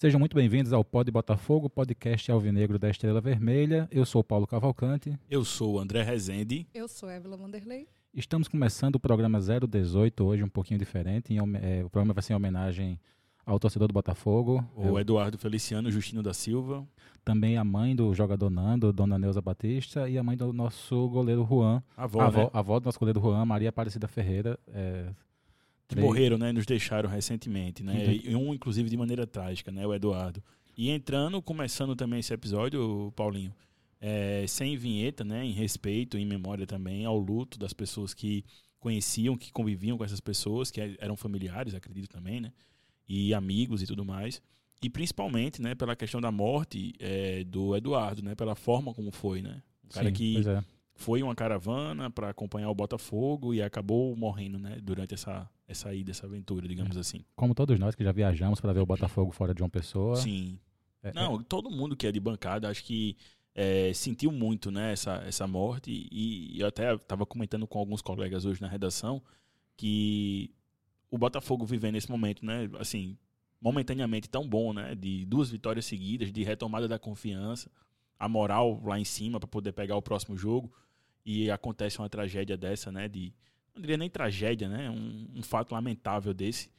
[0.00, 3.86] Sejam muito bem-vindos ao Pod Botafogo, podcast alvinegro da Estrela Vermelha.
[3.92, 5.14] Eu sou Paulo Cavalcante.
[5.28, 6.66] Eu sou o André Rezende.
[6.72, 7.86] Eu sou Évila Vanderlei.
[8.14, 11.34] Estamos começando o programa 018 hoje, um pouquinho diferente.
[11.34, 12.98] Em, é, o programa vai ser em homenagem
[13.44, 14.66] ao torcedor do Botafogo.
[14.74, 16.82] O Eu, Eduardo Feliciano Justino da Silva.
[17.22, 21.44] Também a mãe do jogador Nando, Dona Neuza Batista, e a mãe do nosso goleiro
[21.44, 21.82] Juan.
[21.94, 22.50] A avó, a avó, né?
[22.54, 24.58] a avó do nosso goleiro Juan, Maria Aparecida Ferreira.
[24.68, 25.10] É,
[25.94, 26.52] que morreram, né?
[26.52, 28.14] Nos deixaram recentemente, né?
[28.24, 29.86] E um, inclusive, de maneira trágica, né?
[29.86, 30.42] O Eduardo.
[30.76, 33.52] E entrando, começando também esse episódio, Paulinho,
[34.00, 35.44] é, sem vinheta, né?
[35.44, 38.44] Em respeito, em memória também ao luto das pessoas que
[38.78, 42.52] conheciam, que conviviam com essas pessoas, que eram familiares, acredito também, né?
[43.08, 44.40] E amigos e tudo mais.
[44.82, 45.74] E principalmente, né?
[45.74, 48.34] Pela questão da morte é, do Eduardo, né?
[48.34, 49.62] Pela forma como foi, né?
[49.84, 50.64] Um cara Sim, que é.
[50.94, 54.78] foi uma caravana para acompanhar o Botafogo e acabou morrendo, né?
[54.82, 57.00] Durante essa essa ida, essa aventura, digamos é.
[57.00, 57.24] assim.
[57.36, 60.16] Como todos nós que já viajamos para ver o Botafogo fora de uma pessoa.
[60.16, 60.58] Sim.
[61.02, 61.42] É, Não, é.
[61.48, 63.16] todo mundo que é de bancada, acho que
[63.54, 65.90] é, sentiu muito né, essa, essa morte.
[65.90, 69.22] E, e eu até estava comentando com alguns colegas hoje na redação
[69.76, 70.50] que
[71.10, 72.68] o Botafogo vivendo nesse momento, né?
[72.78, 73.16] Assim,
[73.60, 74.94] momentaneamente tão bom, né?
[74.94, 77.70] De duas vitórias seguidas, de retomada da confiança,
[78.18, 80.72] a moral lá em cima para poder pegar o próximo jogo.
[81.24, 83.08] E acontece uma tragédia dessa, né?
[83.08, 83.32] De
[83.74, 84.90] não diria nem tragédia, né?
[84.90, 86.70] Um, um, fato lamentável desse,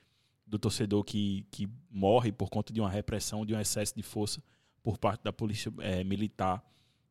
[0.45, 4.43] do torcedor que, que morre por conta de uma repressão, de um excesso de força
[4.83, 6.63] por parte da polícia é, militar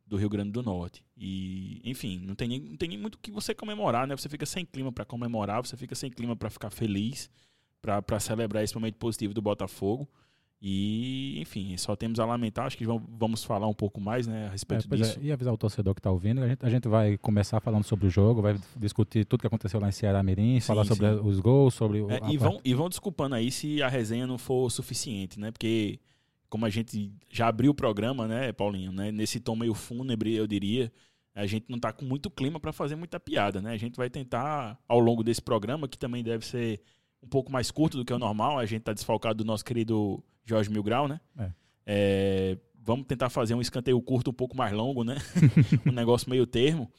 [0.05, 1.03] do Rio Grande do Norte.
[1.17, 4.15] E, enfim, não tem, nem, não tem nem muito o que você comemorar, né?
[4.15, 7.29] Você fica sem clima para comemorar, você fica sem clima para ficar feliz,
[7.81, 10.07] para celebrar esse momento positivo do Botafogo.
[10.63, 12.67] E, enfim, só temos a lamentar.
[12.67, 15.19] Acho que vamos falar um pouco mais né, a respeito é, disso.
[15.19, 16.43] É, e avisar o torcedor que está ouvindo.
[16.43, 19.79] A gente, a gente vai começar falando sobre o jogo, vai discutir tudo que aconteceu
[19.79, 21.19] lá em Ceará Mirim, sim, falar sobre sim.
[21.23, 22.11] os gols, sobre o.
[22.11, 25.49] É, e, vão, e vão desculpando aí se a resenha não for suficiente, né?
[25.49, 25.99] Porque,
[26.47, 30.45] como a gente já abriu o programa, né, Paulinho, né, nesse tom meio fúnebre, eu
[30.45, 30.91] diria.
[31.33, 33.71] A gente não está com muito clima para fazer muita piada, né?
[33.71, 36.81] A gente vai tentar, ao longo desse programa, que também deve ser
[37.23, 40.23] um pouco mais curto do que o normal, a gente está desfalcado do nosso querido
[40.45, 41.19] Jorge Milgrau, né?
[41.37, 41.51] É.
[41.85, 45.17] É, vamos tentar fazer um escanteio curto um pouco mais longo, né?
[45.85, 46.91] um negócio meio termo,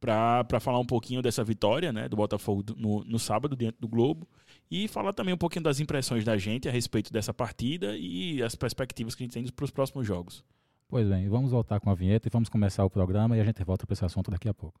[0.00, 4.26] para falar um pouquinho dessa vitória né, do Botafogo no, no sábado, dentro do Globo.
[4.70, 8.54] E falar também um pouquinho das impressões da gente a respeito dessa partida e as
[8.54, 10.42] perspectivas que a gente tem para os próximos jogos.
[10.88, 13.62] Pois bem, vamos voltar com a vinheta e vamos começar o programa e a gente
[13.64, 14.80] volta para esse assunto daqui a pouco.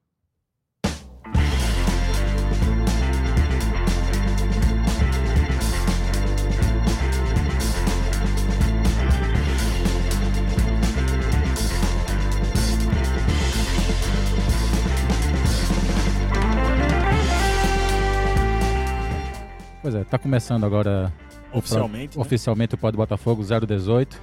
[19.82, 21.12] Pois é, tá começando agora
[21.52, 22.24] oficialmente, o, né?
[22.24, 24.20] oficialmente o Pod Botafogo 018.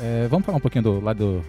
[0.00, 1.44] É, vamos falar um pouquinho do lado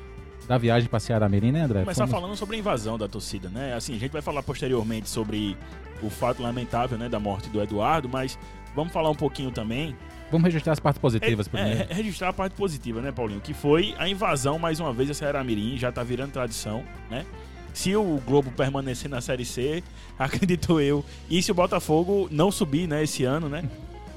[0.47, 1.81] da viagem para Ceará Mirim, né, André?
[1.81, 3.74] Começar falando sobre a invasão da torcida, né?
[3.74, 5.58] Assim, a gente vai falar posteriormente sobre
[6.02, 8.40] o fato lamentável, né, da morte do Eduardo, mas
[8.75, 9.96] vamos falar um pouquinho também
[10.31, 11.81] Vamos registrar as partes positivas é, primeiro.
[11.90, 13.42] É, registrar a parte positiva, né, Paulinho?
[13.42, 17.25] Que foi a invasão, mais uma vez, a Ceará Mirim, já tá virando tradição, né?
[17.74, 19.84] Se o Globo permanecer na Série C,
[20.18, 23.63] acredito eu, e se o Botafogo não subir, né, esse ano, né?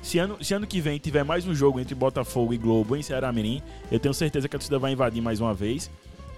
[0.03, 3.03] Se ano, se ano que vem tiver mais um jogo entre Botafogo e Globo em
[3.03, 5.89] Ceará Mirim, eu tenho certeza que a torcida vai invadir mais uma vez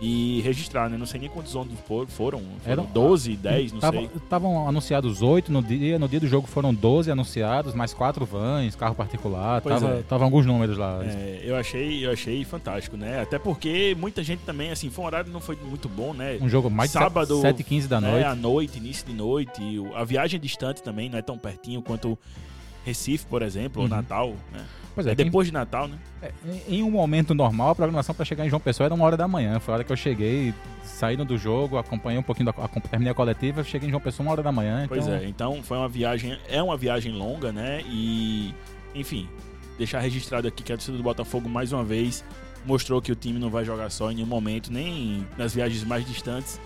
[0.01, 0.99] e registrar, né?
[0.99, 2.07] Não sei nem quantos ônibus foram.
[2.07, 4.11] Foram Eram 12, 10, não tavam, sei.
[4.17, 5.99] Estavam anunciados 8 no dia.
[5.99, 9.61] No dia do jogo foram 12 anunciados, mais 4 vans, carro particular.
[9.61, 10.03] Pois tava, é.
[10.03, 11.01] tava alguns números lá.
[11.05, 13.23] É, eu achei, eu achei fantástico, né?
[13.23, 16.39] Até porque muita gente também, assim, foi um horário não foi muito bom, né?
[16.41, 18.25] Um jogo mais sábado, 7 e 15 da né, noite.
[18.25, 19.63] à noite, início de noite.
[19.95, 22.19] A viagem distante também não é tão pertinho quanto
[22.85, 23.89] Recife, por exemplo, uhum.
[23.89, 24.65] ou Natal, né?
[24.95, 25.99] Pois é, é depois de Natal, né?
[26.23, 26.31] É,
[26.69, 29.27] em um momento normal, a programação para chegar em João Pessoa era uma hora da
[29.27, 29.59] manhã.
[29.59, 33.15] Foi a hora que eu cheguei, saindo do jogo, acompanhei um pouquinho, da, terminei a
[33.15, 34.87] coletiva, cheguei em João Pessoa uma hora da manhã.
[34.87, 35.19] Pois então...
[35.19, 37.83] é, então foi uma viagem, é uma viagem longa, né?
[37.87, 38.55] E,
[38.95, 39.29] enfim,
[39.77, 42.25] deixar registrado aqui que a torcida do Botafogo, mais uma vez,
[42.65, 46.07] mostrou que o time não vai jogar só em nenhum momento, nem nas viagens mais
[46.07, 46.61] distantes,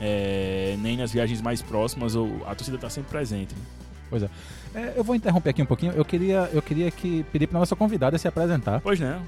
[0.00, 2.14] é, nem nas viagens mais próximas,
[2.46, 3.54] a torcida está sempre presente.
[3.54, 3.62] Né?
[4.08, 4.30] Pois é.
[4.74, 4.92] É.
[4.96, 5.92] Eu vou interromper aqui um pouquinho.
[5.92, 8.80] Eu queria, eu queria que pedir para nossa convidada se apresentar.
[8.80, 9.20] Pois não.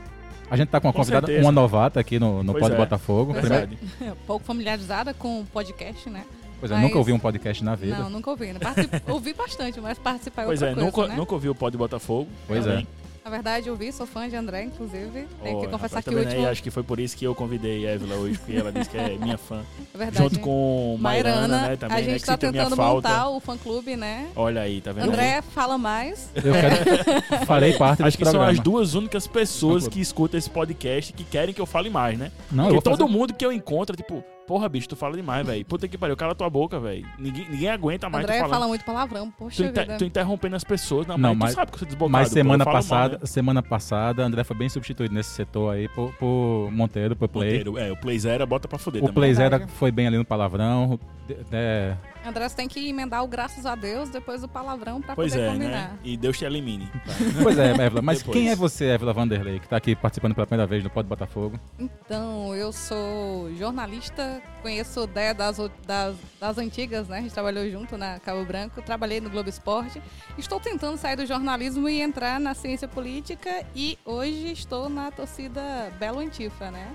[0.51, 1.47] A gente tá com uma com convidada, certeza.
[1.47, 2.77] uma novata aqui no, no Pod é.
[2.77, 3.35] Botafogo.
[3.35, 3.77] Primeiro...
[4.01, 4.13] É.
[4.27, 6.25] Pouco familiarizada com o podcast, né?
[6.61, 6.85] Pois é, mas...
[6.85, 7.99] nunca ouvi um podcast na vida.
[7.99, 8.55] Não, nunca ouvi.
[8.55, 9.03] Particip...
[9.11, 11.17] ouvi bastante, mas participar é pois outra é, coisa, nunca, né?
[11.17, 12.29] nunca ouvi o Pod Botafogo.
[12.47, 12.87] Pois também.
[13.03, 13.06] é.
[13.27, 15.27] Na verdade, eu vi, sou fã de André, inclusive.
[15.43, 16.47] Tenho Ó, que confessar que o último.
[16.47, 18.97] Acho que foi por isso que eu convidei a Évila hoje, porque ela disse que
[18.97, 19.65] é minha fã.
[19.93, 20.23] É verdade.
[20.23, 21.77] Junto com Mairana, Mairana, né?
[21.77, 24.29] Também, a né, gente que tá tentando montar o fã-clube, né?
[24.37, 25.09] Olha aí, tá vendo?
[25.09, 26.31] André, fala mais.
[26.35, 27.47] Eu quero...
[27.47, 28.53] Farei parte Acho que são programa.
[28.53, 32.31] as duas únicas pessoas que escutam esse podcast que querem que eu fale mais, né?
[32.53, 33.11] Não, Porque todo fazer...
[33.11, 35.65] mundo que eu encontro, tipo, porra, bicho, tu fala demais, velho.
[35.65, 37.07] Puta que pariu, cala tua boca, velho.
[37.19, 39.31] Ninguém, ninguém aguenta mais tu André fala muito palavrão.
[39.31, 39.99] Tu, Poxa inter- vida.
[39.99, 41.07] tu interrompendo as pessoas.
[41.07, 42.13] Não, Não, mas, mas- tu sabe que sou desbocado.
[42.13, 43.27] Mas pô, semana falo passada, mal, né?
[43.27, 47.59] semana passada, André foi bem substituído nesse setor aí por, por Monteiro, por Play.
[47.59, 49.15] Monteiro, É, o Play Zero bota pra fuder O também.
[49.15, 49.73] Play Zero Verdade.
[49.73, 50.99] foi bem ali no palavrão.
[51.27, 51.97] de- é,
[52.27, 55.45] André, você tem que emendar o graças a Deus depois do palavrão pra Pois poder
[55.45, 55.71] é, combinar.
[55.71, 55.99] né?
[56.05, 56.91] E Deus te elimine.
[57.43, 58.03] Pois é, Évila.
[58.03, 58.37] Mas Depois.
[58.37, 61.59] quem é você, Évila Vanderlei, que tá aqui participando pela primeira vez no Pode Botafogo?
[61.79, 67.19] Então, eu sou jornalista, conheço o Dé das, das, das antigas, né?
[67.19, 70.03] A gente trabalhou junto na Cabo Branco, trabalhei no Globo Esporte.
[70.37, 75.93] Estou tentando sair do jornalismo e entrar na ciência política e hoje estou na torcida
[75.99, 76.93] Belo Antifa, né?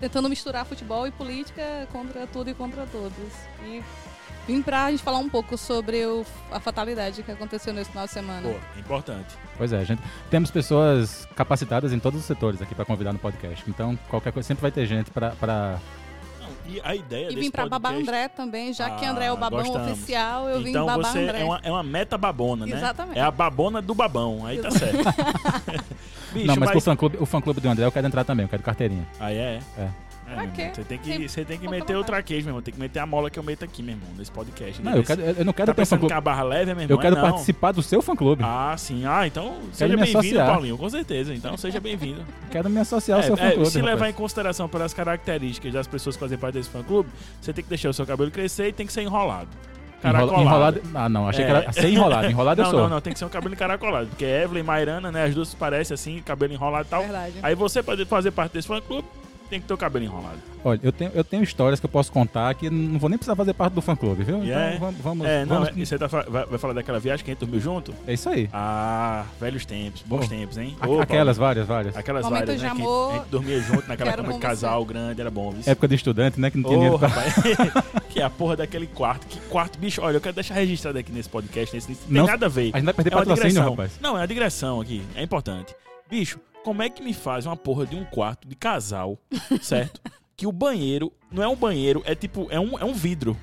[0.00, 3.32] Tentando misturar futebol e política contra tudo e contra todos.
[3.64, 3.82] E
[4.46, 8.12] vim pra gente falar um pouco sobre o- a fatalidade que aconteceu nesse final de
[8.12, 8.42] semana.
[8.48, 9.34] Pô, é importante.
[9.56, 10.02] Pois é, gente.
[10.30, 13.64] Temos pessoas capacitadas em todos os setores aqui pra convidar no podcast.
[13.68, 15.30] Então, qualquer coisa, sempre vai ter gente pra.
[15.30, 15.78] pra...
[16.40, 19.24] Não, e a ideia E vim pra babar podcast- André também, já que Ah, André
[19.26, 19.92] é o babão gostamos.
[19.92, 21.40] oficial, eu vim então babar você André.
[21.40, 22.76] é uma, é uma meta babona, né?
[22.76, 23.18] Exatamente.
[23.18, 24.44] É a babona do babão.
[24.44, 24.98] Aí tá certo.
[26.34, 26.70] Bicho, não, mas, mas...
[26.72, 29.06] pro fã clube, o fã clube do André eu quero entrar também, eu quero carteirinha.
[29.20, 29.60] Aí é.
[29.78, 29.82] É.
[29.82, 29.90] É,
[30.34, 30.70] Pra meu quê?
[30.74, 32.62] Você tem que, Tem você tem que meter o traquejo, meu irmão.
[32.62, 34.82] Tem que meter a mola que eu meto aqui, meu irmão, nesse podcast.
[34.82, 36.14] Não, eu, quero, eu não quero Tá ter um fã que clube.
[36.14, 36.96] a barra leve, meu irmão?
[36.96, 38.42] Eu quero é participar do seu fã clube.
[38.44, 39.04] Ah, sim.
[39.06, 40.36] Ah, então seja bem-vindo.
[40.38, 40.78] Paulinho.
[40.78, 41.34] Com certeza.
[41.34, 42.22] Então seja bem-vindo.
[42.50, 43.70] Quero me associar ao É, seu fã é, clube.
[43.70, 44.10] se levar rapaz.
[44.10, 47.08] em consideração pelas características das pessoas que fazem parte desse fã-clube,
[47.40, 49.48] você tem que deixar o seu cabelo crescer e tem que ser enrolado.
[50.04, 50.42] Enrola- Caracolado.
[50.42, 50.82] enrolado.
[50.94, 51.46] Ah, não, achei É.
[51.46, 52.28] que era ser enrolado.
[52.30, 52.80] Enrolado eu não, sou.
[52.82, 54.06] não, não, tem que ser um cabelo encaracolado.
[54.08, 57.02] Porque Evelyn e Mairana, né, as duas parecem assim, cabelo enrolado e tal.
[57.02, 57.32] Verdade.
[57.42, 59.08] Aí você, pra fazer parte desse fã-clube,
[59.48, 60.38] tem que ter o cabelo enrolado.
[60.64, 63.36] Olha, eu tenho, eu tenho histórias que eu posso contar que não vou nem precisar
[63.36, 64.42] fazer parte do fã clube, viu?
[64.42, 64.74] Yeah.
[64.76, 65.00] Então vamos.
[65.02, 67.40] vamos, é, não, vamos- é- você tá, vai, vai falar daquela viagem que a gente
[67.40, 67.94] dormiu junto?
[68.06, 68.48] é isso aí.
[68.52, 70.74] Ah, velhos tempos, bons Bom, tempos, hein?
[70.80, 71.96] A- aquelas, várias, várias.
[71.96, 72.68] Aquelas Momentos várias, né?
[72.70, 73.06] de que a amor.
[73.10, 75.50] gente, a gente dormia junto naquela cama de casal grande, era bom.
[75.50, 75.62] Viu?
[75.66, 76.50] Época de estudante, né?
[76.50, 77.08] Que não tinha dinheiro pra...
[77.08, 77.34] rapaz,
[78.08, 79.26] que é a porra daquele quarto.
[79.26, 82.26] Que quarto, bicho, olha, eu quero deixar registrado aqui nesse podcast, nesse, não tem Não-
[82.26, 82.70] nada a ver.
[82.72, 83.92] A gente vai perder É patrocínio, rapaz.
[84.00, 85.74] Não, é uma digressão aqui, é importante.
[86.10, 89.18] Bicho, como é que me faz uma porra de um quarto de casal,
[89.62, 90.00] certo?
[90.36, 93.36] que o banheiro não é um banheiro, é tipo, é um, é um vidro.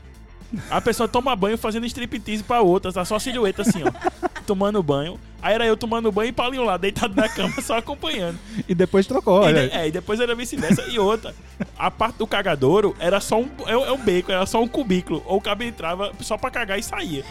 [0.69, 3.91] A pessoa toma banho fazendo striptease pra outra, tá só a silhueta assim, ó.
[4.45, 5.17] tomando banho.
[5.41, 8.37] Aí era eu tomando banho e Paulinho lá, deitado na cama, só acompanhando.
[8.67, 9.69] E depois trocou, E olha.
[9.69, 10.81] de- é, e depois era vice-versa.
[10.89, 11.33] E outra,
[11.79, 14.67] a parte do cagadouro era só um, é, um- é um beco, era só um
[14.67, 15.23] cubículo.
[15.25, 17.23] Ou o cabo entrava só pra cagar e saía.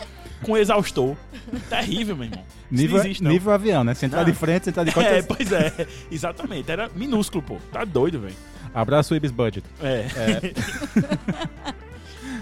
[0.42, 1.16] Com exaustor.
[1.68, 2.42] Terrível, meu irmão.
[2.70, 3.94] Nível, existe, nível avião, né?
[3.94, 4.26] Se entrar Não.
[4.26, 5.26] de frente, se entrar de É, costas.
[5.26, 5.86] pois é.
[6.10, 6.70] Exatamente.
[6.70, 7.56] Era minúsculo, pô.
[7.72, 8.34] Tá doido, velho.
[8.72, 9.66] Abraço, Ibis Budget.
[9.82, 10.06] É.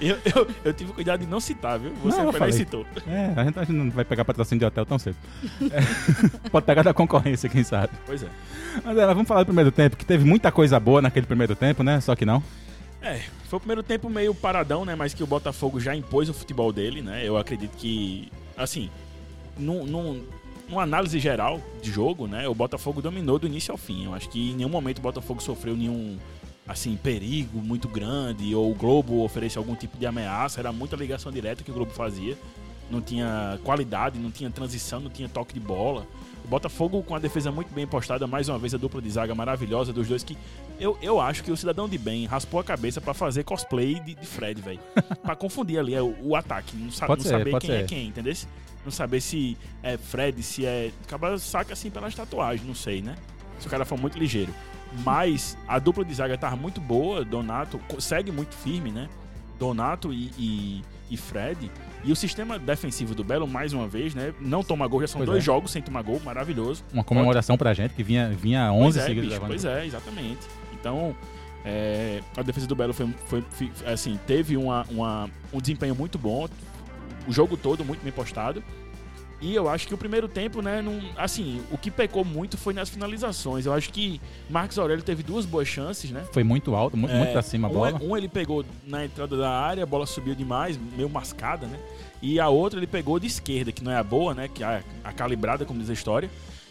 [0.00, 1.93] eu, eu, eu tive cuidado de não citar, viu?
[2.05, 2.87] Você Não, foi e citou.
[3.06, 5.17] É, a gente, a gente não vai pegar patrocínio de hotel tão cedo.
[5.73, 5.81] É.
[6.50, 7.93] Pode pegar da concorrência, quem sabe.
[8.06, 8.29] Pois é.
[8.85, 11.83] Mas é, vamos falar do primeiro tempo, que teve muita coisa boa naquele primeiro tempo,
[11.83, 12.00] né?
[12.00, 12.43] Só que não.
[13.00, 14.95] É, foi o primeiro tempo meio paradão, né?
[14.95, 17.27] Mas que o Botafogo já impôs o futebol dele, né?
[17.27, 18.91] Eu acredito que, assim,
[19.56, 20.25] num, num-
[20.69, 22.49] numa análise geral de jogo, né?
[22.49, 24.05] O Botafogo dominou do início ao fim.
[24.06, 26.19] Eu acho que em nenhum momento o Botafogo sofreu nenhum,
[26.67, 30.61] assim, perigo muito grande ou o Globo oferecia algum tipo de ameaça.
[30.61, 32.37] Era muita ligação direta que o Globo fazia.
[32.91, 36.06] Não tinha qualidade, não tinha transição, não tinha toque de bola.
[36.49, 39.93] Botafogo com a defesa muito bem postada, mais uma vez a dupla de zaga maravilhosa
[39.93, 40.37] dos dois que
[40.81, 44.14] eu, eu acho que o cidadão de bem raspou a cabeça pra fazer cosplay de,
[44.14, 44.81] de Fred, velho.
[45.23, 47.87] Pra confundir ali é, o, o ataque, não, sa não ser, saber quem é ser.
[47.87, 48.35] quem, entendeu?
[48.85, 50.90] Não saber se é Fred, se é.
[51.05, 53.17] Acaba saca assim pelas tatuagens, não sei, né?
[53.59, 54.55] Se o cara for muito ligeiro.
[55.05, 59.09] Mas a dupla de zaga tava muito boa, Donato segue muito firme, né?
[59.59, 61.71] Donato e, e, e Fred.
[62.05, 64.33] E o sistema defensivo do Belo, mais uma vez, né?
[64.40, 65.47] Não toma gol, já são Pois dois é.
[65.47, 66.85] jogos sem tomar gol, maravilhoso.
[66.93, 70.38] Uma comemoração pra gente, que vinha, vinha 11 Pois é, seguidos bicho, pois é, exatamente.
[70.73, 71.14] Então,
[71.64, 76.49] é, a defesa do Belo foi, foi- assim, teve uma, uma- um desempenho muito bom,
[77.26, 78.62] o jogo todo muito bem postado.
[79.40, 82.75] E eu acho que o primeiro tempo, né, não, assim, o que pecou muito foi
[82.75, 83.66] nas finalizações.
[83.66, 86.25] Eu acho que Marcos Aurélio teve duas boas chances, né?
[86.33, 88.00] Foi muito alto, muito, muito É, pra cima a um, bola.
[88.02, 91.78] Um ele pegou na entrada da área, a bola subiu demais, meio mascada, né?
[92.21, 94.49] E a outra ele pegou de esquerda, que não é a boa, né?
[94.49, 96.28] Que é a, a calibrada, como diz a história.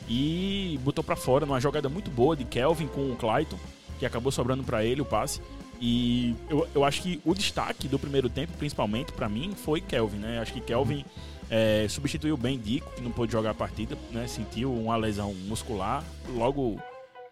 [0.10, 3.58] E botou pra fora numa jogada muito boa de Kelvin com o Clayton,
[3.98, 5.42] que acabou sobrando pra ele o passe.
[5.80, 10.18] E eu, eu acho que o destaque do primeiro tempo, principalmente pra mim, foi Kelvin,
[10.18, 10.40] né?
[10.40, 11.06] Acho que Kelvin
[11.50, 14.28] É, substituiu bem Dico, que não pôde jogar a partida, né?
[14.28, 16.04] Sentiu uma lesão muscular.
[16.30, 16.80] Logo,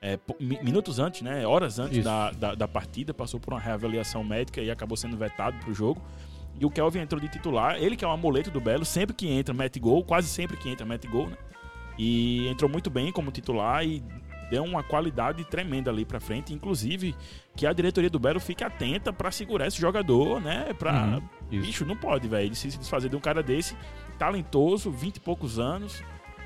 [0.01, 1.45] é, minutos antes, né?
[1.45, 5.57] Horas antes da, da, da partida, passou por uma reavaliação médica e acabou sendo vetado
[5.59, 6.01] pro jogo.
[6.59, 7.75] E o Kelvin entrou de titular.
[7.77, 10.03] Ele que é um amuleto do Belo, sempre que entra, mete gol.
[10.03, 11.37] Quase sempre que entra, mete gol, né?
[11.97, 14.01] E entrou muito bem como titular e
[14.49, 16.53] deu uma qualidade tremenda ali pra frente.
[16.53, 17.13] Inclusive,
[17.55, 20.73] que a diretoria do Belo fique atenta pra segurar esse jogador, né?
[20.77, 21.19] Pra,
[21.51, 21.61] Uhum.
[21.61, 22.55] Bicho, não pode, velho.
[22.55, 23.75] Se desfazer de um cara desse,
[24.17, 26.01] talentoso, 20 e poucos anos,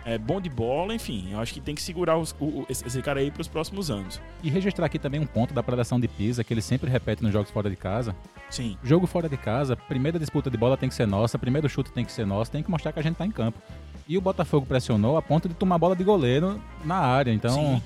[0.05, 1.29] é bom de bola, enfim.
[1.31, 4.19] Eu acho que tem que segurar os- o- esse, esse cara aí pros próximos anos.
[4.41, 7.31] E registrar aqui também um ponto da predação de Pisa, que ele sempre repete nos
[7.33, 8.15] jogos fora de casa.
[8.49, 8.77] Sim.
[8.83, 12.03] Jogo fora de casa, primeira disputa de bola tem que ser nossa, primeiro chute tem
[12.05, 13.59] que ser nosso, tem que mostrar que a gente tá em campo.
[14.07, 17.53] E o Botafogo pressionou a ponto de tomar bola de goleiro na área, então...
[17.53, 17.81] Sim.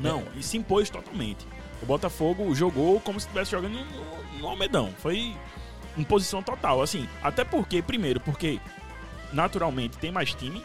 [0.00, 1.46] Não, e se impôs totalmente.
[1.82, 4.90] O Botafogo jogou como se estivesse jogando no, no Almedão.
[4.98, 5.34] Foi
[5.96, 7.08] em posição total, assim.
[7.22, 8.58] Até porque, primeiro, porque
[9.32, 10.62] naturalmente tem mais time.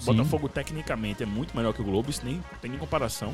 [0.00, 0.04] O.
[0.04, 3.32] Botafogo tecnicamente é muito melhor que o Globo, isso nem tem nem comparação.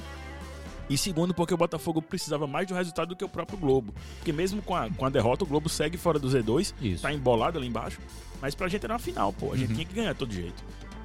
[0.91, 3.93] E segundo, porque o Botafogo precisava mais do resultado do que o próprio Globo.
[4.17, 7.03] Porque mesmo com a, com a derrota, o Globo segue fora do Z2, Isso.
[7.03, 7.99] tá embolado ali embaixo.
[8.41, 9.53] Mas pra gente era uma final, pô.
[9.53, 9.75] A gente Uhum.
[9.75, 10.63] tinha que ganhar de todo jeito.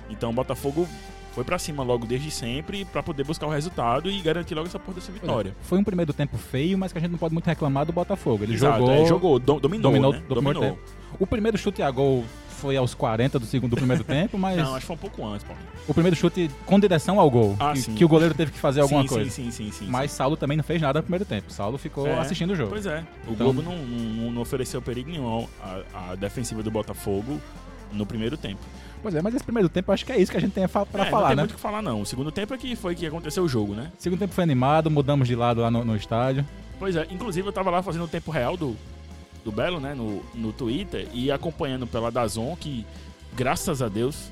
[0.10, 0.88] Então o Botafogo
[1.34, 4.80] foi pra cima logo desde sempre pra poder buscar o resultado e garantir logo essa
[4.80, 5.56] porra dessa vitória.
[5.64, 8.44] Foi um primeiro tempo feio, mas que a gente não pode muito reclamar do Botafogo.
[8.44, 10.24] Ele Exato, jogou, é, jogou, do- dominou, dominou, né?
[10.30, 10.62] Dominou.
[10.64, 10.80] tempo.
[11.20, 12.24] O primeiro chute a gol
[12.64, 15.26] foi aos 40 do segundo do primeiro tempo, mas Não, acho que foi um pouco
[15.28, 15.68] antes, Paulinho.
[15.86, 17.94] o primeiro chute com direção ao gol, Ah, que, sim.
[17.94, 19.30] que o goleiro teve que fazer alguma sim, coisa.
[19.30, 19.86] Sim, sim, sim, sim.
[19.90, 21.52] Mas Saulo também não fez nada no primeiro tempo.
[21.52, 22.70] Saulo ficou É, assistindo o jogo.
[22.70, 23.04] Pois é.
[23.28, 27.38] O Então- Globo não, não, não ofereceu perigo nenhum à, à defensiva do Botafogo
[27.92, 28.62] no primeiro tempo.
[29.02, 30.82] Pois é, mas esse primeiro tempo acho que é isso que a gente tem pra
[30.94, 31.42] É, não falar, tem né?
[31.42, 32.00] muito o que falar, não.
[32.02, 33.92] O segundo tempo é que foi que aconteceu o jogo, né?
[34.00, 36.46] Segundo tempo foi animado, mudamos de lado lá no, no estádio.
[36.80, 38.76] Pois é, inclusive eu tava lá fazendo o tempo real do,
[39.44, 42.86] do Belo, né, no, no Twitter, e acompanhando pela Dazon, que
[43.36, 44.32] graças a Deus,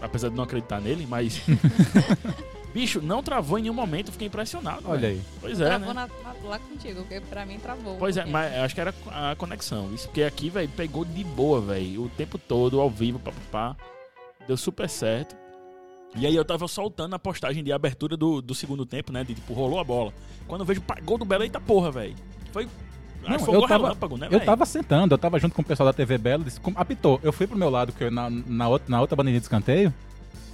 [0.00, 1.40] apesar de não acreditar nele, mas.
[2.72, 4.82] Bicho, não travou em nenhum momento, fiquei impressionado.
[4.84, 5.14] Olha velho.
[5.14, 5.22] aí.
[5.40, 5.94] Pois é, Travou né?
[6.22, 7.94] na- na- lá contigo, porque pra mim travou.
[7.96, 8.32] um Pois é, pouquinho.
[8.32, 9.92] mas acho que era a conexão.
[9.92, 12.04] Isso porque aqui, velho, pegou de boa, velho.
[12.04, 13.76] O tempo todo, ao vivo, papapá.
[14.46, 15.34] Deu super certo.
[16.14, 19.24] E aí eu tava soltando a postagem de abertura do, do segundo tempo, né?
[19.24, 20.12] De tipo, rolou a bola.
[20.46, 22.14] Quando eu vejo, gol do Belo, eita porra, velho.
[22.52, 22.68] Foi.
[23.22, 25.92] Não, eu tava- relâmpago, né, Eu tava sentando, eu tava junto com o pessoal da
[25.92, 27.20] TV Belo, disse, apitou.
[27.22, 29.92] Eu fui pro meu lado, que eu, na, na, outra, na outra bandeirinha de escanteio.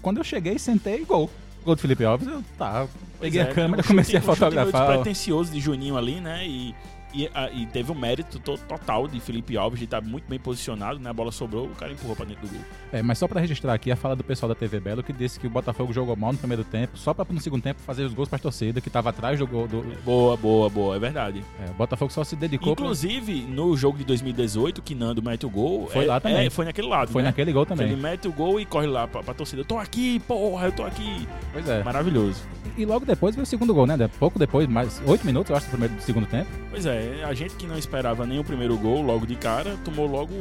[0.03, 1.31] Quando eu cheguei, sentei, gol.
[1.65, 2.87] Gol do Felipe Alves, eu tá.
[3.19, 4.87] Pois Peguei é, a câmera, um chute- comecei a um chute meio fotografar.
[4.89, 6.47] despretensioso de Juninho ali, né?
[6.47, 6.75] E,
[7.23, 10.39] e, a- e teve o mérito to- total de Felipe Alves de estar muito bem
[10.39, 11.11] posicionado, né?
[11.11, 12.63] A bola sobrou, o cara empurrou pra dentro do gol.
[12.93, 15.39] É, mas só pra registrar aqui a fala do pessoal da TV Belo que disse
[15.41, 18.15] que o Botafogo jogou mal no primeiro tempo, só pra no segundo tempo fazer os
[18.15, 19.83] gols pra torcida, que tava atrás do gol do.
[20.05, 21.43] Boa, boa, boa, é verdade.
[21.67, 22.75] É, o Botafogo só se dedicou.
[22.75, 25.87] pra- Inclusive, no jogo de 2018, que Nando mete o gol.
[25.89, 26.47] Foi é- lá também.
[26.47, 27.11] é, foi naquele lado.
[27.11, 27.29] Foi né?
[27.29, 27.87] naquele gol também.
[27.89, 29.61] Ele mete o gol e corre lá pra, pra torcida.
[29.63, 31.27] Eu tô aqui, porra, eu tô aqui.
[31.53, 31.83] Pois é.
[31.83, 32.43] Maravilhoso.
[32.77, 33.97] E logo depois veio o segundo gol, né?
[34.19, 36.49] Pouco depois, mais oito minutos, eu acho, do primeiro do segundo tempo.
[36.71, 40.07] Pois é, a gente que não esperava nem o primeiro gol logo de cara, tomou
[40.07, 40.33] logo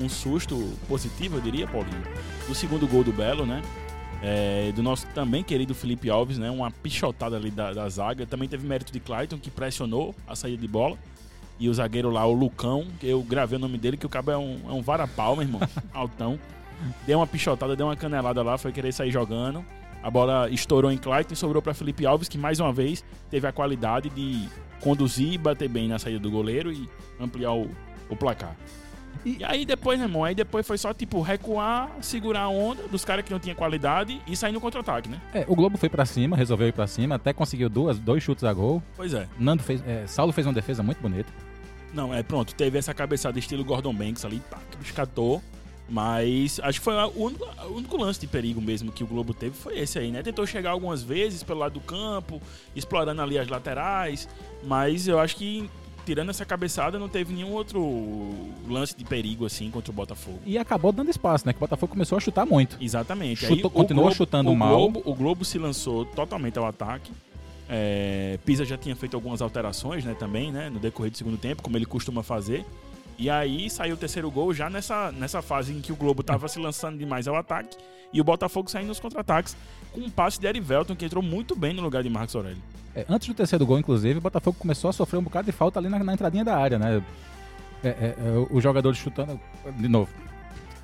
[0.00, 2.02] um susto positivo, eu diria, Paulinho.
[2.46, 3.62] Do segundo gol do Belo, né?
[4.22, 6.50] É, do nosso também querido Felipe Alves, né?
[6.50, 8.26] Uma pichotada ali da, da zaga.
[8.26, 10.96] Também teve mérito de Clayton, que pressionou a saída de bola.
[11.60, 14.30] E o zagueiro lá, o Lucão, que eu gravei o nome dele, que o cabo
[14.30, 15.60] é um, é um varapau, meu irmão.
[15.92, 16.38] Altão.
[17.06, 19.64] Deu uma pichotada, deu uma canelada lá, foi querer sair jogando.
[20.02, 23.46] A bola estourou em Clayton e sobrou para Felipe Alves, que mais uma vez teve
[23.46, 24.48] a qualidade de
[24.80, 26.88] conduzir e bater bem na saída do goleiro e
[27.20, 27.70] ampliar o,
[28.08, 28.56] o placar.
[29.24, 33.04] E, aí depois, meu irmão, aí depois foi só tipo recuar, segurar a onda dos
[33.04, 35.20] caras que não tinham qualidade e sair no contra-ataque, né?
[35.34, 38.44] É, o Globo foi pra cima, resolveu ir pra cima, até conseguiu duas, dois chutes
[38.44, 38.82] a gol.
[38.96, 39.28] Pois é.
[39.38, 39.82] Nando fez.
[39.86, 41.30] É, Saulo fez uma defesa muito bonita.
[41.92, 45.42] Não, é pronto, teve essa cabeçada estilo Gordon Banks ali, pá, que escatou.
[45.88, 49.32] Mas acho que foi o único, o único lance de perigo mesmo que o Globo
[49.32, 50.22] teve foi esse aí, né?
[50.22, 52.42] Tentou chegar algumas vezes pelo lado do campo,
[52.76, 54.28] explorando ali as laterais,
[54.64, 55.68] mas eu acho que
[56.04, 57.80] tirando essa cabeçada não teve nenhum outro
[58.68, 60.38] lance de perigo assim contra o Botafogo.
[60.44, 61.52] E acabou dando espaço, né?
[61.54, 62.76] Que o Botafogo começou a chutar muito.
[62.80, 63.46] Exatamente.
[63.46, 64.74] Chutou- o continuou Globo- chutando o mal.
[64.76, 67.10] Globo, o Globo se lançou totalmente ao ataque.
[67.68, 71.62] É, Pisa já tinha feito algumas alterações, né, também, né, no decorrer do segundo tempo,
[71.62, 72.64] como ele costuma fazer.
[73.18, 76.46] E aí saiu o terceiro gol já nessa, nessa fase em que o Globo estava
[76.46, 77.76] se lançando demais ao ataque
[78.12, 79.56] e o Botafogo saindo nos contra-ataques
[79.92, 82.62] com um passe de Erivelton que entrou muito bem no lugar de Marcos Aurélio.
[82.94, 85.80] É, antes do terceiro gol, inclusive, o Botafogo começou a sofrer um bocado de falta
[85.80, 87.02] ali na, na entradinha da área, né?
[87.82, 89.38] É, é, é, o jogador chutando.
[89.76, 90.10] De novo,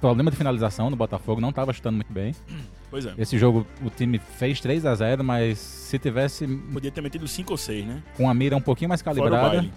[0.00, 2.34] problema de finalização no Botafogo, não estava chutando muito bem.
[2.90, 3.14] Pois é.
[3.18, 7.50] Esse jogo o time fez 3 a 0 mas se tivesse Podia ter metido 5
[7.50, 8.00] ou 6, né?
[8.16, 9.68] com a mira um pouquinho mais calibrada.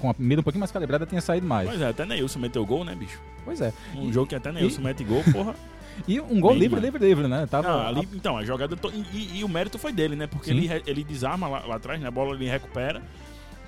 [0.00, 1.68] Com a mira um pouquinho mais calibrada, tinha saído mais.
[1.68, 3.20] Pois é, até Neilson meteu gol, né, bicho?
[3.44, 3.72] Pois é.
[3.94, 5.54] Um E- jogo que até Neilson mete gol, porra.
[6.08, 7.46] E um gol Bem livre, livre, livre, né?
[7.46, 8.74] Tava Não, ali, então, a jogada.
[8.74, 10.26] to- E, e- e o mérito foi dele, né?
[10.26, 10.56] Porque Sim.
[10.70, 12.08] ele, ele desarma lá, lá atrás, né?
[12.08, 13.02] A bola ele recupera,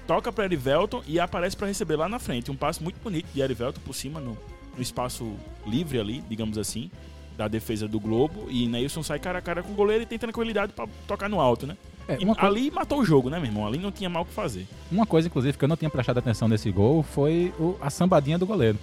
[0.07, 2.51] toca pra Erivelton e aparece pra receber lá na frente.
[2.51, 4.39] Um passe muito bonito de Erivelton por cima, no,
[4.75, 5.35] no espaço
[5.67, 6.91] livre ali, digamos assim,
[7.37, 8.47] da defesa do Globo.
[8.49, 11.39] E Neilson sai cara a cara com o goleiro e tem tranquilidade pra tocar no
[11.41, 11.77] alto, né?
[12.09, 13.67] É, E ali matou o jogo, né, meu irmão?
[13.67, 14.67] Ali não tinha mal o que fazer.
[14.91, 18.39] uma coisa, inclusive, que eu não tinha prestado atenção nesse gol foi o- a sambadinha
[18.39, 18.79] do goleiro.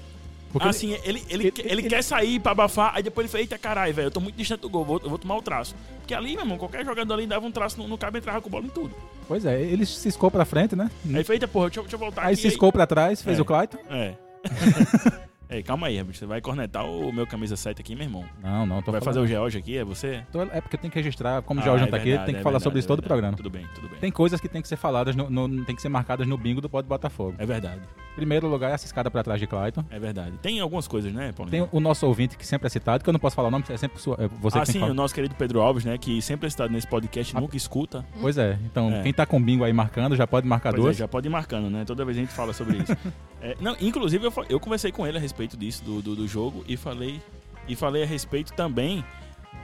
[0.52, 3.58] Porque assim, ele, ele, ele- ele, quer sair pra abafar, aí depois ele fala, eita
[3.58, 5.76] caralho, velho, eu tô muito distante do gol, vou, eu vou tomar o traço.
[6.00, 8.42] Porque ali, meu irmão, qualquer jogador ali dava um traço no, no cabo e entrava
[8.42, 8.92] com bola em tudo.
[9.28, 10.90] Pois é, ele ciscou pra frente, né?
[11.06, 12.42] Aí ele fala, eita porra, deixa, eu- voltar Aí aqui.
[12.42, 13.42] ciscou pra trás, fez É.
[13.42, 13.78] o Clayton.
[13.92, 14.16] É.
[15.50, 16.02] Ei, calma aí.
[16.04, 18.24] Você vai cornetar o meu camisa 7 aqui, meu irmão.
[18.42, 20.24] Não, não, tô vai falando- fazer o George aqui, é você?
[20.32, 22.26] tô- É porque tem que registrar, como o Ah, George é não tá aqui, verdade,
[22.28, 23.08] tem que é falar verdade, sobre isso é todo o verdade.
[23.20, 23.38] programa.
[23.38, 24.00] Tudo bem, tudo bem.
[24.00, 26.62] Tem coisas que tem que ser faladas, no, no- tem que ser marcadas no bingo
[26.62, 27.34] do Pode Botafogo.
[27.40, 27.82] É verdade,
[28.16, 29.84] Primeiro lugar é essa escada pra trás de Clayton.
[29.90, 30.34] é verdade.
[30.42, 31.66] Tem algumas coisas, né, Paulinho?
[31.68, 33.64] Tem o nosso ouvinte que sempre é citado, que eu não posso falar o nome,
[33.70, 36.48] é sempre sua, é você ah, sim, o nosso querido Pedro Alves, né, que sempre
[36.48, 37.40] está nesse podcast, Ah.
[37.40, 38.06] nunca escuta.
[38.20, 39.04] Pois é, então É.
[39.04, 40.98] quem tá com bingo aí marcando já pode marcar Pois é, duas.
[40.98, 41.86] já pode ir marcando, né?
[41.86, 42.92] Toda vez a gente fala sobre isso.
[43.42, 46.64] É, não, inclusive, eu, eu conversei com ele a respeito disso, do, do, do jogo,
[46.68, 47.22] e falei,
[47.68, 49.04] e falei a respeito também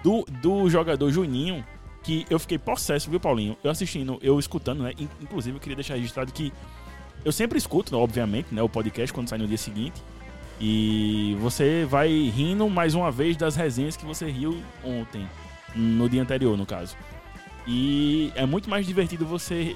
[0.04, 1.66] do, do jogador Juninho,
[2.04, 3.58] que eu fiquei possesso, viu, Paulinho?
[3.64, 4.94] Eu assistindo, eu escutando, né?
[5.00, 6.54] In- Inclusive, eu queria deixar registrado que
[7.24, 10.02] eu sempre escuto, obviamente, né, o podcast quando sai no dia seguinte.
[10.62, 15.28] E você vai rindo mais uma vez das resenhas que você riu ontem,
[15.76, 16.96] no dia anterior, no caso.
[17.68, 19.76] E é muito mais divertido você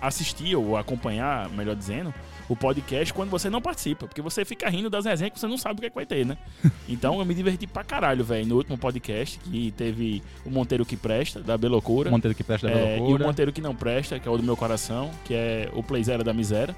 [0.00, 2.12] assistir ou acompanhar, melhor dizendo,
[2.48, 5.56] o podcast quando você não participa, porque você fica rindo das resenhas que você não
[5.56, 6.36] sabe o que, é que vai ter, né?
[6.88, 10.96] Então eu me diverti pra caralho, velho, no último podcast, que teve o Monteiro que
[10.96, 12.08] Presta, da Belocura.
[12.10, 13.18] O Monteiro que presta da É, e o.
[13.18, 16.34] Monteiro que não presta, que é o do meu coração, que é o Playzera da
[16.34, 16.76] Miséria.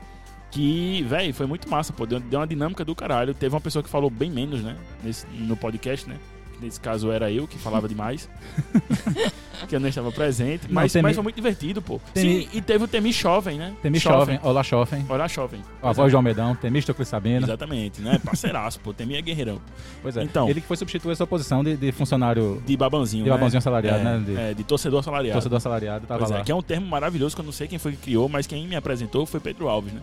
[0.51, 2.07] Que, velho, foi muito massa, pô.
[2.07, 3.35] Deu, deu uma dinâmica do caralho.
[3.35, 4.77] Teve uma pessoa que falou bem menos, né?
[5.03, 6.17] Nesse, no podcast, né?
[6.61, 8.29] Nesse caso era eu que falava demais.
[9.69, 10.67] que eu não estava presente.
[10.71, 12.01] Mas, Temi- mas foi muito divertido, pô.
[12.13, 13.75] Temi- Sim, e teve o Temi Jovem, né?
[13.83, 15.63] Temi Jovem, Olá Jovem, Olá, Jovem.
[15.83, 17.45] a voz de Almedão, Temístocles Sabino.
[17.47, 18.19] Exatamente, né?
[18.25, 18.93] Parceiraço, pô.
[18.93, 19.61] Temi é guerreirão.
[20.03, 20.23] Pois é.
[20.23, 20.49] Então.
[20.49, 23.37] Ele que foi substituir essa posição de, de funcionário, De babanzinho, de né?
[23.37, 24.19] babanzinho assalariado, é, né?
[24.25, 25.35] De é, de torcedor assalariado.
[25.37, 26.45] torcedor assalariado, tava Pois é, lá.
[26.45, 28.67] que é um termo maravilhoso que eu não sei quem foi que criou, mas quem
[28.67, 30.01] me apresentou foi Pedro Alves, né?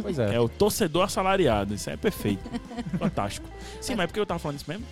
[0.00, 0.34] Pois é.
[0.34, 1.74] É o torcedor assalariado.
[1.74, 2.42] Isso é perfeito.
[2.98, 3.46] Fantástico.
[3.80, 4.84] Sim, mas por que eu tava falando isso mesmo?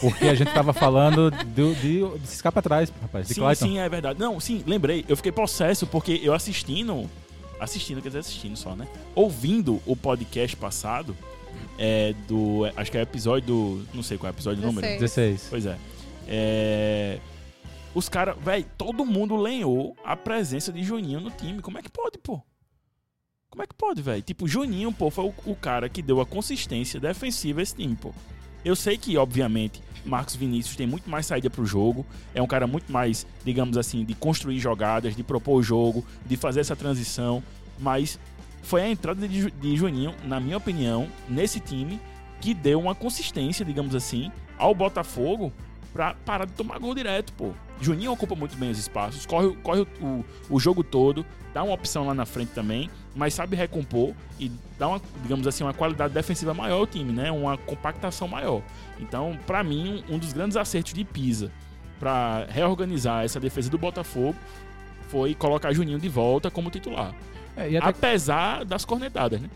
[0.00, 3.66] Porque a gente tava falando do, de, de se escapar atrás, rapaz, de sim, Clayton.
[3.66, 4.18] sim, é verdade.
[4.18, 5.04] Não, sim, lembrei.
[5.08, 7.08] Eu fiquei possesso porque eu assistindo.
[7.60, 8.88] Assistindo, quer dizer, assistindo só, né?
[9.14, 11.16] Ouvindo o podcast passado.
[11.78, 12.62] É, do.
[12.76, 13.86] Acho que é o episódio do.
[13.94, 14.86] Não sei qual é o episódio número.
[14.86, 15.00] 16.
[15.00, 15.46] 16.
[15.48, 15.78] Pois é.
[16.26, 17.18] É,
[17.94, 21.60] Os caras, velho, todo mundo lenhou a presença de Juninho no time.
[21.62, 22.42] Como é que pode, pô?
[23.50, 24.22] Como é que pode, velho?
[24.22, 27.94] Tipo, Juninho, pô, foi o, o cara que deu a consistência defensiva a esse time,
[27.94, 28.12] pô.
[28.64, 32.06] Eu sei que, obviamente, Marcos Vinícius tem muito mais saída pro jogo.
[32.34, 36.36] É um cara muito mais, digamos assim, de construir jogadas, de propor o jogo, de
[36.36, 37.42] fazer essa transição.
[37.78, 38.18] Mas
[38.62, 42.00] foi a entrada de, de Juninho, na minha opinião, nesse time,
[42.40, 45.52] que deu uma consistência, digamos assim, ao Botafogo
[45.92, 47.52] pra parar de tomar gol direto, pô.
[47.80, 51.74] Juninho ocupa muito bem os espaços, corre, corre o, o, o jogo todo, dá uma
[51.74, 56.14] opção lá na frente também, mas sabe recompor e dá uma, digamos assim, uma qualidade
[56.14, 57.30] defensiva maior ao time, né?
[57.30, 58.62] Uma compactação maior.
[59.00, 61.50] Então, pra mim, um, dos grandes acertos de Pisa
[61.98, 64.36] pra reorganizar essa defesa do Botafogo
[65.08, 67.14] foi colocar Juninho de volta como titular.
[67.56, 69.50] É, e, até, Apesar das cornetadas, né?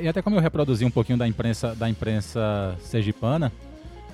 [0.00, 3.52] e até como eu reproduzi um pouquinho da imprensa, da imprensa sergipana,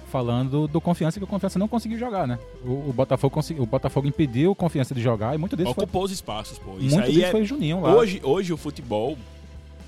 [0.08, 2.38] falando do Confiança, que o Confiança não conseguiu jogar, né?
[2.64, 6.02] O, o Botafogo, consegui- o Botafogo impediu o Confiança de jogar e muito foi, Ocupou
[6.04, 6.76] os espaços, pô.
[6.78, 7.94] Isso muito aí é, foi Juninho lá.
[7.94, 9.16] Hoje, hoje o futebol,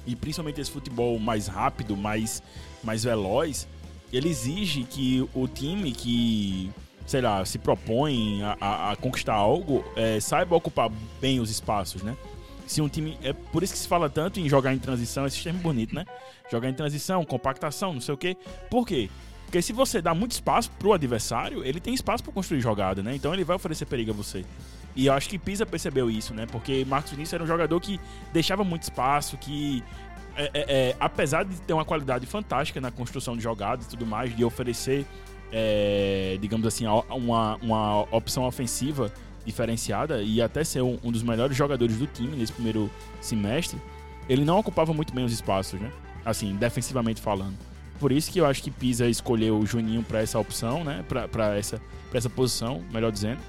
[0.07, 2.43] e principalmente esse futebol mais rápido, mais,
[2.85, 3.67] mais veloz,
[4.13, 6.71] ele exige que o time que,
[7.07, 12.03] sei lá, se propõe a, a- a conquistar algo, é, saiba ocupar bem os espaços,
[12.03, 12.17] né?
[12.67, 13.19] Se um time.
[13.23, 16.05] É por isso que se fala tanto em jogar em transição, esse termo bonito, né?
[16.53, 18.37] Jogar em transição, compactação, não sei o quê.
[18.71, 19.11] Por quê?
[19.51, 23.17] Porque se você dá muito espaço pro adversário, ele tem espaço para construir jogada, né?
[23.17, 24.45] Então ele vai oferecer perigo a você.
[24.95, 26.47] E eu acho que Pisa percebeu isso, né?
[26.47, 27.99] Porque Marcos Vinícius era um jogador que
[28.33, 29.83] deixava muito espaço, que
[30.37, 34.07] é, é, é, apesar de ter uma qualidade fantástica na construção de jogadas e tudo
[34.07, 35.05] mais, de oferecer,
[35.51, 39.13] é, digamos assim, uma, uma opção ofensiva
[39.45, 42.89] diferenciada e até ser um, um dos melhores jogadores do time nesse primeiro
[43.21, 43.83] semestre,
[44.29, 45.91] ele não ocupava muito bem os espaços, né?
[46.25, 47.70] Assim, defensivamente falando.
[48.01, 51.05] Por isso que eu acho que Pisa escolheu o Juninho para essa opção, né?
[51.07, 51.81] Pra essa,
[52.15, 53.41] essa posição, melhor dizendo.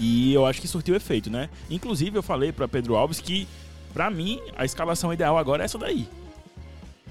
[0.00, 1.48] E eu acho que surtiu efeito, né?
[1.70, 3.46] Inclusive, eu falei para Pedro Alves que,
[3.94, 6.08] pra mim, a escalação ideal agora é essa daí.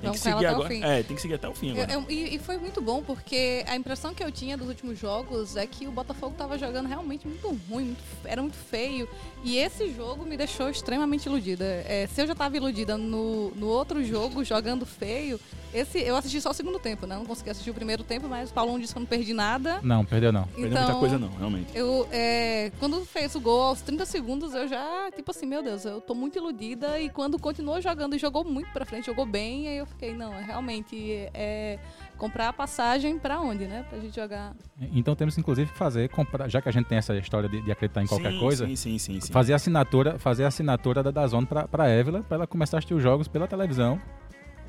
[0.01, 0.69] Tem Vamos que seguir até o agora.
[0.69, 0.83] fim.
[0.83, 1.93] É, tem que seguir até o fim Eu- agora.
[1.93, 5.55] eu- e, e foi muito bom, porque a impressão que eu tinha dos últimos jogos
[5.55, 9.07] é que o Botafogo tava jogando realmente muito ruim, muito- era muito feio.
[9.43, 11.63] E esse jogo me deixou extremamente iludida.
[11.65, 15.39] É, se eu já tava iludida no, no outro jogo, jogando feio,
[15.73, 17.15] esse eu assisti só o segundo tempo, né?
[17.15, 19.33] Eu Não consegui assistir o primeiro tempo, mas o Paulão disse que eu não perdi
[19.33, 19.79] nada.
[19.83, 20.43] Não, perdeu não.
[20.47, 21.71] Perdeu muita coisa não, realmente.
[21.75, 25.85] Eu, é, quando fez o gol aos 30 segundos, eu já, tipo assim, meu Deus,
[25.85, 26.99] eu tô muito iludida.
[26.99, 30.33] E quando continuou jogando e jogou muito pra frente, jogou bem, aí eu fiquei, não,
[30.33, 31.77] é realmente é
[32.17, 33.85] comprar a passagem pra onde, né?
[33.89, 34.53] Pra gente jogar.
[34.93, 37.71] Então temos inclusive que fazer, comprar, já que a gente tem essa história de, de
[37.71, 39.19] acreditar em qualquer sim, coisa, Sim, sim, sim.
[39.21, 39.31] sim.
[39.33, 42.79] fazer a assinatura, fazer a assinatura da Dazone pra, pra Évila, pra ela começar a
[42.79, 44.01] assistir os jogos pela televisão.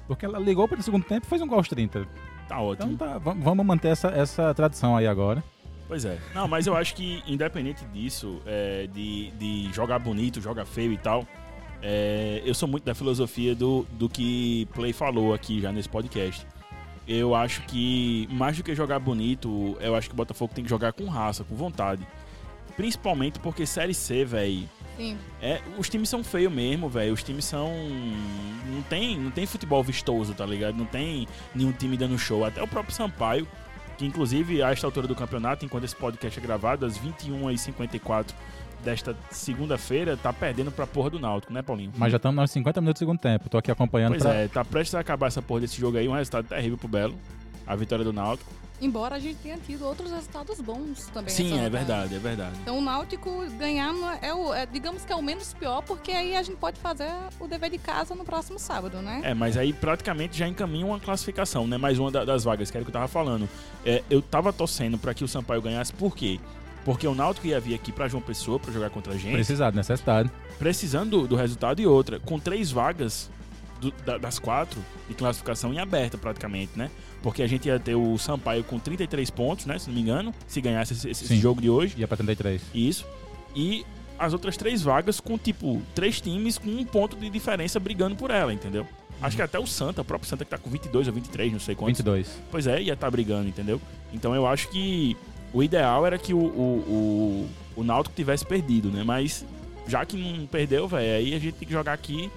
[0.06, 2.06] Porque ela ligou pelo segundo tempo e fez um gol aos 30.
[2.48, 2.92] Tá ótimo.
[2.92, 5.42] Então tá, va- vamos manter essa, essa tradição aí agora.
[5.86, 6.18] Pois é.
[6.34, 10.96] Não, mas eu acho que, independente disso, é, de, de jogar bonito, jogar feio e
[10.98, 11.26] tal,
[11.82, 16.46] é, eu sou muito da filosofia do, do que Play falou aqui já nesse podcast.
[17.06, 20.70] Eu acho que, mais do que jogar bonito, eu acho que o Botafogo tem que
[20.70, 22.06] jogar com raça, com vontade.
[22.76, 25.18] Principalmente porque Série C, velho, Sim.
[25.40, 27.12] é, os times são feios mesmo, velho.
[27.12, 27.70] Os times são.
[28.66, 30.76] Não tem, não tem futebol vistoso, tá ligado?
[30.76, 32.44] Não tem nenhum time dando show.
[32.44, 33.46] Até o próprio Sampaio,
[33.98, 38.32] que inclusive a esta altura do campeonato, enquanto esse podcast é gravado, às 21h54
[38.84, 41.92] desta segunda-feira, tá perdendo pra porra do Náutico, né, Paulinho?
[41.96, 43.48] Mas já estamos nos 50 minutos do segundo tempo.
[43.48, 44.34] Tô aqui acompanhando Pois pra...
[44.34, 47.14] é, tá prestes a acabar essa porra desse jogo aí, um resultado terrível pro Belo.
[47.64, 48.50] A vitória do Náutico.
[48.80, 51.32] Embora a gente tenha tido outros resultados bons também.
[51.32, 52.58] Sim, é verdade, é verdade.
[52.60, 56.34] Então o Náutico ganhar é, o, é, digamos que é o menos pior, porque aí
[56.34, 57.06] a gente pode fazer
[57.38, 59.20] o dever de casa no próximo sábado, né?
[59.22, 61.78] É, mas aí praticamente já encaminha uma classificação, né?
[61.78, 63.48] Mais uma da- das vagas, que era o que eu tava falando.
[63.86, 66.40] É, eu tava torcendo pra que o Sampaio ganhasse, por quê?
[66.42, 66.61] Porque
[67.06, 70.30] o Náutico ia vir aqui pra João Pessoa pra jogar contra a gente, Precisado, necessidade.
[70.58, 73.30] precisando do, do resultado e outra, com três vagas
[73.80, 76.90] do- da- das quatro de classificação em aberta praticamente, né?
[77.22, 79.78] Porque a gente ia ter o Sampaio com 33 pontos, né?
[79.78, 81.94] Se não me engano, se ganhasse esse, esse jogo de hoje.
[81.98, 82.60] Ia pra 33.
[82.74, 83.06] Isso.
[83.54, 83.84] E
[84.18, 88.30] as outras três vagas com, tipo, três times com um ponto de diferença brigando por
[88.30, 88.86] ela, entendeu?
[89.20, 91.60] Acho que até o Santa, o próprio Santa que tá com 22 ou 23, não
[91.60, 91.98] sei quantos.
[91.98, 92.28] 22.
[92.50, 93.80] Pois é, ia estar brigando, entendeu?
[94.12, 95.16] Então eu acho que
[95.52, 99.02] o ideal era que o, o, o, o Náutico tivesse perdido, né?
[99.04, 99.44] Mas
[99.86, 102.30] já que não perdeu, velho, aí a gente tem que jogar aqui,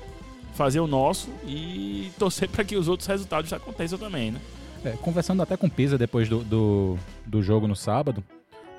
[0.54, 4.39] fazer o nosso e torcer para que os outros resultados aconteçam também, né?
[4.84, 8.23] É, conversando até com o Pisa depois do, do, do jogo no sábado,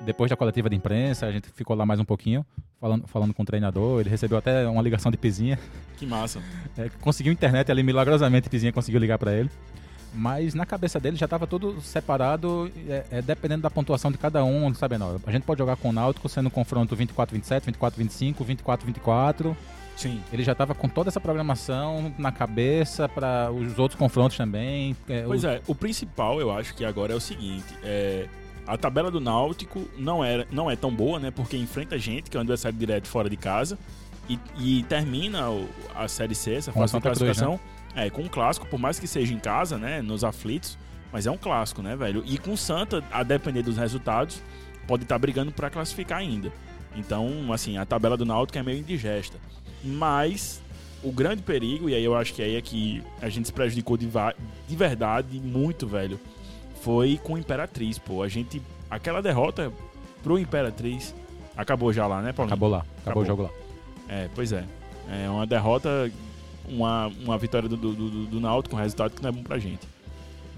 [0.01, 2.45] depois da coletiva de imprensa, a gente ficou lá mais um pouquinho,
[2.79, 5.59] falando, falando com o treinador, ele recebeu até uma ligação de Pizinha,
[5.97, 6.39] Que massa.
[6.77, 9.49] é, conseguiu internet ali milagrosamente, Pizinha conseguiu ligar pra ele.
[10.13, 14.43] Mas na cabeça dele já estava tudo separado, é, é, dependendo da pontuação de cada
[14.43, 14.97] um, sabe?
[14.97, 19.55] Não, a gente pode jogar com o Náutico sendo um confronto 24-27, 24-25, 24-24.
[19.95, 20.21] Sim.
[20.31, 24.95] Ele já estava com toda essa programação na cabeça para os outros confrontos também.
[25.09, 28.27] é, Pois o- é, o principal eu acho que agora é o seguinte: é,
[28.65, 31.31] a tabela do Náutico não, era, não é tão boa, né?
[31.31, 33.77] Porque enfrenta gente, que é um adversário direto fora de casa,
[34.29, 35.45] e, e termina
[35.95, 37.59] a Série C, essa fase de Santa Cruz, classificação,
[37.97, 40.03] é, com um clássico, por mais que seja em casa, né?
[40.03, 40.77] Nos aflitos,
[41.11, 42.23] mas é um clássico, né, velho?
[42.25, 44.41] E com o Santa, a depender dos resultados,
[44.87, 46.53] pode estar brigando para classificar ainda.
[46.95, 49.37] Então, assim, a tabela do Náutico é meio indigesta.
[49.83, 50.61] Mas
[51.03, 53.97] o grande perigo, e aí eu acho que aí é que a gente se prejudicou
[53.97, 54.07] de,
[54.67, 56.19] de verdade, muito, velho,
[56.81, 58.21] foi com o Imperatriz, pô.
[58.21, 58.61] A gente.
[58.89, 59.71] Aquela derrota
[60.23, 61.13] pro Imperatriz
[61.55, 62.53] acabou já lá, né, Paulinho?
[62.53, 63.23] Acabou lá, acabou, Acabou.
[63.23, 63.49] o jogo lá.
[64.07, 64.63] É, pois é.
[65.09, 66.11] É uma derrota,
[66.67, 69.57] uma, uma vitória do, do, do, do Náutico com resultado que não é bom pra
[69.57, 69.87] gente.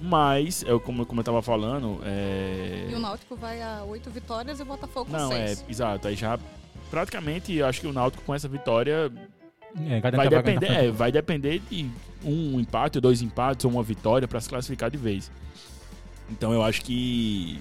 [0.02, 2.88] Mas, eu, como, como eu tava falando, é.
[2.90, 5.66] E o Náutico vai a oito vitórias e o Botafogo com Não, é, seis.
[5.70, 6.08] exato.
[6.08, 6.40] Aí já.
[6.90, 9.12] Praticamente, eu acho que o Náutico com essa vitória
[9.88, 11.86] É, vai depender, é, vai depender de
[12.24, 15.30] um empate, ou dois empates, ou uma vitória pra se classificar de vez.
[16.32, 17.60] Então eu acho que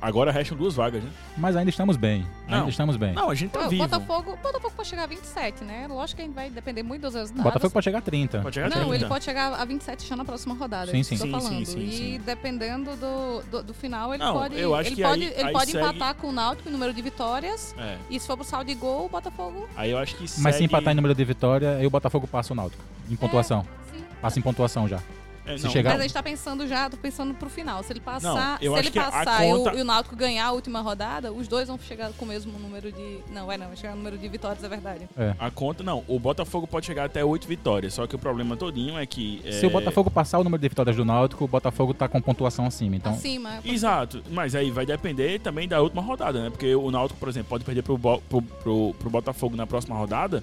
[0.00, 1.10] agora restam duas vagas, né?
[1.36, 2.26] Mas ainda estamos bem.
[2.48, 2.58] Não.
[2.58, 3.12] Ainda estamos bem.
[3.12, 3.82] Não, a gente tá Pô, vivo.
[3.82, 5.86] Botafogo, Botafogo pode chegar a 27, né?
[5.88, 7.44] Lógico que a gente vai depender muito dos resultados.
[7.44, 8.40] Botafogo pode chegar a 30.
[8.40, 8.94] Pode chegar a Não, 30.
[8.96, 10.90] ele pode chegar a 27 já na próxima rodada.
[10.90, 11.16] Sim, é sim.
[11.16, 11.48] Sim, falando.
[11.48, 12.20] sim, sim, e sim.
[12.24, 14.58] dependendo do, do, do final, ele Não, pode.
[14.58, 16.72] eu acho ele que pode, aí- ele aí pode segue- empatar com o Náutico em
[16.72, 17.74] número de vitórias.
[17.78, 17.96] É.
[18.10, 19.68] E se for pro saldo de gol, o Botafogo.
[19.76, 20.56] Aí eu acho que Mas segue...
[20.58, 22.82] se empatar em número de vitória, aí o Botafogo passa o Náutico.
[23.10, 23.64] Em pontuação.
[23.92, 24.04] Sim.
[24.20, 24.98] Passa em pontuação já.
[25.44, 27.82] É, se não, chegar- Mas a gente tá pensando já, tô pensando pro final.
[27.82, 30.52] Se ele passar, eu se ele passar e, o, conta- e o Náutico ganhar a
[30.52, 33.18] última rodada, os dois vão chegar com o mesmo número de.
[33.32, 35.08] Não, vai não, vai chegar no número de vitórias, é verdade.
[35.38, 36.04] A conta, não.
[36.06, 39.42] O Botafogo pode chegar até oito vitórias, só que o problema todinho é que...
[39.50, 42.20] Se o é, Botafogo passar o número de vitórias do Náutico, o Botafogo tá com
[42.20, 42.96] pontuação acima.
[42.96, 43.58] Então, Acima.
[43.64, 46.50] Exato, mas aí vai depender também da última rodada, né?
[46.50, 49.96] Porque o Náutico, por exemplo, pode perder pro, Bo- pro, pro, pro Botafogo na próxima
[49.96, 50.42] rodada,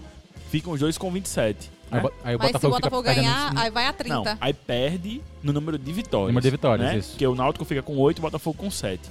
[0.49, 1.71] ficam os dois com 27.
[1.91, 2.09] Aí, né?
[2.23, 4.15] aí o Mas se o Botafogo, Botafogo ganhar, aí vai a 30.
[4.15, 6.27] Não, aí perde no número de vitórias.
[6.29, 6.97] Número de vitórias, né?
[6.97, 7.09] isso.
[7.11, 9.01] Porque o Náutico fica com 8 e o Botafogo com 7.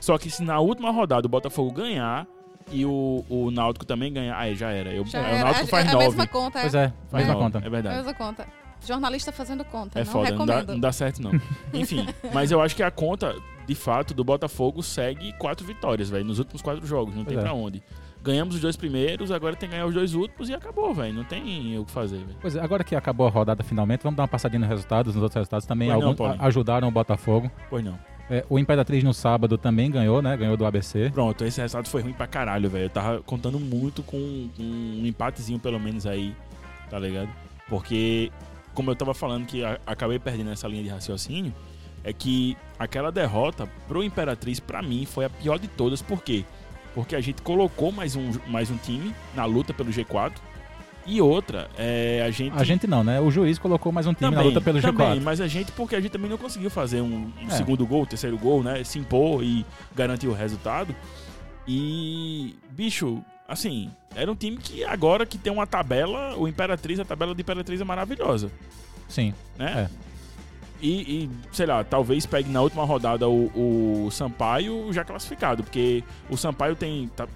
[0.00, 2.26] Só que se na última rodada o Botafogo ganhar
[2.70, 4.92] e o, o Náutico também ganhar, aí já era.
[4.92, 5.22] Eu, Já o.
[5.38, 6.04] Náutico é, faz é a 9.
[6.06, 6.62] mesma conta, é.
[6.62, 7.58] Pois é, Faz mesma nove, conta.
[7.58, 7.96] É É a verdade.
[7.96, 8.46] mesma conta.
[8.86, 10.72] Jornalista fazendo conta, É não foda, não dá, recomendo.
[10.74, 11.32] não dá certo não.
[11.72, 13.34] Enfim, mas eu acho que a conta,
[13.66, 17.14] de fato, do Botafogo segue quatro vitórias, velho, nos últimos quatro jogos.
[17.14, 17.48] Não tem Pois é.
[17.48, 17.82] pra onde.
[18.26, 21.14] Ganhamos os dois primeiros, agora tem que ganhar os dois últimos e acabou, velho.
[21.14, 22.36] Não tem o que fazer, velho.
[22.40, 25.22] Pois é, agora que acabou a rodada finalmente, vamos dar uma passadinha nos resultados, nos
[25.22, 25.88] outros resultados também.
[25.90, 27.50] Pois não, Alguns a- ajudaram o Botafogo.
[27.70, 27.96] Pois não.
[28.28, 30.36] É, o Imperatriz no sábado também ganhou, né?
[30.36, 31.10] Ganhou do ABC.
[31.14, 32.86] Pronto, esse resultado foi ruim pra caralho, velho.
[32.86, 36.34] Eu tava contando muito com, com um empatezinho, pelo menos, aí,
[36.90, 37.28] tá ligado?
[37.68, 38.32] Porque,
[38.74, 41.54] como eu tava falando que a- acabei perdendo essa linha de raciocínio,
[42.02, 46.02] é que aquela derrota pro Imperatriz, pra mim, foi a pior de todas.
[46.02, 46.44] Por quê?
[46.96, 50.32] Porque a gente colocou mais um, mais um time na luta pelo G4.
[51.04, 52.56] E outra, é, a gente.
[52.58, 53.20] A gente não, né?
[53.20, 55.22] O juiz colocou mais um time também, na luta pelo também, G4.
[55.22, 57.50] mas a gente, porque a gente também não conseguiu fazer um, um É.
[57.50, 58.82] segundo gol, terceiro gol, né?
[58.82, 60.96] Se impor e garantir o resultado.
[61.68, 67.04] E, bicho, assim, era um time que agora que tem uma tabela, o Imperatriz, a
[67.04, 68.50] tabela do Imperatriz é maravilhosa,
[69.06, 69.34] Sim.
[69.58, 69.90] né?
[70.80, 76.02] E, e, sei lá, talvez pegue na última rodada o, o Sampaio já classificado, porque
[76.30, 77.08] o Sampaio tem.
[77.16, 77.26] tá-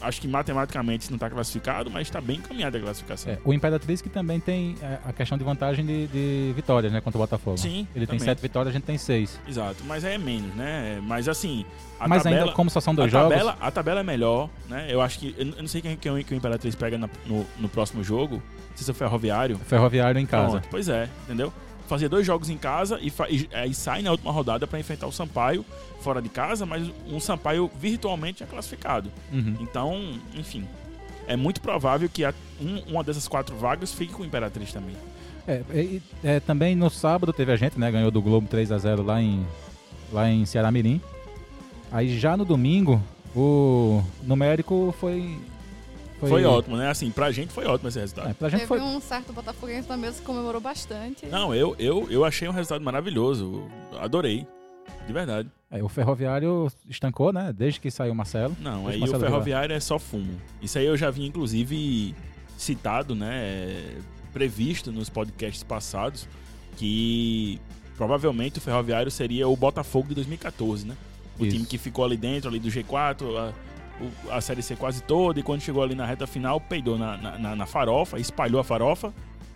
[0.00, 3.32] acho que matematicamente não tá classificado, mas tá bem encaminhada a classificação.
[3.32, 7.00] É, o Imperatriz que também tem é, a questão de vantagem de, de vitórias, né?
[7.00, 7.58] Contra o Botafogo.
[7.58, 8.20] Sim, Ele tem também.
[8.20, 9.40] sete vitórias, a gente tem seis.
[9.48, 11.00] Exato, mas é menos, né?
[11.02, 11.64] Mas assim,
[11.98, 14.48] a Mas tabela, ainda, como só são dois a jogos, tabela, a tabela é melhor,
[14.68, 14.86] né?
[14.88, 15.34] Eu acho que.
[15.36, 18.40] Eu não sei quem, quem, que o Imperatriz pega na- no, no próximo jogo.
[18.76, 19.58] Se é ferroviário.
[19.66, 20.52] Ferroviário em casa.
[20.60, 21.52] Pronto, pois é, entendeu?
[21.88, 25.12] Fazer dois jogos em casa e, e, aí sai na última rodada pra enfrentar o
[25.12, 25.64] Sampaio
[26.00, 29.10] fora de casa, mas um Sampaio virtualmente é classificado.
[29.32, 29.56] Uhum.
[29.58, 29.98] Então,
[30.36, 30.64] enfim.
[31.26, 34.94] É muito provável que a- um- uma dessas quatro vagas fique com o Imperatriz também.
[35.46, 37.90] É, e- é, também no sábado teve a gente, né?
[37.90, 39.46] Ganhou do Globo 3 a 0 lá em,
[40.12, 41.00] lá em Ceará Mirim.
[41.90, 43.02] Aí já no domingo,
[43.34, 45.38] o numérico foi.
[46.20, 46.90] Foi, ótimo, né?
[46.90, 48.30] Assim, pra gente foi ótimo esse resultado.
[48.30, 48.80] É, pra gente Teve foi.
[48.80, 51.26] um certo botafoguense na mesa que comemorou bastante.
[51.26, 53.68] Não, eu, eu, eu achei um resultado maravilhoso.
[54.00, 54.46] Adorei.
[55.06, 55.48] De verdade.
[55.70, 57.52] é, o Ferroviário estancou, né?
[57.56, 58.56] Desde que saiu o Marcelo.
[58.60, 60.40] Não, aí o Marcelo o ferroviário é só fumo.
[60.60, 62.14] Isso aí eu já vi, inclusive,
[62.56, 63.94] citado, né?
[64.32, 66.28] Previsto nos podcasts passados,
[66.76, 67.60] que
[67.96, 70.96] provavelmente o ferroviário seria o Botafogo de 2014, né?
[71.38, 71.54] O Isso.
[71.56, 73.52] time que ficou ali dentro, ali do G4, a,
[74.00, 77.16] o- a Série C quase toda, e quando chegou ali na reta final, peidou na,
[77.16, 79.12] na, na- farofa, espalhou a farofa,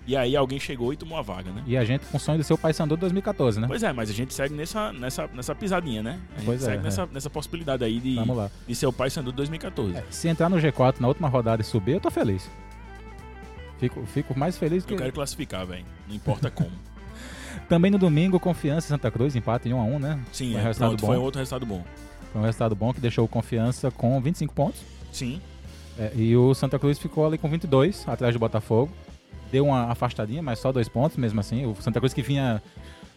[0.07, 1.63] e aí alguém chegou e tomou a vaga, né?
[1.67, 3.67] E a gente com o sonho de ser o Paysandu de 2014, né?
[3.69, 6.19] Pois é, mas a gente segue nessa, nessa, nessa pisadinha, né?
[6.35, 6.83] A gente Pois é, segue é.
[6.83, 8.51] nessa, nessa possibilidade aí de, Vamos lá.
[8.67, 9.97] de ser o pai Sandu 2014.
[9.97, 12.51] É, se entrar no G4 na última rodada e subir, eu tô feliz.
[13.79, 14.93] Fico, fico mais feliz que.
[14.95, 15.85] Eu quero classificar, velho.
[16.09, 16.71] Não importa como.
[17.69, 20.21] Também no domingo, Confiança e Santa Cruz, empate em 1 a 1 né?
[20.33, 21.07] Sim, Foi um é, resultado pronto, bom.
[21.07, 21.85] foi um outro resultado bom.
[22.33, 24.81] Foi um resultado bom que deixou o Confiança com 25 pontos.
[25.13, 25.41] Sim.
[25.99, 28.91] É, e o Santa Cruz ficou ali com 22, atrás do Botafogo.
[29.51, 31.67] Deu uma afastadinha, mas só dois pontos mesmo assim.
[31.67, 32.63] O Santa Cruz que vinha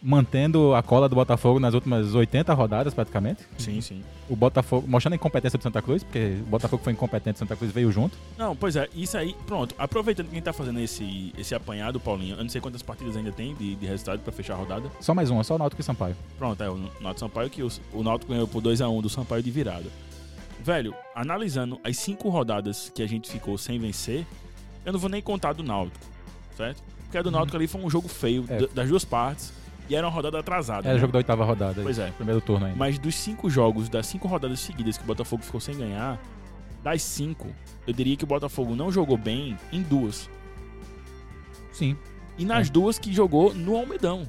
[0.06, 3.42] mantendo a cola do Botafogo nas últimas 80 rodadas, praticamente.
[3.58, 4.04] Sim, sim.
[4.28, 7.56] O Botafogo, mostrando a incompetência do Santa Cruz, porque o Botafogo foi incompetente, o Santa
[7.56, 8.16] Cruz veio junto.
[8.38, 9.74] Não, pois é, isso aí, pronto.
[9.76, 13.16] Aproveitando que a gente tá fazendo esse, esse apanhado, Paulinho, eu não sei quantas partidas
[13.16, 14.88] ainda tem de, de resultado pra fechar a rodada.
[15.00, 16.14] Só mais uma, só o Náutico e Sampaio.
[16.38, 19.50] Pronto, é o Náutico Sampaio que o, o Náutico ganhou por 2x1 do Sampaio de
[19.50, 19.86] virada.
[20.62, 24.24] Velho, analisando as cinco rodadas que a gente ficou sem vencer,
[24.84, 26.04] eu não vou nem contar do Náutico,
[26.56, 26.80] certo?
[27.02, 28.66] Porque a do Náutico ali foi um jogo feio É.
[28.68, 29.52] das duas partes
[29.88, 30.80] e era uma rodada atrasada.
[30.88, 30.96] Era né?
[30.96, 31.82] o jogo da oitava rodada.
[31.82, 32.10] Pois é.
[32.12, 32.78] Primeiro turno ainda.
[32.78, 36.20] Mas dos cinco jogos, das cinco rodadas seguidas que o Botafogo ficou sem ganhar,
[36.82, 37.48] das cinco,
[37.86, 40.28] eu diria que o Botafogo não jogou bem em duas.
[41.72, 41.96] Sim.
[42.38, 42.70] E nas É.
[42.70, 44.28] duas que jogou no Almedão.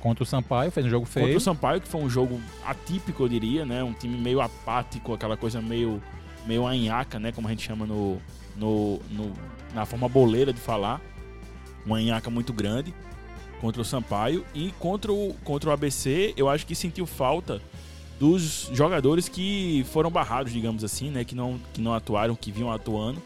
[0.00, 1.26] Contra o Sampaio, fez um jogo feio.
[1.26, 3.84] Contra o Sampaio, que foi um jogo atípico, eu diria, né?
[3.84, 6.02] Um time meio apático, aquela coisa meio,
[6.46, 7.32] meio anhaca, né?
[7.32, 8.18] Como a gente chama no,
[8.56, 9.32] no, no-
[9.74, 11.00] na forma boleira de falar.
[11.84, 12.94] Uma anhaca muito grande
[13.60, 14.44] contra o Sampaio.
[14.54, 17.60] E contra o, contra o ABC, eu acho que sentiu falta
[18.18, 21.24] dos jogadores que foram barrados, digamos assim, né?
[21.24, 23.20] Que não, que não atuaram, que vinham atuando.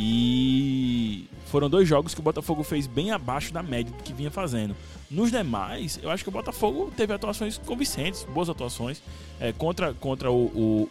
[0.00, 4.30] E foram dois jogos que o Botafogo fez bem abaixo da média do que vinha
[4.30, 4.74] fazendo.
[5.10, 9.02] Nos demais, eu acho que o Botafogo teve atuações convincentes, boas atuações.
[9.40, 10.36] É, contra contra o,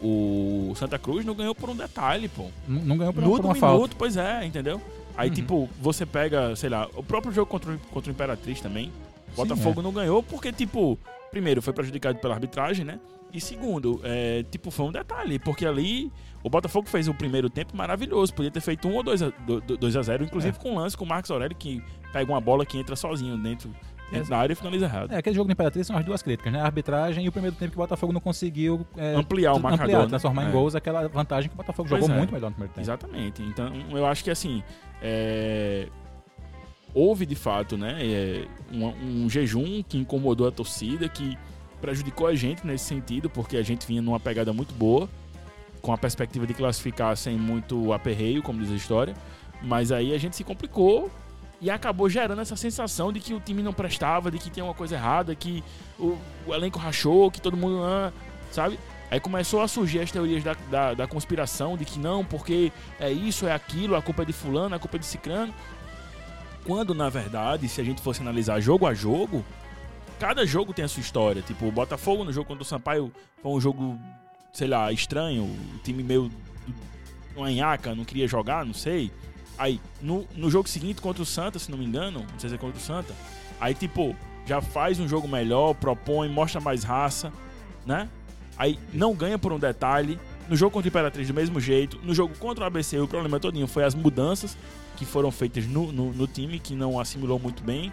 [0.02, 2.46] o- o Santa Cruz não ganhou por um detalhe, pô.
[2.66, 3.76] Não ganhou por, No por uma falta.
[3.76, 4.80] minuto, pois é, entendeu?
[5.18, 5.34] Aí, Uhum.
[5.34, 8.86] tipo, você pega, sei lá, o próprio jogo contra, o- contra o Imperatriz também.
[8.86, 10.96] Sim, Botafogo não ganhou porque, tipo,
[11.32, 13.00] primeiro, foi prejudicado pela arbitragem, né?
[13.32, 16.10] E segundo, é, tipo, foi um detalhe, porque ali
[16.42, 18.32] o Botafogo fez o primeiro tempo maravilhoso.
[18.32, 19.30] Podia ter feito um ou dois a,
[19.78, 20.62] dois a zero, inclusive é.
[20.62, 23.70] com um lance com o Marcos Aurélio, que pega uma bola que entra sozinho dentro,
[24.10, 25.12] dentro da área e finaliza errado.
[25.12, 26.60] É, aquele jogo do Imperatriz são as duas críticas, né?
[26.60, 29.84] A arbitragem e o primeiro tempo que o Botafogo não conseguiu é, ampliar o marcador.
[29.84, 30.08] Ampliar, né?
[30.08, 30.50] transformar em é.
[30.52, 32.18] gols aquela vantagem que o Botafogo pois jogou é.
[32.18, 32.84] muito melhor no primeiro tempo.
[32.84, 33.42] Exatamente.
[33.42, 34.62] Então, eu acho que assim.
[35.02, 35.88] É,
[36.94, 41.36] houve de fato né, é, um, um, jejum que incomodou a torcida, que
[41.80, 45.08] prejudicou a gente nesse sentido, porque a gente vinha numa pegada muito boa,
[45.80, 49.14] com a perspectiva de classificar sem muito aperreio, como diz a história.
[49.62, 51.10] Mas aí a gente se complicou
[51.60, 54.74] e acabou gerando essa sensação de que o time não prestava, de que tinha uma
[54.74, 55.62] coisa errada, que
[55.98, 57.82] o, o elenco rachou, que todo mundo.
[57.84, 58.12] Ah,
[58.50, 58.78] sabe?
[59.10, 63.10] Aí começou a surgir as teorias da, da, da, conspiração, de que não, porque é
[63.10, 65.54] isso, é aquilo, a culpa é de fulano, a culpa é de ciclano.
[66.64, 69.42] Quando, na verdade, se a gente fosse analisar jogo a jogo,
[70.18, 71.40] cada jogo tem a sua história.
[71.40, 73.10] Tipo, o Botafogo no jogo contra o Sampaio
[73.42, 73.98] foi um jogo,
[74.52, 75.44] sei lá, estranho.
[75.44, 76.30] O time meio
[77.34, 79.10] uma nhaca, não queria jogar, não sei.
[79.56, 82.56] Aí, no, no jogo seguinte contra o Santa, se não me engano, não sei se
[82.56, 83.14] é contra o Santa,
[83.58, 84.14] aí, tipo,
[84.46, 87.32] já faz um jogo melhor, propõe, mostra mais raça,
[87.86, 88.08] né?
[88.58, 90.18] Aí não ganha por um detalhe.
[90.48, 91.98] No jogo contra o Imperatriz, do mesmo jeito.
[92.02, 94.56] No jogo contra o ABC, o problema todinho foi as mudanças
[94.96, 97.92] que foram feitas no, no, no time, que não assimilou muito bem.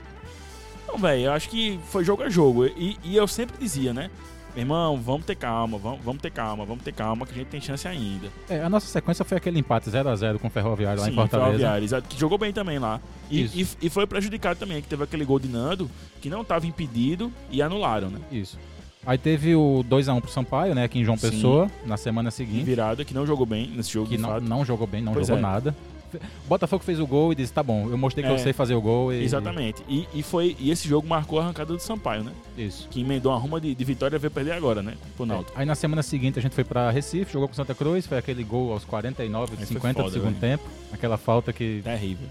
[0.84, 2.66] Então, velho, eu acho que foi jogo a jogo.
[2.66, 4.10] E, e, eu sempre dizia, né?
[4.56, 7.48] Meu irmão, vamos ter calma, vamos, vamos ter calma, vamos ter calma, que a gente
[7.48, 8.30] tem chance ainda.
[8.50, 11.50] É, a nossa sequência foi aquele empate 0x0 com o Ferroviário lá Sim, em Fortaleza.
[11.50, 13.02] Ferroviário, exato, que jogou bem também lá.
[13.30, 16.66] E, e, e, foi prejudicado também, que teve aquele gol de Nando, que não estava
[16.66, 18.20] impedido e anularam, né?
[18.32, 18.58] Isso.
[19.06, 21.30] Aí teve o 2x1 pro Sampaio, né, aqui em João Sim.
[21.30, 22.64] Pessoa, na semana seguinte.
[22.64, 25.40] Virada, que não jogou bem nesse jogo, Que não, não, jogou bem, não pois jogou
[25.40, 25.42] é.
[25.42, 25.76] nada.
[26.14, 28.54] O Botafogo fez o gol e disse: tá bom, eu mostrei que é, eu sei
[28.54, 29.12] fazer o gol.
[29.14, 29.24] E...
[29.24, 29.84] Exatamente.
[29.88, 32.32] E, e, foi, e esse jogo marcou a arrancada do Sampaio, né?
[32.58, 32.88] Isso.
[32.90, 34.96] Que emendou uma ruma de, de vitória e veio perder agora, né?
[35.18, 35.46] Pro É.
[35.56, 38.44] Aí na semana seguinte a gente foi pra Recife, jogou com Santa Cruz, foi aquele
[38.44, 40.58] gol aos 49, Aí 50 foda, do segundo véio.
[40.58, 40.70] tempo.
[40.94, 41.82] Aquela falta que.
[41.84, 42.28] Terrível.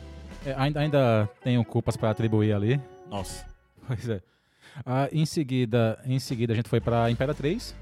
[0.46, 2.80] É, ainda, ainda tenho culpas para atribuir ali.
[3.10, 3.44] Nossa.
[3.86, 4.20] Pois é.
[4.84, 7.74] Ah, em, seguida, em seguida a gente foi pra Imperatriz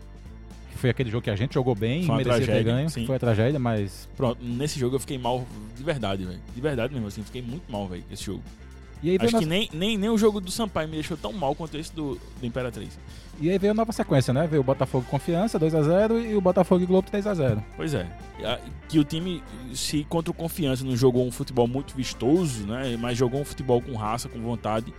[0.82, 2.90] foi aquele jogo que a gente jogou bem, foi merecia tragédia, ter ganho.
[2.90, 3.06] Sim.
[3.06, 4.08] Foi a tragédia, mas.
[4.16, 6.40] Pronto, nesse jogo eu fiquei mal de verdade, velho.
[6.52, 8.42] De verdade mesmo, assim, fiquei muito mal, velho, esse jogo.
[9.00, 11.56] E aí Acho que nem, nem, nem o jogo do Sampaio me deixou tão mal
[11.56, 12.96] quanto esse do, do Imperatriz.
[13.40, 14.46] E aí veio a nova sequência, né?
[14.46, 17.60] Veio o Botafogo Confiança 2x0 e o Botafogo e Globo 3x0.
[17.76, 18.06] Pois é.
[18.88, 19.42] Que o time,
[19.74, 22.96] se contra o Confiança não jogou um futebol muito vistoso, né?
[22.96, 24.94] Mas jogou um futebol com raça, com vontade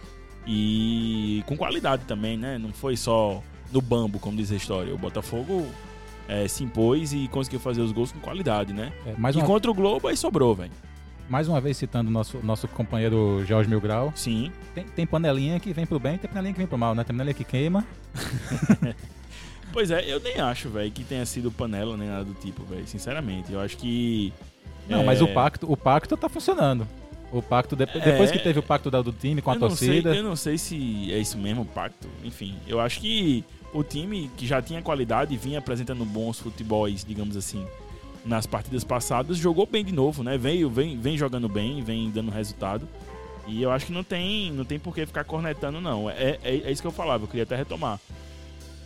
[0.46, 2.58] e com qualidade também, né?
[2.58, 4.94] Não foi só no bambo, como diz a história.
[4.94, 5.68] O Botafogo
[6.28, 8.92] é, se impôs e conseguiu fazer os gols com qualidade, né?
[9.06, 9.48] É, mais e uma...
[9.48, 10.72] contra o Globo aí sobrou, velho.
[11.30, 14.12] Mais uma vez citando nosso nosso companheiro Jorge Milgrau.
[14.16, 14.52] Sim.
[14.76, 17.04] Tem, tem panelinha que vem pro bem, tem panelinha que vem pro mal, né?
[17.04, 17.86] Tem panelinha que queima.
[19.72, 22.86] pois é, eu nem acho, velho, que tenha sido panela nem nada do tipo, velho.
[22.86, 24.34] Sinceramente, eu acho que
[24.88, 25.04] não, é...
[25.04, 26.88] mas o pacto, o pacto tá funcionando.
[27.34, 28.42] O pacto, de, depois que é.
[28.42, 30.12] teve o pacto do time com a torcida.
[30.12, 32.08] Sei, eu não sei se é isso mesmo, o pacto.
[32.24, 33.44] Enfim, eu acho que
[33.74, 37.66] o time que já tinha qualidade e vinha apresentando bons futebols, digamos assim,
[38.24, 40.38] nas partidas passadas, jogou bem de novo, né?
[40.38, 42.88] Veio, vem, vem jogando bem, vem dando resultado.
[43.48, 46.08] E eu acho que não tem, não tem por que ficar cornetando, não.
[46.10, 48.00] É, é, é isso que eu falava, eu queria até retomar.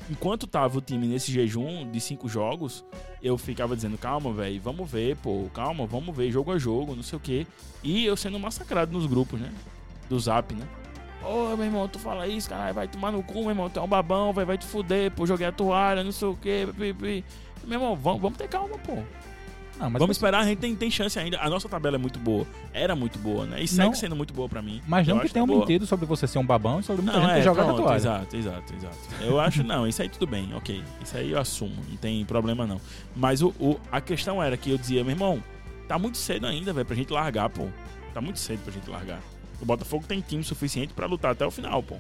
[0.10, 2.86] Enquanto tava o time nesse jejum de cinco jogos,
[3.22, 7.04] eu ficava dizendo, calma, velho, vamos ver, pô, calma, vamos ver, jogo a jogo, não
[7.04, 7.46] sei o quê.
[7.84, 9.52] E eu sendo massacrado nos grupos, né?
[10.10, 10.66] Do zap, né?
[11.22, 13.82] Ô, meu irmão, tu fala isso, caralho, vai tomar no cu, meu irmão, tu é
[13.82, 17.26] um babão, vai, vai te fuder, pô, joguei a toalha, não sei o quê, pipi.
[17.66, 19.04] Meu irmão, vamos, vamos ter calma, pô.
[19.80, 21.40] Não, Vamos esperar, a gente tem, tem chance ainda.
[21.40, 22.48] A nossa tabela é muito boa.
[22.74, 23.62] Era muito boa, né?
[23.62, 24.82] E segue sendo muito boa pra mim.
[24.88, 27.26] Mas não que tenham tá mentido sobre você ser um babão e sobre muita não,
[27.28, 27.98] gente é, ter jogado pronto, a toalha.
[27.98, 28.98] Exato, exato, exato.
[29.22, 30.84] Eu acho, não, isso aí tudo bem, ok.
[31.04, 32.82] Isso aí eu assumo, não tem problema não.
[33.16, 35.44] Mas o, o a questão era que eu dizia, meu irmão,
[35.88, 37.68] tá muito cedo ainda, velho, pra gente largar, pô.
[38.14, 39.22] Tá muito cedo pra gente largar.
[39.62, 41.98] O Botafogo tem time suficiente para lutar até o final, pô.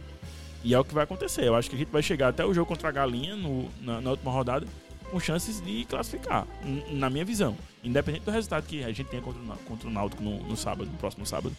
[0.63, 1.43] E é o que vai acontecer.
[1.43, 4.01] Eu acho que a gente vai chegar até o jogo contra a Galinha no, na,
[4.01, 4.65] na última rodada
[5.09, 6.45] com chances de classificar,
[6.91, 7.55] na minha visão.
[7.83, 10.97] Independente do resultado que a gente tenha contra, contra o Náutico no, no sábado, no
[10.97, 11.55] próximo sábado.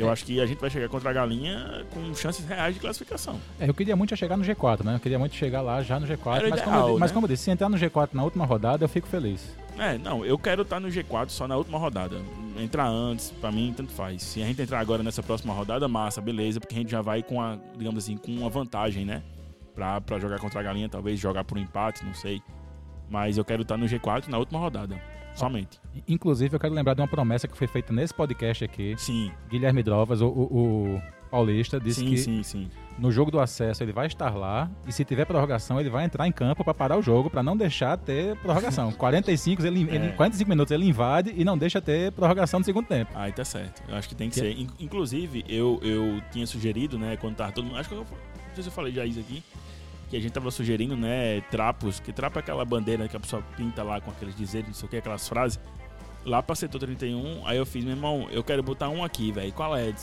[0.00, 0.12] Eu é.
[0.12, 3.38] acho que a gente vai chegar contra a Galinha com chances reais de classificação.
[3.58, 4.94] É, eu queria muito chegar no G4, né?
[4.94, 6.36] Eu queria muito chegar lá já no G4.
[6.36, 7.14] Era mas, ideal, como, eu, mas né?
[7.14, 9.54] como eu disse, se entrar no G4 na última rodada, eu fico feliz.
[9.78, 12.16] É, não, eu quero estar no G4 só na última rodada.
[12.58, 14.22] Entrar antes, pra mim, tanto faz.
[14.22, 17.22] Se a gente entrar agora nessa próxima rodada, massa, beleza, porque a gente já vai
[17.22, 19.22] com a, digamos assim, com uma vantagem, né?
[19.74, 22.42] Pra, pra jogar contra a galinha, talvez jogar por um empate, não sei.
[23.08, 25.00] Mas eu quero estar no G4 na última rodada.
[25.40, 25.80] Somente.
[26.06, 28.94] Inclusive, eu quero lembrar de uma promessa que foi feita nesse podcast aqui.
[28.98, 29.30] Sim.
[29.48, 32.68] Guilherme Drovas, o, o, o Paulista, disse sim, que sim, sim.
[32.98, 36.26] no jogo do acesso ele vai estar lá e se tiver prorrogação ele vai entrar
[36.26, 38.90] em campo para parar o jogo, para não deixar ter prorrogação.
[38.98, 40.12] 45, ele, ele, É.
[40.12, 43.12] 45 minutos ele invade e não deixa ter prorrogação no segundo tempo.
[43.14, 43.80] Aí tá certo.
[43.88, 44.58] Eu acho que tem que Que- ser.
[44.58, 47.76] In- Inclusive, eu, eu tinha sugerido, né, quando tava todo mundo.
[47.78, 48.06] Acho que eu não
[48.54, 49.40] sei se eu falei já isso aqui.
[50.10, 52.00] Que a gente tava sugerindo, né, trapos.
[52.00, 54.86] Que trapo é aquela bandeira que a pessoa pinta lá com aqueles dizeres, não sei
[54.86, 55.58] o que, aquelas frases.
[56.24, 59.52] Lá pra setor 31, aí eu fiz, meu irmão, eu quero botar um aqui, velho.
[59.52, 59.94] Qual é?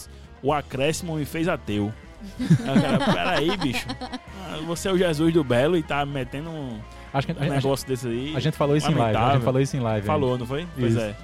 [0.41, 1.93] O acréscimo me fez ateu.
[2.39, 3.85] Aí o cara, peraí, bicho.
[3.99, 6.79] Ah, Você é o Jesus do Belo e tá metendo um,
[7.13, 8.33] Acho que a, um a- negócio desse aí.
[8.35, 9.01] a gente falou isso em live.
[9.01, 9.35] A lamentável.
[9.35, 9.99] gente falou isso em live.
[10.01, 10.07] aí.
[10.07, 10.65] Falou, não foi?
[10.79, 11.01] Pois Isso.
[11.01, 11.15] é.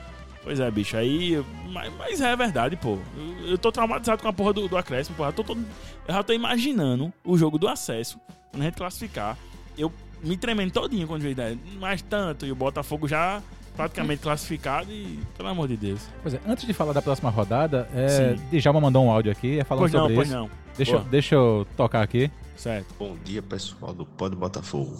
[0.43, 0.97] Pois é, bicho.
[0.97, 1.43] Aí.
[1.71, 2.99] Mas, mas é verdade, pô.
[3.17, 5.29] Eu, eu tô traumatizado com a porra do, do acréscimo, porra.
[5.29, 5.65] Eu, tô, todo-
[6.07, 8.19] eu já tô imaginando o jogo do acesso,
[8.54, 9.38] quando a gente classificar.
[9.76, 9.91] Eu
[10.24, 11.58] me tremendo todinho quando veio ideia.
[11.80, 13.41] Mas tanto, e o Botafogo já
[13.76, 15.20] praticamente classificado e.
[15.36, 16.01] Pelo amor de Deus.
[16.22, 18.60] Pois é, antes de falar da próxima rodada, é, Sim.
[18.60, 20.38] Djalma mandou um áudio aqui, é falando pois não, sobre pois isso.
[20.38, 20.49] não.
[20.78, 21.04] Deixa, Boa.
[21.10, 22.32] deixa eu tocar aqui.
[22.56, 22.93] Certo.
[22.97, 24.95] Bom dia, pessoal do Pod Botafogo.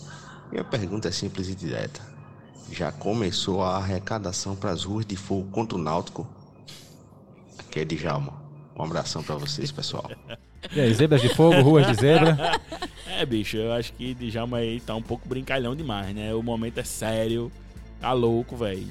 [0.52, 2.02] Minha pergunta é simples e direta.
[2.72, 6.28] Já começou a arrecadação para as ruas de fogo contra o Náutico?
[7.60, 8.42] Aqui é Djalma.
[8.76, 10.10] Um abração para vocês, pessoal.
[10.76, 12.38] E aí, zebras de fogo, ruas de zebra.
[13.16, 16.34] É, bicho, eu acho que Djalma aí tá um pouco brincalhão demais, né?
[16.34, 17.52] O momento é sério.
[18.02, 18.88] Tá louco, velho.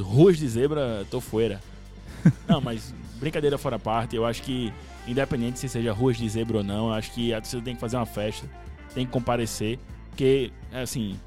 [0.00, 1.60] Ruas de zebra, tô fora.
[2.48, 4.72] Não, mas brincadeira fora parte, eu acho que,
[5.06, 7.80] independente se seja ruas de zebra ou não, eu acho que a torcida tem que
[7.80, 8.46] fazer uma festa,
[8.94, 9.78] tem que comparecer,
[10.10, 11.18] porque, assim,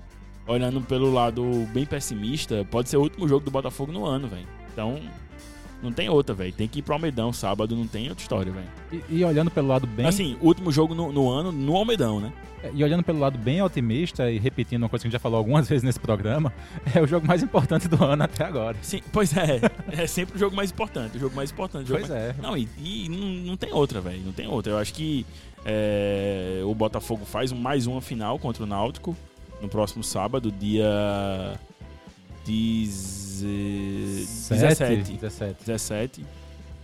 [0.45, 4.47] olhando pelo lado bem pessimista, pode ser o último jogo do Botafogo no ano, velho.
[4.71, 4.99] Então,
[5.82, 6.51] não tem outra, velho.
[6.53, 8.67] Tem que ir pro Almedão sábado, não tem outra história, velho.
[9.09, 10.05] E, e olhando pelo lado bem.
[10.05, 12.32] Assim, último jogo no, no ano, no Almedão, né?
[12.73, 15.38] E olhando pelo lado bem otimista e repetindo uma coisa que a gente já falou
[15.38, 16.51] algumas vezes nesse programa,
[16.93, 18.75] é o jogo mais importante do ano até agora.
[18.82, 19.61] Sim, pois é.
[19.91, 21.15] É sempre o jogo mais importante.
[21.17, 21.88] O jogo mais importante.
[21.88, 22.36] jogo Pois mais- é.
[22.41, 24.21] Não, e, e não, não tem outra, velho.
[24.25, 24.73] Não tem outra.
[24.73, 25.23] Eu acho que
[25.63, 29.15] é, o Botafogo faz mais uma final contra o Náutico
[29.61, 30.86] no próximo sábado, dia.
[32.47, 34.25] Deze-
[34.55, 35.13] 17.
[35.13, 35.55] 17.
[35.65, 36.27] 17 de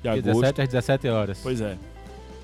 [0.02, 0.26] Dia agosto.
[0.26, 1.40] 17 às 17 horas.
[1.42, 1.78] Pois é.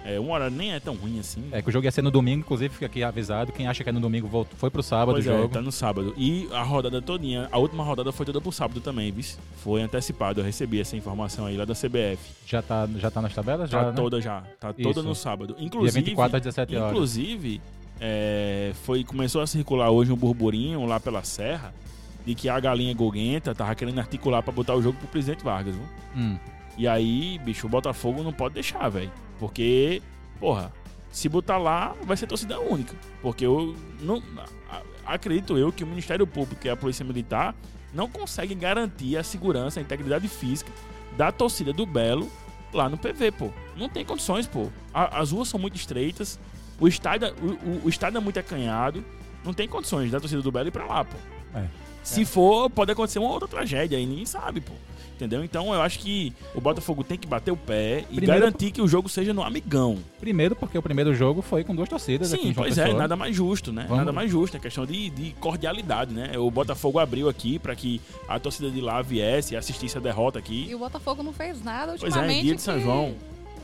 [0.06, 1.44] É, uma hora nem é tão ruim assim.
[1.52, 3.52] É que o jogo ia ser no domingo, inclusive fica aqui avisado.
[3.52, 5.50] Quem acha que é no domingo voltou, foi pro sábado Pois o é, jogo.
[5.54, 6.14] tá no sábado.
[6.18, 9.26] E a rodada todinha, a última rodada foi toda pro sábado também, viu?
[9.58, 12.18] Foi antecipado, eu recebi essa informação aí lá da CBF.
[12.48, 13.70] Já, tá, já tá nas tabelas?
[13.70, 13.94] Tá já, né?
[13.96, 15.04] toda já, tá toda Isso.
[15.04, 15.54] no sábado.
[15.56, 16.92] Dia Inclusive, 24 às 17 horas.
[16.92, 17.62] inclusive
[18.00, 21.74] é, foi, começou a circular hoje um burburinho lá pela Serra
[22.30, 25.74] de que a galinha Goguenta tava querendo articular pra botar o jogo pro presidente Vargas,
[25.74, 25.84] viu?
[26.16, 26.38] Hum.
[26.78, 29.12] E aí, bicho, o Botafogo não pode deixar, velho.
[29.40, 30.00] Porque,
[30.40, 30.72] porra,
[31.10, 32.96] se botar lá, vai ser torcida única.
[33.24, 34.22] Porque eu não.
[35.06, 37.56] Acredito eu que o Ministério Público e a Polícia Militar
[37.92, 40.72] não conseguem garantir a segurança, a integridade física
[41.18, 42.32] da torcida do Belo
[42.72, 43.50] lá no PV, pô.
[43.76, 44.70] Não tem condições, pô.
[44.94, 46.40] A- as ruas são muito estreitas,
[46.80, 49.04] o estádio, o, o- o estádio é muito acanhado.
[49.44, 51.18] Não tem condições da torcida do Belo ir pra lá, pô.
[51.56, 51.66] É.
[52.04, 54.74] Se for, pode acontecer uma outra tragédia aí, ninguém sabe, pô.
[55.16, 55.44] Entendeu?
[55.44, 58.82] Então eu acho que o Botafogo tem que bater o pé e Primeiro- garantir que
[58.82, 59.98] o jogo seja no amigão.
[60.18, 62.94] Primeiro, porque o primeiro jogo foi com duas torcidas aqui Sim, em João pois é,
[62.94, 63.82] nada mais justo, né?
[63.84, 66.32] Vamos- Nada mais justo, é questão de, de cordialidade, né?
[66.38, 70.40] O Botafogo abriu aqui pra que a torcida de lá viesse e assistisse a derrota
[70.40, 70.74] E aqui.
[70.74, 72.42] o Botafogo não fez nada Pois é, ultimamente.
[72.44, 73.14] dia de São que- João.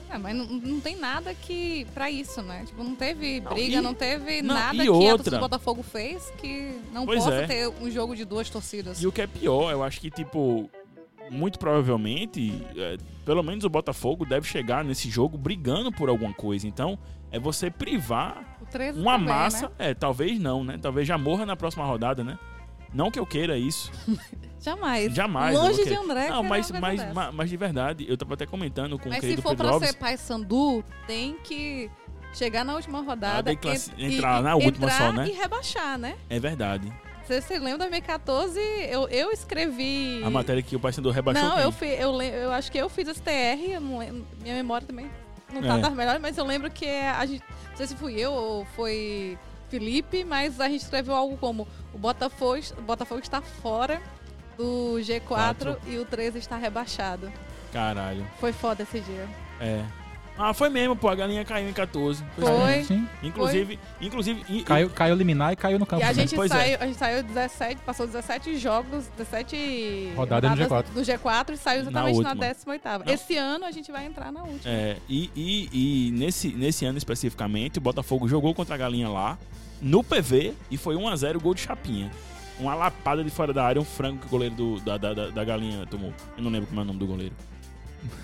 [0.09, 2.63] É, mas não, não tem nada que pra isso, né?
[2.65, 5.15] Tipo, não teve Não, briga, e- não teve não, nada que a outra?
[5.17, 7.47] torcida do Botafogo fez que não Pois possa é.
[7.47, 9.01] ter um jogo de duas torcidas.
[9.01, 10.69] E o que é pior, eu acho que, tipo,
[11.31, 16.67] muito provavelmente, é, pelo menos o Botafogo deve chegar nesse jogo brigando por alguma coisa.
[16.67, 16.97] Então,
[17.31, 19.67] é você privar O 13 uma também, massa.
[19.69, 19.89] Né?
[19.89, 20.77] É, talvez não, né?
[20.81, 22.37] Talvez já morra na próxima rodada, né?
[22.95, 23.91] Não que eu queira isso.
[24.61, 25.13] Jamais.
[25.13, 25.55] Jamais.
[25.55, 25.93] Longe de.
[25.93, 26.29] André.
[26.29, 29.17] Não, mas, coisa mas, mas, mas de verdade, eu tava até comentando com o Mas
[29.19, 29.89] se querido for Pedro pra Alves.
[29.89, 31.91] ser Paysandu, tem que
[32.33, 33.51] chegar na última rodada.
[33.51, 35.27] Ah, classi- ent- entrar e- na última entrar só, né?
[35.27, 36.15] E rebaixar, né?
[36.29, 36.91] É verdade.
[37.27, 38.59] Você se lembra 2014?
[38.89, 40.21] Eu, eu escrevi.
[40.23, 43.07] A matéria que o Paysandu rebaixou Não, eu, fi, eu, eu acho que eu fiz
[43.07, 45.09] esse TR, eu não lembro, minha memória também
[45.53, 45.81] não tá É.
[45.81, 49.37] das melhores, mas eu lembro que a gente, não sei se fui eu ou foi
[49.69, 54.01] Felipe, mas a gente escreveu algo como o Botafogo, o Botafogo está fora
[54.57, 55.77] do G4 Quatro.
[55.87, 57.31] e o 13 está rebaixado.
[57.71, 58.25] Caralho.
[58.39, 59.27] Foi foda esse dia.
[59.59, 59.83] É.
[60.37, 61.07] Ah, foi mesmo, pô.
[61.07, 62.21] A galinha caiu em 14.
[62.37, 62.83] Foi.
[62.83, 63.07] Sim.
[63.23, 64.43] Inclusive, inclusive.
[64.49, 66.01] e- Caiu, caiu liminar e caiu no campo.
[66.01, 66.55] E a gente, Pois é.
[66.55, 70.93] saiu, a gente saiu 17, passou 17 jogos, 17 Rodada no rodadas G4.
[70.93, 72.45] do G4 e saiu Na exatamente na, última.
[72.45, 73.05] 18ª.
[73.05, 73.13] Não.
[73.13, 74.61] Esse ano a gente vai entrar na última.
[74.73, 75.69] É, e e,
[76.07, 79.37] e nesse, nesse ano especificamente, o Botafogo jogou contra a Galinha lá,
[79.81, 82.11] no PV, e foi 1x0 gol de Chapinha.
[82.59, 85.27] Uma lapada de fora da área, um frango que o goleiro do- da, da, da,
[85.29, 86.13] da Galinha tomou.
[86.37, 87.33] Eu não lembro como é o nome do goleiro.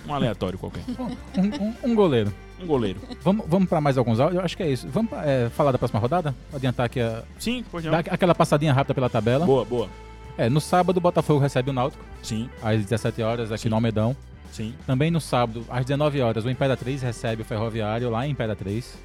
[0.08, 0.84] Um aleatório qualquer.
[1.00, 2.34] Um, um- um goleiro.
[2.62, 3.00] Um goleiro.
[3.24, 4.40] Vamos, vamos para mais alguns áudios?
[4.40, 4.88] Eu acho que é isso.
[4.90, 6.36] Vamos pra, é, falar da próxima rodada?
[6.54, 7.82] Adiantar aqui a, Sim, não.
[7.92, 9.46] dar aquela passadinha rápida pela tabela.
[9.46, 9.90] Boa, boa.
[10.38, 13.70] É, no sábado o Botafogo recebe o Náutico, Sim, às 17 horas, aqui Sim.
[13.70, 14.16] no Almedão.
[14.52, 14.74] sim.
[14.88, 18.98] Também no sábado, às 19 horas, o Imperatriz recebe o Ferroviário lá em Imperatriz.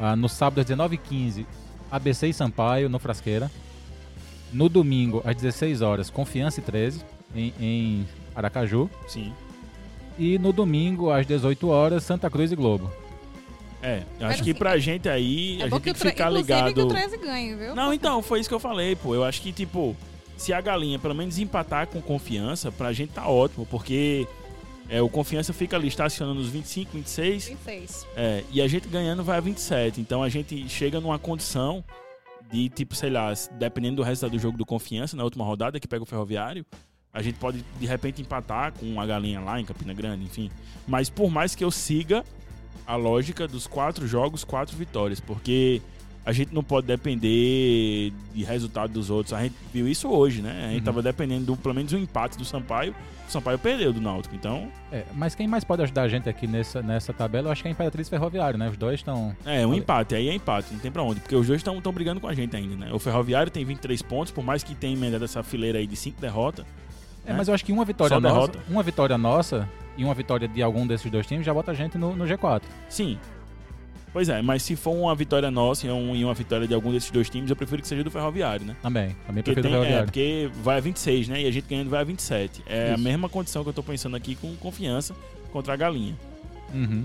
[0.00, 1.44] Ah, no sábado, às 19h15,
[1.90, 3.50] ABC e Sampaio, no Frasqueira.
[4.52, 7.02] No domingo, às 16 horas, Confiança e 13,
[7.34, 8.88] em, em Aracaju.
[9.06, 9.32] Sim.
[10.18, 12.90] E no domingo, às 18 horas, Santa Cruz e Globo.
[13.80, 16.80] É, eu acho que pra gente aí, É a gente tem que ficar inclusive que
[16.80, 16.88] o ligado.
[16.88, 17.74] 13 ganhe, viu?
[17.76, 19.14] Não, então, foi isso que eu falei, pô.
[19.14, 19.96] Eu acho que, tipo,
[20.36, 24.26] se a galinha pelo menos empatar com confiança, pra gente tá ótimo, porque
[24.88, 28.06] é, o confiança fica ali estacionando nos 25, 26, 26.
[28.16, 30.00] é, e a gente ganhando vai a 27.
[30.00, 31.84] Então a gente chega numa condição
[32.50, 35.86] de, tipo, sei lá, dependendo do resultado do jogo do confiança, na última rodada, que
[35.86, 36.66] pega o ferroviário,
[37.18, 40.50] a gente pode de repente empatar com a galinha lá em Campina Grande, enfim.
[40.86, 42.24] Mas por mais que eu siga
[42.86, 45.82] a lógica dos quatro jogos, quatro vitórias, porque
[46.24, 49.32] a gente não pode depender de resultado dos outros.
[49.32, 50.66] A gente viu isso hoje, né?
[50.66, 50.84] A gente Uhum.
[50.84, 52.94] tava dependendo do, pelo menos um empate do Sampaio.
[53.26, 56.46] O Sampaio perdeu do Náutico, então É, mas quem mais pode ajudar a gente aqui
[56.46, 58.68] nessa, nessa tabela, eu acho que é a Imperatriz Ferroviário, né?
[58.70, 59.36] Os dois estão.
[59.44, 60.14] é um empate.
[60.14, 62.56] Aí é empate, não tem pra onde, porque os dois estão brigando com a gente
[62.56, 62.90] ainda, né?
[62.92, 66.18] O Ferroviário tem 23 pontos, por mais que tenha emendado essa fileira aí de cinco
[66.20, 66.64] derrotas.
[67.28, 67.38] É, né?
[67.38, 68.58] mas eu acho que uma vitória Só nossa, derrota.
[68.68, 71.96] uma vitória nossa e uma vitória de algum desses dois times já bota a gente
[71.98, 72.62] no, no G4.
[72.88, 73.18] Sim.
[74.12, 76.90] Pois é, mas se for uma vitória nossa e um- e uma vitória de algum
[76.90, 78.74] desses dois times, eu prefiro que seja do Ferroviário, né?
[78.82, 79.14] Também.
[79.26, 80.06] Também Porque, prefiro tem, é, Ferroviário.
[80.06, 81.42] porque vai a 26, né?
[81.42, 82.62] E a gente ganhando vai a 27.
[82.66, 83.02] É a Isso.
[83.02, 85.14] mesma condição que eu tô pensando aqui com confiança
[85.52, 86.16] contra a galinha.
[86.72, 87.04] Uhum.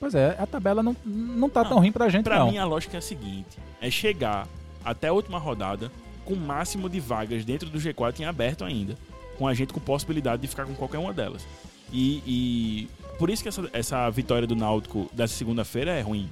[0.00, 2.50] Pois é, a tabela não, não tá Não, tão ruim pra gente, Pra não.
[2.50, 4.48] mim, a lógica é a seguinte: é chegar
[4.84, 5.92] até a última rodada
[6.24, 8.96] com o máximo de vagas dentro do G4 em aberto ainda.
[9.42, 11.44] Com a gente com possibilidade de ficar com qualquer uma delas.
[11.92, 12.88] E, e
[13.18, 16.30] por isso que essa, essa vitória do Náutico dessa segunda-feira é ruim.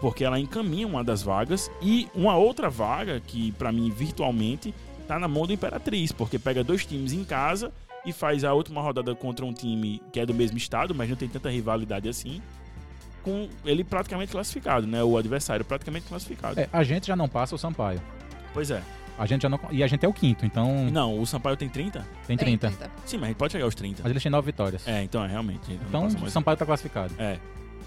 [0.00, 4.74] Porque ela encaminha uma das vagas e uma outra vaga que, pra mim, virtualmente,
[5.06, 6.12] tá na mão do Imperatriz.
[6.12, 7.70] Porque pega dois times em casa
[8.06, 11.16] e faz a última rodada contra um time que é do mesmo estado, mas não
[11.16, 12.40] tem tanta rivalidade assim
[13.22, 15.04] com ele praticamente classificado, né?
[15.04, 16.58] O adversário praticamente classificado.
[16.58, 18.00] É, a gente já não passa o Sampaio.
[18.54, 18.82] Pois é.
[19.20, 21.68] A gente já não, e a gente é o quinto, então Não, o Sampaio tem
[21.68, 22.06] 30?
[22.26, 22.70] tem 30.
[23.04, 24.02] Sim, mas a gente pode chegar aos 30.
[24.02, 24.88] Mas eles têm 9 vitórias.
[24.88, 25.72] É, então é realmente.
[25.86, 26.30] então o.
[26.30, 27.12] Sampaio tá classificado.
[27.18, 27.38] É,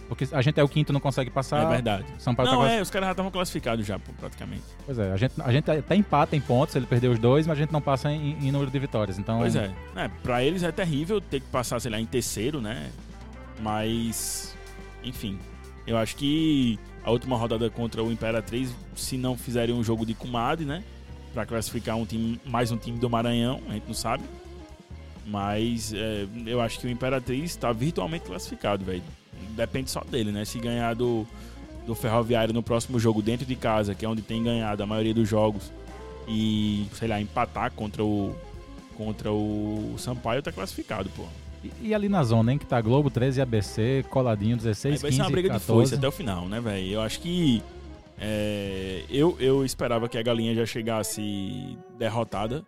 [0.08, 1.64] Porque a gente é o quinto não consegue passar.
[1.64, 2.06] é verdade.
[2.16, 2.80] o Sampaio tá Não, classificado.
[2.80, 4.62] é, os caras já estavam classificados já, praticamente.
[4.86, 7.58] Pois é, a gente, a gente até empata em pontos, ele perdeu os dois, mas
[7.58, 9.18] a gente não passa em, em número de vitórias.
[9.18, 9.72] Então, Pois é.
[9.96, 10.08] é.
[10.22, 12.92] Pra eles é terrível ter que passar, sei lá, em terceiro, né?
[13.60, 14.56] Mas,
[15.04, 15.40] enfim.
[15.86, 20.14] Eu acho que a última rodada contra o Imperatriz, se não fizerem um jogo de
[20.14, 20.84] comadre, né?
[21.34, 24.24] Pra classificar um time, mais um time do Maranhão, a gente não sabe.
[25.26, 29.02] Mas é, eu acho que o Imperatriz tá virtualmente classificado, velho.
[29.52, 30.46] Depende só dele, né?
[30.46, 31.26] Se ganhar do,
[31.88, 35.14] do Ferroviário no próximo jogo dentro de casa, que é onde tem ganhado a maioria
[35.14, 35.72] dos jogos,
[36.28, 38.36] e, sei lá, empatar contra o
[38.96, 41.24] contra o Sampaio, tá classificado, pô.
[41.64, 45.02] E, e ali na zona, hein, que tá Globo 13 e ABC, coladinho, 16, Aí
[45.02, 45.66] vai 15, ser uma briga 14.
[45.66, 46.88] de foice até o final, né, velho?
[46.92, 47.64] Eu acho que
[48.18, 52.64] é, eu, eu esperava que a galinha já chegasse derrotada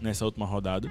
[0.00, 0.90] nessa última rodada.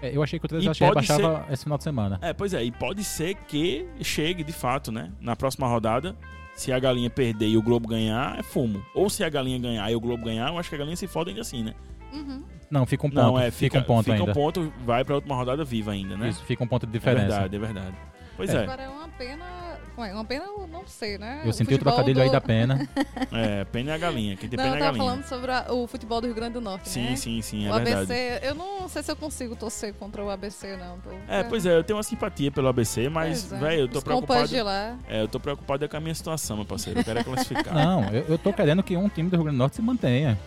[0.00, 2.18] É, eu achei que o 13 E já che- pode rebaixava esse final de semana.
[2.20, 5.12] É, pois é, e pode ser que chegue de fato, né?
[5.20, 6.16] Na próxima rodada,
[6.54, 8.84] se a galinha perder e o Globo ganhar, é fumo.
[8.94, 11.06] Ou se a galinha ganhar e o Globo ganhar, eu acho que a galinha se
[11.06, 11.74] foda ainda assim, né?
[12.12, 12.42] Uhum.
[12.70, 13.22] Não, fica um ponto.
[13.22, 14.30] Não, é, fica, um ponto fica ainda.
[14.30, 16.28] um ponto, vai pra última rodada viva ainda, né?
[16.30, 17.26] Isso, fica um ponto de é diferença.
[17.28, 17.96] verdade, é verdade.
[18.36, 18.56] Pois É.
[18.56, 19.71] é, Agora é uma pena.
[19.98, 21.42] Ué, uma pena eu não sei, né?
[21.44, 22.88] Eu senti o trocadilho aí do- da pena.
[23.30, 24.36] é, pena é a galinha.
[24.36, 25.12] Quem tem Não, pena eu é a tava galinha.
[25.22, 27.16] falando sobre a- o futebol do Rio Grande do Norte, Sim, né?
[27.16, 27.96] sim, sim, é o verdade.
[28.10, 30.98] ABC, eu não sei se eu consigo torcer contra o ABC, não.
[30.98, 33.56] Tô- É, pois é, eu tenho uma simpatia pelo ABC, mas, é.
[33.58, 34.48] velho, eu tô Os preocupado.
[34.48, 34.96] de lá.
[35.08, 36.98] É, eu tô preocupado é com a minha situação, meu parceiro.
[37.00, 37.74] Eu quero é classificar.
[37.74, 40.38] Não, eu, eu tô querendo que um time do Rio Grande do Norte se mantenha.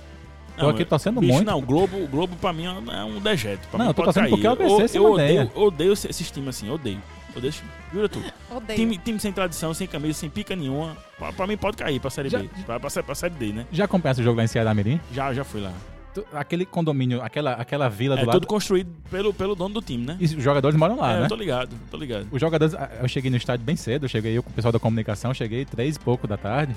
[0.57, 1.45] Tô aqui eu- torcendo bicho, muito.
[1.45, 3.67] Não, o Globo, o Globo pra mim é um dejeto.
[3.67, 5.41] Pra Não, mim eu tô torcendo porque o ABC eu, se eu mantenha.
[5.43, 7.01] odeio, odeio esse- esses times assim, odeio.
[7.35, 7.71] Odeio esse time.
[7.93, 8.25] Jura tudo.
[8.49, 8.77] Odeio.
[8.79, 10.95] Time, time sem tradição, sem camisa, sem pica nenhuma.
[11.17, 12.49] Pra, pra mim pode cair pra Série Já- B.
[12.65, 13.65] Pra, pra, pra Série D, né?
[13.71, 14.99] Já acompanha o jogo lá em Ceará Mirim?
[15.11, 15.71] Já, já fui lá.
[16.13, 18.35] Tu- Aquele condomínio, aquela, aquela vila É do lado.
[18.39, 20.15] tudo construído pelo, pelo dono do time, né?
[20.19, 21.25] E os jogadores moram lá, é, né?
[21.25, 22.27] eu tô ligado, tô ligado.
[22.31, 22.73] Os jogadores.
[22.73, 25.33] ah, Eu cheguei no estádio bem cedo, eu cheguei eu com o pessoal da comunicação,
[25.33, 26.73] cheguei três e pouco da tarde.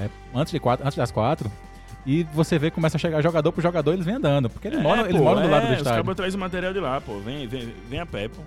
[0.00, 1.52] é, antes, de quatro, antes das quatro.
[2.06, 4.48] E você vê que começa a chegar jogador por jogador, eles vêm andando.
[4.50, 5.98] Porque eles É, moram, eles pô, moram do lado é, do Os estádio.
[6.02, 7.18] cabos trazem o material de lá, pô.
[7.20, 8.42] Vem, vem, vem a pé, pô.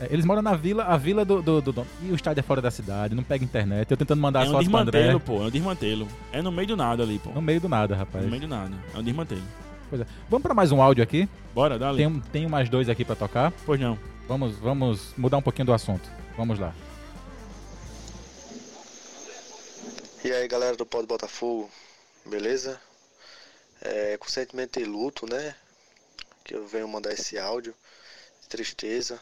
[0.00, 1.86] É, Eles moram na vila, a vila do, do, do dono.
[2.02, 3.90] E o estádio é fora da cidade, não pega internet.
[3.90, 4.98] Eu tentando mandar É um fotos pro André.
[5.02, 5.42] desmantelo, pô.
[5.44, 6.08] É um desmantelo.
[6.32, 7.30] É no meio do nada ali, pô.
[7.30, 8.24] No meio do nada, rapaz.
[8.24, 8.74] No meio do nada.
[8.94, 9.42] É um desmantelo.
[9.88, 10.06] Pois é.
[10.28, 11.28] Vamos pra mais um áudio aqui.
[11.54, 11.98] Bora, dá ali.
[11.98, 13.52] Tem, um- tem mais dois aqui pra tocar.
[13.66, 13.98] Pois não.
[14.28, 16.08] Vamos, vamos mudar um pouquinho do assunto.
[16.36, 16.72] Vamos lá.
[20.24, 21.70] E aí galera do Pó do Botafogo,
[22.26, 22.80] beleza?
[23.80, 25.54] É, com sentimento de luto, né?
[26.44, 27.74] Que eu venho mandar esse áudio,
[28.48, 29.18] tristeza,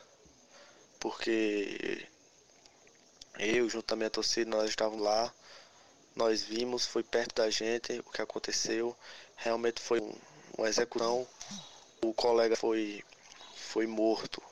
[1.00, 2.06] porque
[3.38, 5.32] eu, junto a minha torcida, nós estávamos lá,
[6.16, 8.96] nós vimos, foi perto da gente o que aconteceu,
[9.36, 10.12] realmente foi um,
[10.56, 11.26] uma execução,
[12.02, 13.04] o colega foi,
[13.56, 14.42] foi morto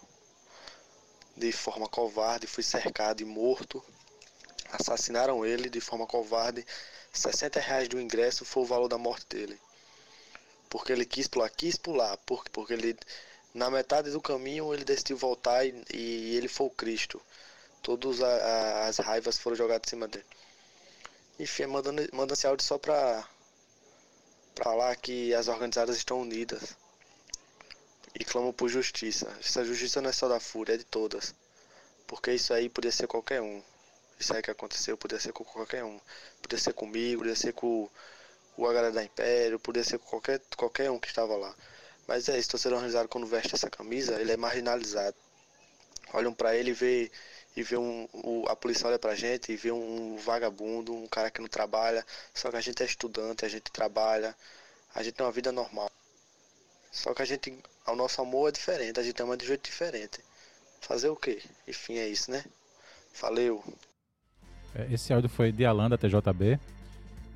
[1.37, 3.83] de forma covarde, foi cercado e morto
[4.73, 6.65] assassinaram ele de forma covarde.
[7.13, 9.59] 60 reais do ingresso foi o valor da morte dele.
[10.69, 12.99] Porque ele quis pular, quis pular, porque, porque ele
[13.57, 17.21] na metade do caminho ele decidiu voltar e, e ele foi o Cristo.
[17.83, 20.27] Todas as raivas foram jogadas em cima dele.
[21.39, 23.27] Enfim, mandando, mandando esse áudio só pra,
[24.55, 26.77] pra falar que as organizadas estão unidas
[28.15, 29.27] e clamam por justiça.
[29.41, 31.35] Essa justiça não é só da Fúria, é de todas.
[32.07, 33.63] Porque isso aí podia ser qualquer um.
[34.21, 35.99] Isso aí que aconteceu podia ser com qualquer um.
[36.43, 37.89] Podia ser comigo, podia ser com
[38.57, 41.55] o H da Império, podia ser com qualquer, qualquer um que estava lá.
[42.07, 45.17] Mas é isso, torcedor organizado quando veste essa camisa, ele é marginalizado.
[46.13, 47.11] Olham para ele e vê,
[47.57, 51.07] e vê um, o, a polícia olha pra gente e vê um, um vagabundo, um
[51.09, 52.07] cara que não trabalha.
[52.33, 54.37] Só que a gente é estudante, a gente trabalha,
[54.95, 55.91] a gente tem uma vida normal.
[56.93, 60.21] Só que a gente, o nosso amor é diferente, a gente ama de jeito diferente.
[60.81, 61.43] Fazer o quê?
[61.67, 62.45] Enfim, é isso, né?
[63.21, 63.65] Valeu!
[64.75, 66.61] É, esse áudio foi de Alan da TJB.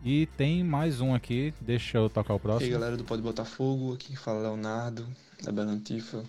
[0.03, 2.63] E tem mais um aqui, deixa eu tocar o próximo.
[2.63, 5.07] E aí galera do Pode Botafogo, aqui fala Leonardo,
[5.43, 6.25] da Belantifa.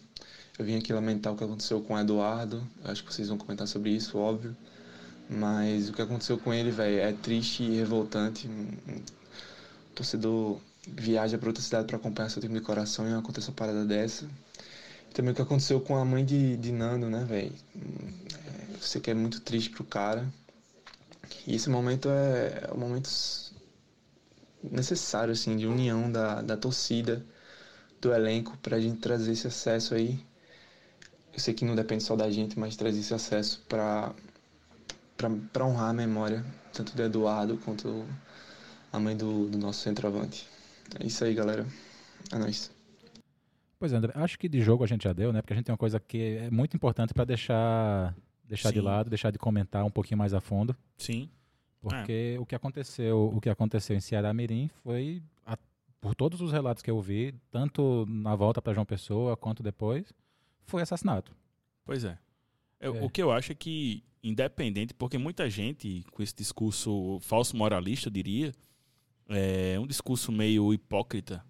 [0.60, 3.66] Eu vim aqui lamentar o que aconteceu com o Eduardo, acho que vocês vão comentar
[3.68, 4.56] sobre isso, óbvio.
[5.30, 8.46] Mas o que aconteceu com ele, velho, é triste e revoltante.
[8.48, 13.56] O torcedor viaja para outra cidade para acompanhar seu time de coração e acontece uma
[13.56, 14.26] parada dessa.
[15.10, 17.54] E também o que aconteceu com a mãe de, de Nando, né, velho?
[17.74, 20.28] É, eu sei que é muito triste pro cara.
[21.48, 23.10] E esse momento é, é um momento
[24.64, 27.26] necessário, assim, de união da, da torcida,
[28.00, 30.20] do elenco, para a gente trazer esse acesso aí.
[31.34, 34.14] Eu sei que não depende só da gente, mas trazer esse acesso para
[35.52, 36.44] para honrar a memória,
[36.74, 38.08] tanto do Eduardo quanto
[38.92, 40.48] a mãe do, do nosso centroavante.
[41.00, 41.64] É isso aí, galera.
[42.32, 42.72] É nóis.
[43.80, 45.42] Pois é, André, acho que de jogo a gente já deu, né?
[45.42, 48.16] Porque a gente tem uma coisa que é muito importante para deixar
[48.52, 48.76] deixar Sim.
[48.76, 50.76] de lado, deixar de comentar um pouquinho mais a fundo.
[50.98, 51.30] Sim.
[51.82, 52.40] Porque é.
[52.40, 55.58] o que aconteceu, o que aconteceu em Ceará Mirim foi a,
[56.00, 60.14] por todos os relatos que eu vi, tanto na volta para João Pessoa quanto depois,
[60.66, 61.36] foi assassinato.
[61.84, 62.18] Pois é.
[62.80, 62.90] é.
[62.90, 68.08] O que eu acho é que independente, porque muita gente com esse discurso falso moralista,
[68.10, 68.54] eu diria,
[69.28, 71.44] é um discurso meio hipócrita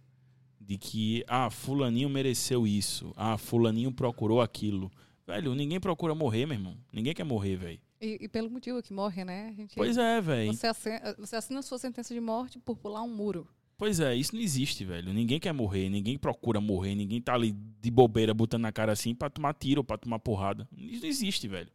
[0.59, 4.89] de que ah, fulaninho mereceu isso, ah, fulaninho procurou aquilo.
[5.27, 6.77] Velho, ninguém procura morrer, meu irmão.
[6.93, 7.79] Ninguém quer morrer, velho.
[8.01, 9.53] E, e, pelo motivo que morre, né?
[9.55, 10.51] Gente, pois é, velho.
[10.51, 13.47] Você, assina, você assina sua sentença de morte por pular um muro.
[13.77, 15.13] Pois é, isso não existe, velho.
[15.13, 19.13] Ninguém quer morrer, ninguém procura morrer, ninguém tá ali de bobeira botando na cara assim
[19.13, 20.67] pra tomar tiro ou pra tomar porrada.
[20.75, 21.69] Isso não existe, velho.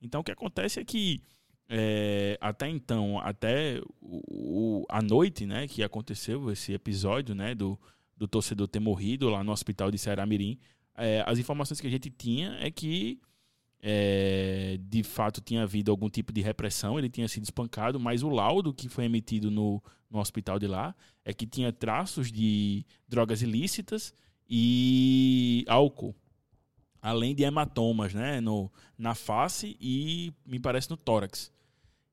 [0.00, 1.20] Então o que acontece é que
[1.68, 7.78] é, até então, até o, o, a noite, né, que aconteceu esse episódio, né, do,
[8.16, 10.58] do torcedor ter morrido lá no hospital de Ceará Mirim,
[10.96, 13.20] é, as informações que a gente tinha é que
[13.82, 18.28] é, de fato tinha havido algum tipo de repressão, ele tinha sido espancado, mas o
[18.28, 23.42] laudo que foi emitido no, no hospital de lá é que tinha traços de drogas
[23.42, 24.14] ilícitas
[24.48, 26.14] e álcool,
[27.00, 31.50] além de hematomas né, no, na face e me parece no tórax.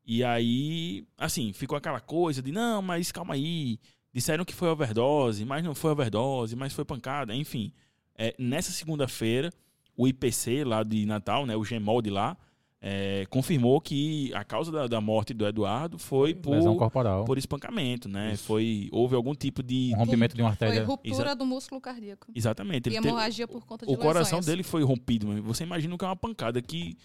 [0.03, 3.79] E aí, assim, ficou aquela coisa de não, mas calma aí,
[4.11, 7.71] disseram que foi overdose, mas não foi overdose, mas foi pancada, enfim.
[8.17, 9.53] É, nessa segunda-feira,
[9.99, 12.37] o IPC lá de Natal, né, o GEMOL de lá,
[12.81, 17.25] é, confirmou que a causa da, da, morte do Eduardo foi por, Lesão corporal.
[17.25, 18.37] por espancamento, né?
[18.37, 19.91] Foi, houve algum tipo de...
[19.93, 20.75] Um rompimento de uma artéria.
[20.75, 22.31] Foi ruptura Exa do músculo cardíaco.
[22.33, 22.89] Exatamente.
[22.89, 25.43] e hemorragia por conta de O coração dele foi rompido.
[25.43, 26.95] Você imagina que é uma pancada que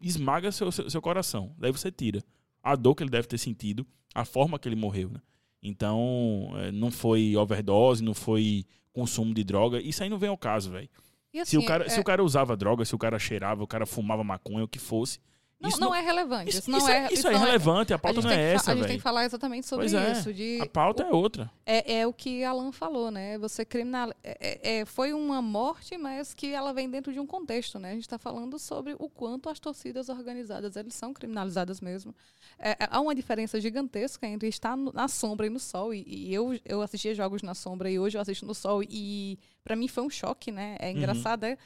[0.00, 1.52] esmaga seu, seu, seu, coração.
[1.58, 2.22] Daí você tira.
[2.62, 3.84] A dor que ele deve ter sentido,
[4.14, 5.20] a forma que ele morreu, né?
[5.60, 9.80] Então, é, não foi overdose, não foi consumo de droga.
[9.80, 10.88] Isso aí não vem ao caso, velho.
[11.34, 11.88] Assim, se, o cara, é...
[11.88, 14.78] se o cara usava droga, se o cara cheirava, o cara fumava maconha, o que
[14.78, 15.20] fosse.
[15.60, 16.50] Não, não, não, é relevante.
[16.50, 18.70] Isso, isso não isso é, isso é, é irrelevante, a pauta a não é essa,
[18.70, 20.32] A gente tem que falar exatamente sobre pois é, isso.
[20.32, 21.50] De, a pauta o, é outra.
[21.66, 23.36] É, é o que Alan falou, né?
[23.38, 24.12] Você criminal...
[24.22, 27.90] É, é, foi uma morte, mas que ela vem dentro de um contexto, né?
[27.90, 32.14] A gente está falando sobre o quanto as torcidas organizadas, elas são criminalizadas mesmo.
[32.56, 35.92] É, há uma diferença gigantesca entre estar na sombra e no sol.
[35.92, 38.82] E, e, eu, eu assistia jogos na sombra e hoje eu assisto no sol.
[38.82, 40.76] E para mim foi um choque, né?
[40.78, 40.98] É uhum.
[40.98, 41.50] engraçado, uhum.
[41.50, 41.58] é,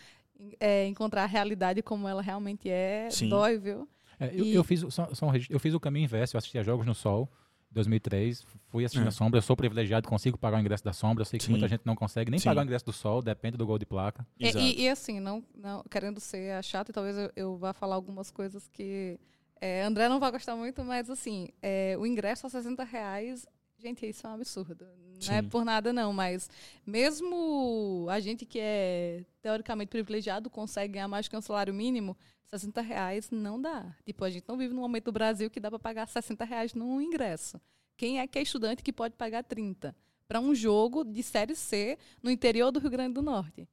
[0.88, 3.08] encontrar a realidade como ela realmente é.
[3.10, 3.28] Sim.
[3.28, 3.88] Dói, viu?
[4.18, 4.54] É, eu, e...
[4.54, 7.28] eu, fiz, só, só eu fiz o caminho inverso, eu assistia jogos no sol.
[7.74, 9.08] 2003, fui assistindo É.
[9.08, 9.38] a Sombra.
[9.38, 11.22] Eu sou privilegiado, consigo pagar o ingresso da Sombra.
[11.22, 11.52] Eu sei que Sim.
[11.52, 12.44] muita gente não consegue nem Sim.
[12.50, 14.26] pagar o ingresso do Sol, depende do gol de placa.
[14.38, 14.64] E, Exato.
[14.64, 17.94] e- e assim, não, não querendo ser a chata, e talvez eu, eu vá falar
[17.94, 19.18] algumas coisas que
[19.58, 23.46] é, André não vai gostar muito, mas assim, é, o ingresso a 60 reais,
[23.82, 24.86] gente, isso é um absurdo.
[25.26, 26.48] Não é por nada, não, mas
[26.86, 32.16] mesmo a gente que é teoricamente privilegiado consegue ganhar mais que um salário mínimo,
[32.46, 33.94] 60 reais não dá.
[34.04, 36.74] Tipo, a gente não vive num momento do Brasil que dá para pagar 60 reais
[36.74, 37.60] num ingresso.
[37.96, 39.94] Quem é que é estudante que pode pagar 30?
[40.26, 43.68] Para um jogo de Série C no interior do Rio Grande do Norte.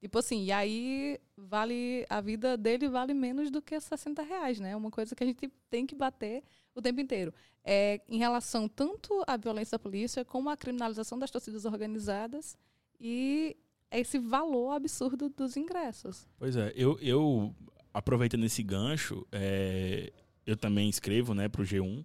[0.00, 4.74] Tipo assim, e aí vale a vida dele vale menos do que 60 reais, né?
[4.74, 6.42] Uma coisa que a gente tem que bater
[6.74, 7.32] o tempo inteiro.
[7.64, 12.56] É, em relação tanto à violência da polícia, como à criminalização das torcidas organizadas
[13.00, 13.56] e
[13.90, 16.26] esse valor absurdo dos ingressos.
[16.38, 17.54] Pois é, eu, eu
[17.92, 20.12] aproveitando esse gancho, é,
[20.46, 22.04] eu também escrevo né, para o G1,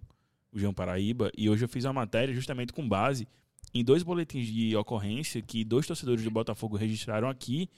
[0.52, 3.26] o G1 Paraíba, e hoje eu fiz uma matéria justamente com base
[3.74, 7.68] em dois boletins de ocorrência que dois torcedores do Botafogo registraram aqui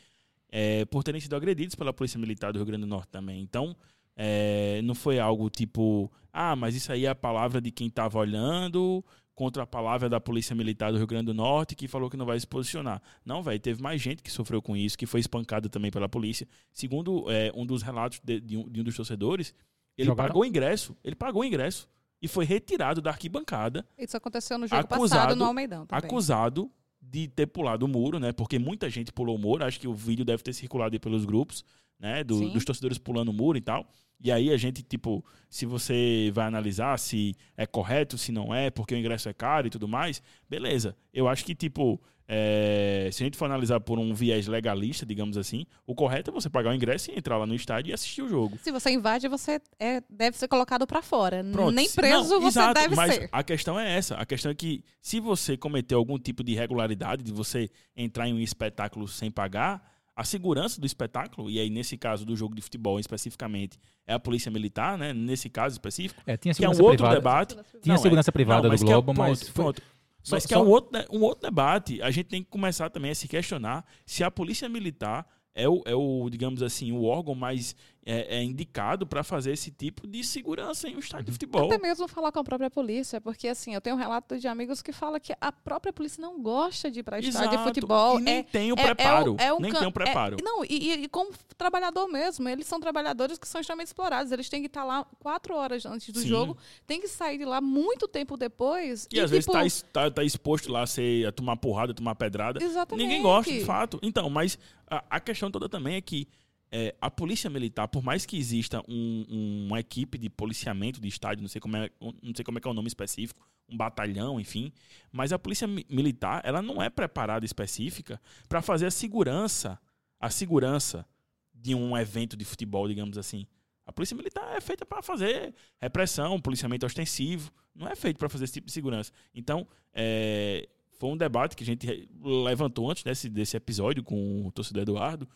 [0.51, 3.41] é, por terem sido agredidos pela Polícia Militar do Rio Grande do Norte também.
[3.41, 3.77] Então,
[4.17, 8.19] é, não foi algo tipo, ah, mas isso aí é a palavra de quem estava
[8.19, 9.05] olhando
[9.35, 12.27] contra a palavra da Polícia Militar do Rio Grande do Norte que falou que não
[12.27, 13.01] vai se posicionar.
[13.25, 16.47] Não, velho, teve mais gente que sofreu com isso, que foi espancada também pela polícia.
[16.73, 19.55] Segundo é, um dos relatos de, de um, de um dos torcedores,
[19.97, 21.89] ele Jogaram- pagou o ingresso, ele pagou o ingresso
[22.21, 26.05] e foi retirado da arquibancada Isso aconteceu no jogo Acusado- passado no Almeidão também.
[26.07, 28.31] acusado de ter pulado o muro, né?
[28.33, 29.65] Porque muita gente pulou o muro.
[29.65, 31.65] Acho que o vídeo deve ter circulado aí pelos grupos,
[32.01, 32.25] né?
[32.25, 33.87] do- dos torcedores pulando o muro e tal.
[34.23, 38.71] E aí a gente, tipo, se você vai analisar se é correto, se não é,
[38.71, 40.95] porque o ingresso é caro e tudo mais, beleza.
[41.13, 41.99] Eu acho que, tipo,
[42.33, 46.33] é, se a gente for analisar por um viés legalista, digamos assim, o correto é
[46.35, 48.59] você pagar o ingresso e entrar lá no estádio e assistir o jogo.
[48.63, 51.43] Se você invade, você é, deve ser colocado para fora.
[51.51, 53.29] Pronto, Nem preso não, você exato, deve mas ser.
[53.33, 54.15] A questão é essa.
[54.17, 58.35] A questão é que se você cometeu algum tipo de irregularidade, de você entrar em
[58.35, 59.83] um espetáculo sem pagar,
[60.17, 64.19] a segurança do espetáculo, e aí nesse caso do jogo de futebol especificamente, é a
[64.19, 65.13] polícia militar, né?
[65.13, 67.47] Nesse caso específico, É, tinha que é um segurança outro privada.
[67.55, 67.55] debate.
[67.81, 69.83] Tinha Não, é- segurança privada não, do que é- Globo, pronto, mas foi- pronto.
[70.23, 72.03] Só- Mas que só- é um outro, um outro debate.
[72.03, 75.83] A gente tem que começar também a se questionar se a polícia militar é o,
[75.87, 80.25] é o digamos assim, o órgão mais é, é indicado para fazer esse tipo de
[80.25, 81.67] segurança em um estádio de futebol.
[81.67, 84.81] Até mesmo falar com a própria polícia, porque assim, eu tenho um relato de amigos
[84.81, 88.19] que falam que a própria polícia não gosta de ir para estádio de futebol.
[88.19, 89.37] E nem é, tem o é- é preparo.
[89.39, 90.37] é um nem can- tem o preparo.
[90.41, 94.33] é- não, e, e- e como trabalhador mesmo, eles são trabalhadores que são extremamente explorados.
[94.33, 96.29] Eles têm que estar lá quatro horas antes do Sim.
[96.29, 99.07] jogo, tem que sair de lá muito tempo depois.
[99.13, 101.93] E, às vezes tipo, tá, es- tá, tá exposto lá a, ser, a tomar porrada,
[101.93, 102.63] a tomar pedrada.
[102.65, 103.07] Exatamente.
[103.07, 103.99] Ninguém gosta, de fato.
[104.03, 104.59] Então, mas
[104.91, 106.27] a, a questão toda também é que
[106.73, 111.09] é, a polícia militar, por mais que exista um- um- uma equipe de policiamento de
[111.09, 113.77] estádio, não sei, como é, não sei como é que é o nome específico, um
[113.77, 114.73] batalhão, enfim,
[115.13, 119.79] mas a polícia mi- militar, ela não é preparada específica para fazer a segurança,
[120.19, 121.07] a segurança
[121.55, 123.47] de um evento de futebol, digamos assim.
[123.87, 128.45] A polícia militar é feita para fazer repressão, policiamento ostensivo, não é feito para fazer
[128.45, 129.13] esse tipo de segurança.
[129.35, 134.53] Então, é, foi um debate que a gente levantou antes desse, desse episódio com o
[134.53, 135.29] torcedor Eduardo,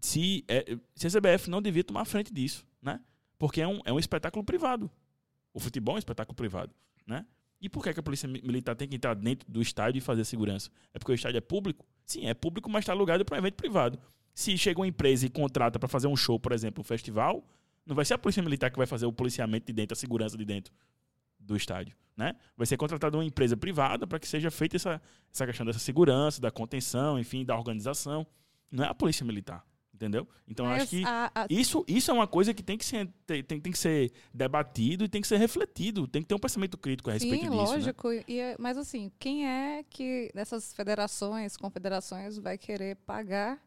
[0.00, 3.00] se, é, se a CBF não devia tomar frente disso, né?
[3.38, 4.90] Porque é um, é um espetáculo privado.
[5.52, 6.72] O futebol é um espetáculo privado,
[7.06, 7.26] né?
[7.60, 10.00] E por que, que a polícia mi- militar tem que entrar dentro do estádio e
[10.00, 10.70] fazer segurança?
[10.94, 11.84] É porque o estádio é público?
[12.06, 13.98] Sim, é público, mas está alugado para um evento privado.
[14.34, 17.44] Se chega uma empresa e contrata para fazer um show, por exemplo, um festival,
[17.84, 20.38] não vai ser a polícia militar que vai fazer o policiamento de dentro, a segurança
[20.38, 20.72] de dentro
[21.38, 22.34] do estádio, né?
[22.56, 25.00] Vai ser contratada uma empresa privada para que seja feita essa,
[25.32, 28.26] essa questão dessa segurança, da contenção, enfim, da organização.
[28.70, 29.66] Não é a polícia militar,
[30.00, 30.26] entendeu?
[30.48, 33.06] Então mas acho que a- a- isso, isso é uma coisa que tem que ser
[33.26, 36.78] tem, tem, que ser debatido e tem que ser refletido, tem que ter um pensamento
[36.78, 37.78] crítico a respeito Sim, disso, né?
[37.78, 38.08] lógico.
[38.26, 43.60] E é- mas assim, quem é que dessas federações, confederações, vai querer pagar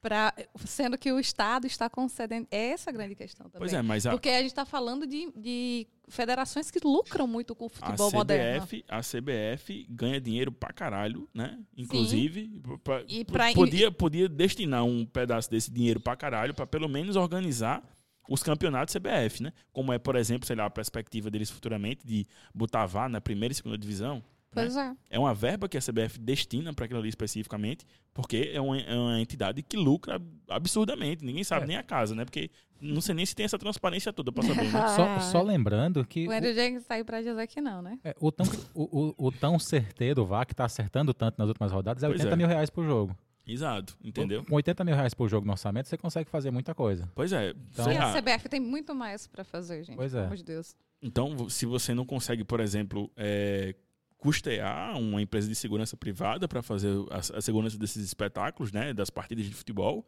[0.00, 0.32] para,
[0.64, 2.48] sendo que o Estado está concedendo?
[2.50, 3.58] É essa a grande questão também.
[3.58, 7.54] Pois é, mas a, Porque a gente está falando de, de federações que lucram muito
[7.54, 8.66] com o a futebol moderno.
[8.66, 11.58] CBF, a CBF ganha dinheiro pra caralho, né?
[11.76, 16.88] Inclusive, pra- E pra- podia, podia destinar um pedaço desse dinheiro pra caralho pra pelo
[16.88, 17.82] menos organizar
[18.28, 19.52] os campeonatos CBF, né?
[19.72, 23.52] Como é, por exemplo, sei lá, a perspectiva deles futuramente de botar VAR na primeira
[23.52, 24.22] e segunda divisão.
[24.62, 24.94] Pois é.
[25.10, 27.84] É uma verba que a CBF destina para aquilo ali especificamente,
[28.14, 31.24] porque é uma, é uma entidade que lucra absurdamente.
[31.24, 31.66] Ninguém sabe É.
[31.68, 32.24] nem a casa, né?
[32.24, 32.50] Porque
[32.80, 34.88] não sei nem se tem essa transparência toda para saber, né?
[34.96, 37.98] Só, só lembrando que O Andrew Jenkins está aí para dizer que não, né?
[38.04, 41.48] o, é, o tão, o, o- o tão certeiro VAR que tá acertando tanto nas
[41.48, 42.36] últimas rodadas é Pois 80 é.
[42.36, 43.16] mil reais por jogo.
[43.46, 44.44] Exato, entendeu?
[44.44, 47.10] Com 80 mil reais por jogo no orçamento, você consegue fazer muita coisa.
[47.14, 47.54] Pois é.
[47.72, 48.12] Então- sei E a.
[48.12, 49.96] CBF tem muito mais para fazer, gente.
[49.96, 50.26] Pois Pelo é.
[50.26, 50.76] amor de Deus.
[51.00, 53.74] Então, se você não consegue, por exemplo, é,
[54.18, 59.10] custear uma empresa de segurança privada para fazer a, a, segurança desses espetáculos, né, das
[59.10, 60.06] partidas de futebol,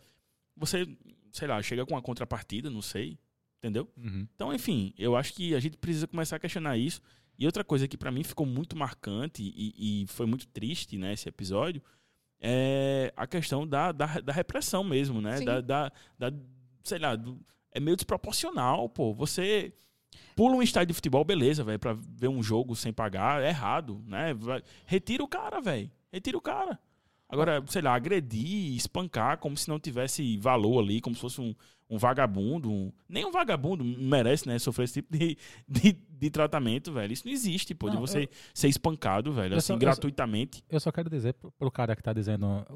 [0.57, 0.87] você,
[1.33, 3.19] sei lá, chega com uma contrapartida, não sei,
[3.59, 3.89] entendeu?
[3.97, 4.27] Uhum.
[4.35, 7.01] Então, enfim, eu acho que a gente precisa começar a questionar isso.
[7.39, 11.15] E outra coisa que para mim ficou muito marcante e, e, foi muito triste, né,
[11.15, 11.81] esse episódio,
[12.41, 15.41] é a questão da, da, da repressão mesmo, né?
[15.41, 16.33] Da, da, da,
[16.83, 17.41] sei lá, do,
[17.71, 19.15] é meio desproporcional, pô.
[19.15, 19.73] Você
[20.37, 24.03] pula um estádio de futebol, beleza, velho, pra ver um jogo sem pagar, é errado,
[24.07, 24.35] né?
[24.35, 25.91] Vai, retira o cara, velho.
[26.13, 26.79] Retira o cara.
[27.29, 31.55] Agora, sei lá, agredir, espancar como se não tivesse valor ali, como se fosse um,
[31.89, 32.71] um vagabundo.
[32.71, 32.93] Um...
[33.09, 37.13] Nem um vagabundo merece, né, sofrer esse tipo de, de, de tratamento, velho.
[37.13, 38.29] Isso não existe, pô, não, de você eu...
[38.53, 40.59] ser espancado, velho, assim, só, gratuitamente.
[40.69, 42.67] Eu só, eu só, quero dizer pro, pro cara que tá dizendo.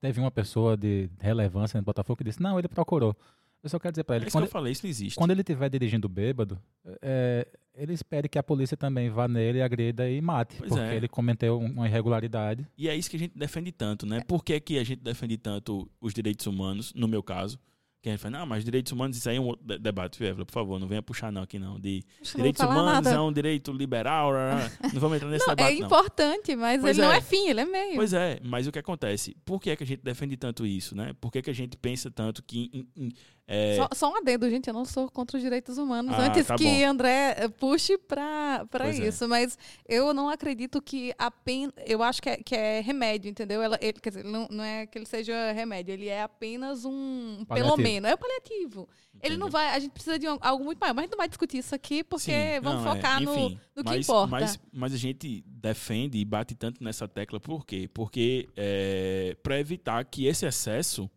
[0.00, 3.16] Teve uma pessoa de relevância no Botafogo que disse: não, ele procurou.
[3.62, 4.24] Eu só quero dizer para ele.
[4.24, 5.16] É isso que eu falei, isso não existe.
[5.16, 6.60] Quando ele estiver dirigindo bêbado,
[7.02, 10.56] é, ele espere que a polícia também vá nele, agreda e mate.
[10.56, 10.96] Pois porque é.
[10.96, 12.66] ele cometeu uma irregularidade.
[12.76, 14.22] E é isso que a gente defende tanto, né?
[14.26, 17.58] Por que, que a gente defende tanto os direitos humanos, no meu caso?
[18.02, 20.46] Que a gente fala, não, mas direitos humanos, isso aí é um outro debate, Evelyn,
[20.46, 21.78] por favor, não venha puxar não aqui não.
[21.78, 22.02] De
[22.34, 23.10] direitos humanos nada.
[23.10, 24.32] é um direito liberal,
[24.94, 25.74] não vamos entrar nesse não, debate.
[25.74, 26.62] É importante, não.
[26.62, 27.08] mas pois ele é.
[27.08, 27.96] não é fim, ele é meio.
[27.96, 29.36] Pois é, mas o que acontece?
[29.44, 31.12] Por que, é que a gente defende tanto isso, né?
[31.20, 33.12] Por que, é que a gente pensa tanto que em, em,
[33.52, 33.74] é...
[33.74, 36.14] Só, só, um adendo, gente, eu não sou contra os direitos humanos.
[36.14, 36.86] Ah, Antes tá que bom.
[36.86, 38.90] André eh, puxe para é.
[39.08, 39.24] isso.
[39.24, 39.26] É.
[39.26, 41.74] Mas eu não acredito que apenas.
[41.84, 43.60] Eu acho que é, que é remédio, entendeu?
[43.60, 47.44] Ela, ele, quer dizer, não, não é que ele seja remédio, ele é apenas um.
[47.44, 47.74] Paliativo.
[47.74, 48.08] Pelo menos.
[48.08, 48.88] É o paliativo.
[49.20, 49.74] Ele não vai.
[49.74, 50.94] A gente precisa de um, algo muito maior.
[50.94, 53.24] Mas a gente não vai discutir isso aqui porque Sim, vamos não, é, focar é.
[53.24, 54.30] Enfim, no, no mas, que importa.
[54.30, 57.90] Mas, mas a gente defende e bate tanto nessa tecla por quê?
[57.92, 61.10] Porque é, para evitar que esse excesso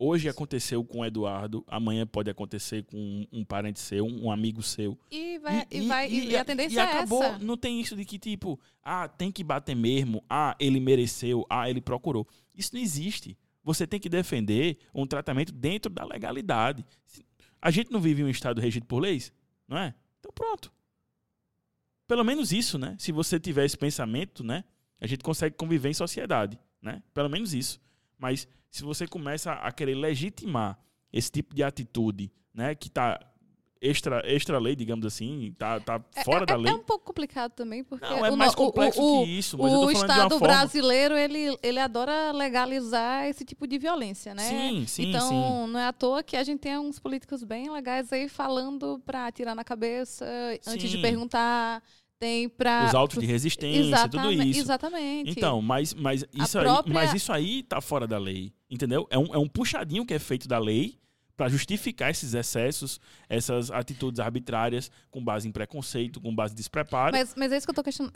[0.00, 4.96] Hoje aconteceu com o Eduardo, amanhã pode acontecer com um parente seu, um amigo seu.
[5.10, 7.38] E vai, e, e vai, e, e a tendência e é acabou, essa.
[7.38, 11.68] não tem isso de que tipo, ah, tem que bater mesmo, ah, ele mereceu, ah,
[11.68, 12.28] ele procurou.
[12.54, 13.36] Isso não existe.
[13.64, 16.86] Você tem que defender um tratamento dentro da legalidade.
[17.60, 19.32] A gente não vive em um estado regido por leis,
[19.66, 19.92] não é?
[20.20, 20.72] Então pronto.
[22.06, 22.94] Pelo menos isso, né?
[23.00, 24.62] Se você tiver esse pensamento, né?
[25.00, 27.02] A gente consegue conviver em sociedade, né?
[27.12, 27.80] Pelo menos isso.
[28.16, 30.78] Mas se você começa a querer legitimar
[31.12, 33.18] esse tipo de atitude, né, que está
[33.80, 36.72] extra, extra lei, digamos assim, tá, tá é, fora é, da lei.
[36.72, 39.90] É um pouco complicado também, porque não, é mais complexo o, que isso, mas o
[39.90, 44.42] Estado brasileiro, ele, ele adora legalizar esse tipo de violência, né?
[44.42, 45.72] Sim, sim, Então, sim.
[45.72, 49.30] não é à toa que a gente tem uns políticos bem legais aí falando para
[49.32, 50.26] tirar na cabeça
[50.66, 50.96] antes sim.
[50.96, 51.82] de perguntar
[52.18, 54.60] tem para os autos de resistência, tudo isso.
[54.60, 55.30] Exatamente.
[55.30, 59.06] Então, mas, mas isso aí, mas isso aí tá fora da lei, entendeu?
[59.10, 60.98] É um, é um puxadinho que é feito da lei
[61.38, 67.12] para justificar esses excessos, essas atitudes arbitrárias com base em preconceito, com base em despreparo.
[67.12, 68.08] Mas, mas é isso que eu tô, question...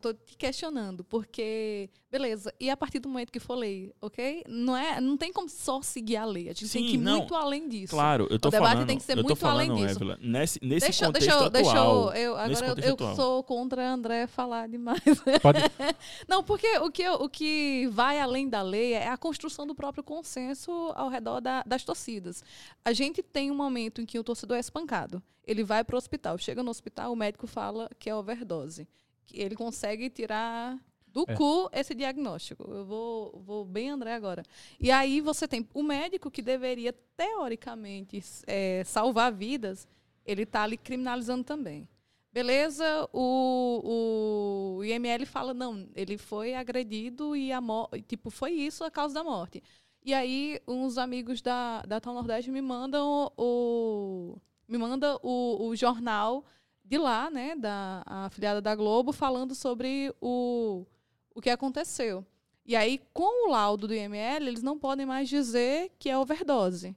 [0.00, 4.44] tô te questionando, porque, beleza, e a partir do momento que for lei, ok?
[4.48, 6.98] Não, é, não tem como só seguir a lei, a gente Sim, tem que ir
[6.98, 7.92] não, muito além disso.
[7.92, 9.96] Claro, eu tô o debate falando, tem que ser muito falando, além disso.
[9.96, 12.10] Évila, nesse, nesse deixa, contexto deixa, atual.
[12.10, 13.16] Deixa eu, eu agora eu, eu atual.
[13.16, 15.02] sou contra André falar demais.
[15.42, 15.58] Pode.
[16.28, 20.04] não, porque o que, o que vai além da lei é a construção do próprio
[20.04, 22.44] consenso ao redor da, das torcidas.
[22.84, 25.22] A gente tem um momento em que o torcedor é espancado.
[25.46, 26.38] Ele vai para o hospital.
[26.38, 28.88] Chega no hospital, o médico fala que é overdose.
[29.32, 30.78] Ele consegue tirar
[31.12, 31.34] do é.
[31.34, 32.64] cu esse diagnóstico.
[32.70, 34.42] Eu vou, vou bem André agora.
[34.78, 39.86] E aí você tem o médico que deveria, teoricamente, é, salvar vidas,
[40.24, 41.88] ele está ali criminalizando também.
[42.32, 47.60] Beleza, o, o IML fala, não, ele foi agredido e a
[48.06, 49.60] tipo, foi isso a causa da morte.
[50.02, 55.76] E aí, uns amigos da, da Tal Nordeste me mandam o, me manda o, o
[55.76, 56.44] jornal
[56.84, 60.86] de lá, né, da afiliada da Globo, falando sobre o,
[61.34, 62.24] o que aconteceu.
[62.64, 66.96] E aí, com o laudo do IML, eles não podem mais dizer que é overdose.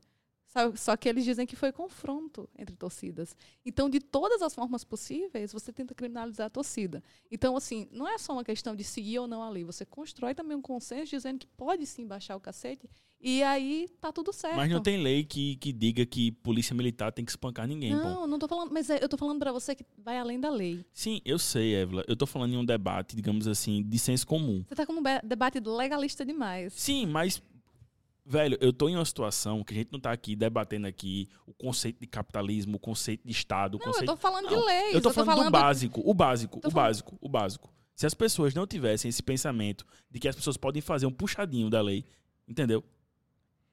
[0.76, 3.36] Só que eles dizem que foi confronto entre torcidas.
[3.66, 7.04] Então, de todas as formas possíveis, você tenta criminalizar a torcida.
[7.32, 9.64] Então, assim, não é só uma questão de seguir ou não a lei.
[9.64, 12.90] Você constrói também um consenso dizendo que pode sim baixar o cacete
[13.26, 14.58] e aí tá tudo certo.
[14.58, 17.96] Mas não tem lei que, que diga que polícia militar tem que espancar ninguém.
[17.96, 18.28] Não, pô.
[18.28, 20.86] não tô falando, mas é, eu tô falando para você que vai além da lei.
[20.94, 22.04] Sim, eu sei, Évila.
[22.06, 24.66] Eu tô falando em um debate, digamos assim, de senso comum.
[24.68, 26.74] Você tá com um debate legalista demais.
[26.74, 27.42] Sim, mas
[28.26, 31.54] Velho, eu tô em uma situação que a gente não tá aqui debatendo aqui o
[31.54, 33.76] conceito de capitalismo, o conceito de Estado.
[33.76, 34.10] O não, conceito...
[34.10, 34.96] eu tô falando não, de leis.
[34.96, 36.88] Eu tô, falando, tô falando do básico, o básico, tô o falando...
[36.88, 37.74] básico, o básico.
[37.96, 41.70] Se as pessoas não tivessem esse pensamento de que as pessoas podem fazer um puxadinho
[41.70, 42.06] da lei,
[42.48, 42.84] entendeu?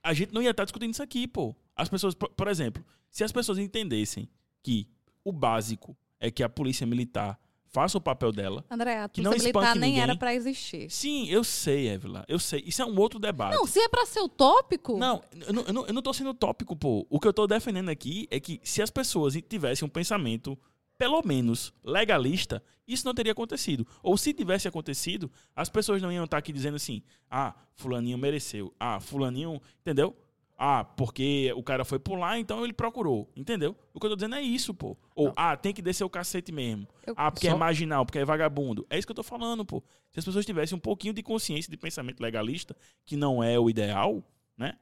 [0.02, 1.54] A gente não ia estar tá discutindo isso aqui, pô.
[1.76, 4.28] As pessoas, por exemplo, se as pessoas entendessem
[4.62, 4.88] que
[5.24, 7.38] o básico é que a polícia militar
[7.70, 8.64] faça o papel dela.
[8.70, 9.40] André, a Que não nem
[9.74, 10.00] ninguém.
[10.00, 10.90] era pra existir.
[10.90, 12.24] Sim, eu sei, Evila.
[12.28, 12.62] Eu sei.
[12.66, 13.54] Isso é um outro debate.
[13.54, 16.34] Não, se é pra ser utópico, Não, eu não, eu, não, eu não tô sendo
[16.34, 17.06] tópico, pô.
[17.08, 20.58] O que eu tô defendendo aqui é que se as pessoas tivessem um pensamento,
[20.98, 23.86] pelo menos, legalista, isso não teria acontecido.
[24.02, 28.74] Ou se tivesse acontecido, as pessoas não iam estar aqui dizendo assim, ah, fulaninho mereceu.
[28.78, 30.14] Ah, fulaninho, entendeu?
[30.62, 33.30] Ah, porque o cara foi pular, então ele procurou.
[33.34, 33.74] Entendeu?
[33.94, 34.94] O que eu tô dizendo é isso, pô.
[35.14, 36.86] Ou, ah, tem que descer o cacete mesmo.
[37.06, 38.86] Eu- Ah, porque Só- é marginal, porque é vagabundo.
[38.90, 39.82] É isso que eu tô falando, pô.
[40.12, 43.70] Se as pessoas tivessem um pouquinho de consciência de pensamento legalista, que não é o
[43.70, 44.22] ideal,
[44.54, 44.74] né?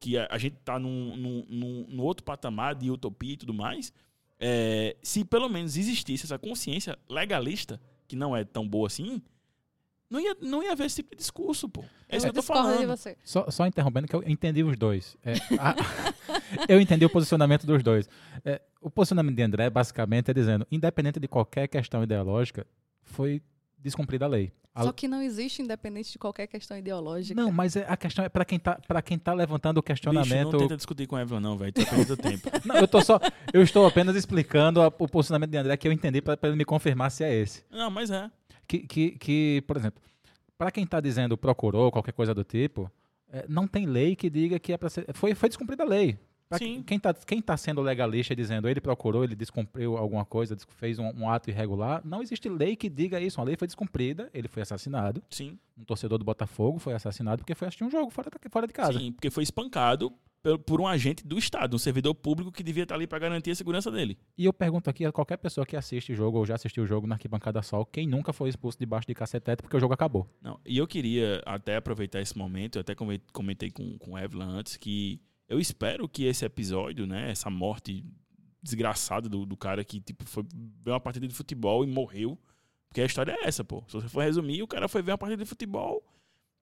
[0.00, 3.52] Que a, a gente tá num, num, num, num outro patamar de utopia e tudo
[3.52, 3.92] mais.
[4.40, 7.78] é, se pelo menos existisse essa consciência legalista,
[8.08, 9.22] que não é tão boa assim,
[10.10, 11.84] não ia, não ia haver esse tipo de discurso, pô.
[12.08, 12.86] É isso eu que eu tô falando.
[12.86, 13.16] você.
[13.24, 15.16] Só, só interrompendo que eu entendi os dois.
[15.24, 15.74] É, a-
[16.68, 18.08] eu entendi o posicionamento dos dois.
[18.44, 22.66] É, o posicionamento de André, basicamente, é dizendo, independente de qualquer questão ideológica,
[23.02, 23.42] foi
[23.78, 24.52] descumprida a lei.
[24.74, 27.40] A- Só que não existe independente de qualquer questão ideológica.
[27.40, 29.86] Não, mas é- a questão é para quem tá para quem tá levantando o Bicho,
[29.86, 30.52] questionamento.
[30.52, 31.72] não tenta discutir com a Evelyn, não, velho.
[31.72, 32.50] Tu tá perdendo tempo.
[32.66, 33.18] Não, eu tô só
[33.54, 36.64] eu estou apenas explicando a- o posicionamento de André que eu entendi para ele me
[36.66, 37.64] confirmar se é esse.
[37.70, 38.30] Não, mas é.
[38.66, 40.02] Que, que, que por exemplo,
[40.58, 42.90] para quem está dizendo procurou qualquer coisa do tipo,
[43.30, 45.06] é, não tem lei que diga que é para ser.
[45.14, 46.18] Foi, foi descumprida a lei.
[46.48, 46.82] Pra Sim.
[46.82, 51.10] Quem está quem tá sendo legalista dizendo ele procurou, ele descumpriu alguma coisa, fez um,
[51.16, 53.40] um ato irregular, não existe lei que diga isso.
[53.40, 55.20] Uma lei foi descumprida, ele foi assassinado.
[55.28, 55.58] Sim.
[55.76, 58.98] Um torcedor do Botafogo foi assassinado porque foi assistir um jogo fora, fora de casa.
[58.98, 60.12] Sim, porque foi espancado
[60.64, 63.54] por, um agente do Estado, um servidor público que devia estar ali para garantir a
[63.54, 64.18] segurança dele.
[64.36, 67.06] E eu pergunto aqui a qualquer pessoa que assiste jogo ou já assistiu o jogo
[67.06, 70.28] na arquibancada sol, quem nunca foi expulso debaixo de cacetete porque o jogo acabou.
[70.40, 74.18] Não, e eu queria até aproveitar esse momento, eu até come- comentei com, com o
[74.18, 78.04] Evelyn antes, que eu espero que esse episódio, né, essa morte
[78.62, 80.44] desgraçada do, do cara que tipo, foi
[80.82, 82.38] ver uma partida de futebol e morreu,
[82.88, 83.84] porque a história é essa, pô.
[83.86, 86.02] Se você for resumir, o cara foi ver uma partida de futebol,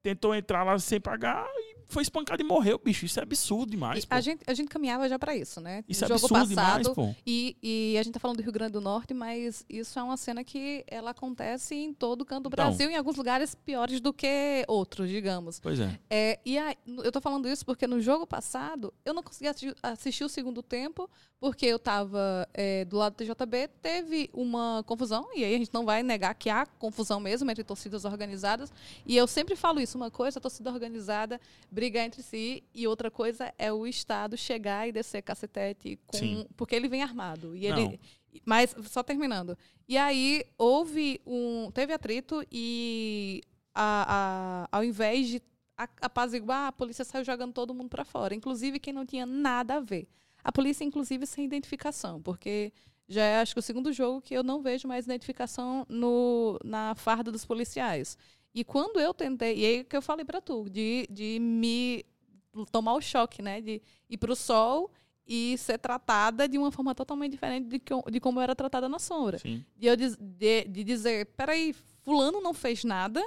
[0.03, 3.05] tentou entrar lá sem pagar e foi espancado e morreu, bicho.
[3.05, 5.83] Isso é absurdo demais, a, gente, a gente caminhava já pra isso, né?
[5.87, 7.15] Isso é jogo absurdo passado, demais, pô.
[7.25, 10.17] E, e a gente tá falando do Rio Grande do Norte, mas isso é uma
[10.17, 12.65] cena que ela acontece em todo canto do Então.
[12.65, 15.59] Brasil, em alguns lugares piores do que outros, digamos.
[15.59, 15.99] Pois é.
[16.09, 19.75] É, e aí, eu tô falando isso porque no jogo passado eu não consegui assi-
[19.81, 21.09] assistir o segundo tempo,
[21.39, 25.73] porque eu tava é, do lado do TJB, teve uma confusão, e aí a gente
[25.73, 28.71] não vai negar que há confusão mesmo entre torcidas organizadas.
[29.05, 31.39] E eu sempre falo isso: uma coisa a torcida organizada
[31.75, 36.17] brigar entre si, e outra coisa é o Estado chegar e descer cacetete com.
[36.17, 36.47] Sim.
[36.55, 37.55] Porque ele vem armado.
[37.55, 37.77] E Não.
[37.77, 37.99] ele.
[38.45, 39.57] Mas, só terminando.
[39.87, 41.69] E aí houve um.
[41.71, 43.41] Teve atrito e
[43.73, 45.41] a, a- ao invés de
[46.01, 49.79] apaziguar, a polícia saiu jogando todo mundo para fora, inclusive quem não tinha nada a
[49.81, 50.07] ver.
[50.43, 52.71] A polícia, inclusive, sem identificação, porque
[53.07, 56.95] já é acho que o segundo jogo que eu não vejo mais identificação no, na
[56.95, 58.17] farda dos policiais.
[58.55, 62.05] E quando eu tentei, e aí que eu falei para tu, de, de me
[62.71, 63.59] tomar o choque, né?
[63.59, 64.89] De ir para o sol
[65.27, 68.87] e ser tratada de uma forma totalmente diferente de, que de como eu era tratada
[68.87, 69.39] na sombra.
[69.39, 69.65] Sim.
[69.75, 73.21] De eu diz- de, de dizer, peraí, fulano não fez nada,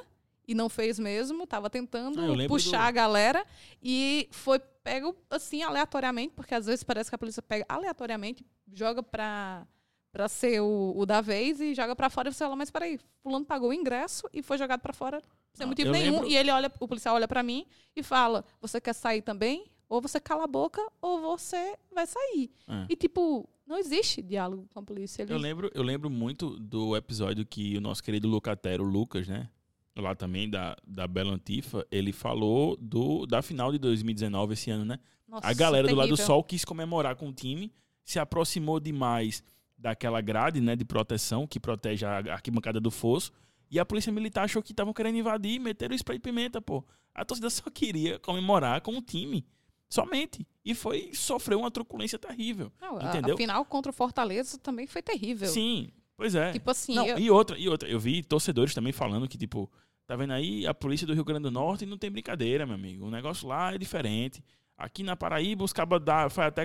[0.46, 3.44] e não fez mesmo, tava tentando Ah, puxar do- a galera,
[3.82, 9.02] e foi pego assim, aleatoriamente, porque às vezes parece que a polícia pega aleatoriamente, joga
[9.02, 9.66] pra,
[10.12, 12.98] pra ser o, o da vez e joga pra fora e você fala, mas peraí,
[13.22, 16.36] fulano pagou o ingresso e foi jogado pra fora sem Não, motivo nenhum, lembro- e
[16.36, 19.66] ele olha, o policial olha pra mim e fala, você quer sair também?
[19.88, 22.50] Ou você cala a boca, ou você vai sair.
[22.68, 22.86] É.
[22.90, 25.22] E tipo, não existe diálogo com a polícia.
[25.22, 29.48] Eles Eu lembro, eu lembro muito do episódio que o nosso querido Lucatero, Lucas, né?
[29.96, 34.84] Lá também da, da Bela Antifa, ele falou do, da final de 2019 esse ano,
[34.84, 34.98] né?
[35.26, 36.26] Nossa, a galera do lado do terrível.
[36.26, 37.72] sol quis comemorar com o time,
[38.04, 39.42] se aproximou demais
[39.78, 43.30] daquela grade, né, de proteção que protege a arquibancada do fosso.
[43.70, 46.60] E a polícia militar achou que estavam querendo invadir e meteram o spray de pimenta,
[46.60, 46.84] pô.
[47.14, 49.46] A torcida só queria comemorar com o time.
[49.88, 50.46] Somente.
[50.64, 52.70] E foi sofrer uma truculência terrível.
[52.80, 53.34] Não, a- Entendeu?
[53.34, 55.48] A final contra o Fortaleza também foi terrível.
[55.48, 56.52] Sim, pois é.
[56.52, 57.88] Tipo assim, Não, eu- e outra, e outra.
[57.88, 59.70] Eu vi torcedores também falando que, tipo,
[60.06, 63.06] tá vendo aí a polícia do Rio Grande do Norte não tem brincadeira, meu amigo.
[63.06, 64.42] O negócio lá é diferente.
[64.78, 66.64] Aqui na Paraíba, os cabas dá, foi até,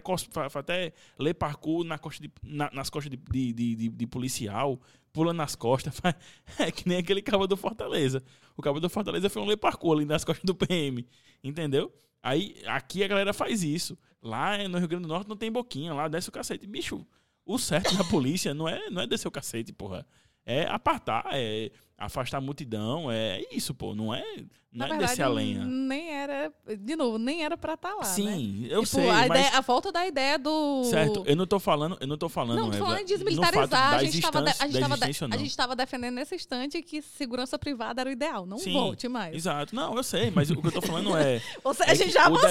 [0.49, 4.79] foi até ler parkour na costa de- na- nas costas de, de, de- de- policial,
[5.11, 5.93] pula nas costas.
[5.99, 6.15] faz-
[6.59, 8.23] É que nem aquele cabo do Fortaleza.
[8.55, 11.05] O cabo do Fortaleza foi um ler parkour ali nas costas do PM.
[11.43, 11.91] Entendeu?
[12.21, 13.97] Aí, aqui a galera faz isso.
[14.21, 16.67] Lá no Rio Grande do Norte não tem boquinha, lá desce o cacete.
[16.67, 17.05] Bicho,
[17.45, 20.05] o certo da polícia não é, não é descer o cacete, porra.
[20.45, 23.95] É apartar, é, afastar a multidão, é isso, pô.
[23.95, 24.23] Não é,
[24.71, 25.63] não Na é verdade, descer a lenha.
[25.63, 28.05] nem era, de novo, nem era pra estar lá, né?
[28.05, 29.25] Sim, eu Tipo, sei, a, mas...
[29.27, 30.83] ideia- a volta da ideia do...
[30.85, 33.93] Certo, eu não tô falando, eu não tô falando, Não, tô falando de desmilitarizar.
[33.95, 38.45] A gente a tava- a gente defendendo nesse instante que segurança privada era o ideal.
[38.45, 39.35] Não Sim, volte mais.
[39.35, 39.75] Exato.
[39.75, 41.41] Não, eu sei, mas o que eu tô falando é.
[41.63, 42.47] Você, é a gente já avançou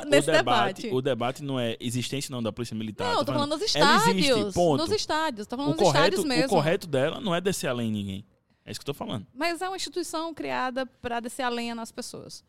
[0.00, 0.94] debate- nesse o debate, debate.
[0.96, 3.12] O debate não é existência não da Polícia Militar.
[3.12, 4.28] Não, eu tô falando nos ela estádios.
[4.28, 4.80] existe, ponto.
[4.80, 5.46] Nos estádios.
[5.46, 6.46] Tô falando o nos correto, estádios mesmo.
[6.46, 8.26] o correto dela não é descer a lenha em ninguém.
[8.64, 9.26] É isso que eu tô falando.
[9.34, 12.44] Mas é uma instituição criada para descer a lenha nas pessoas.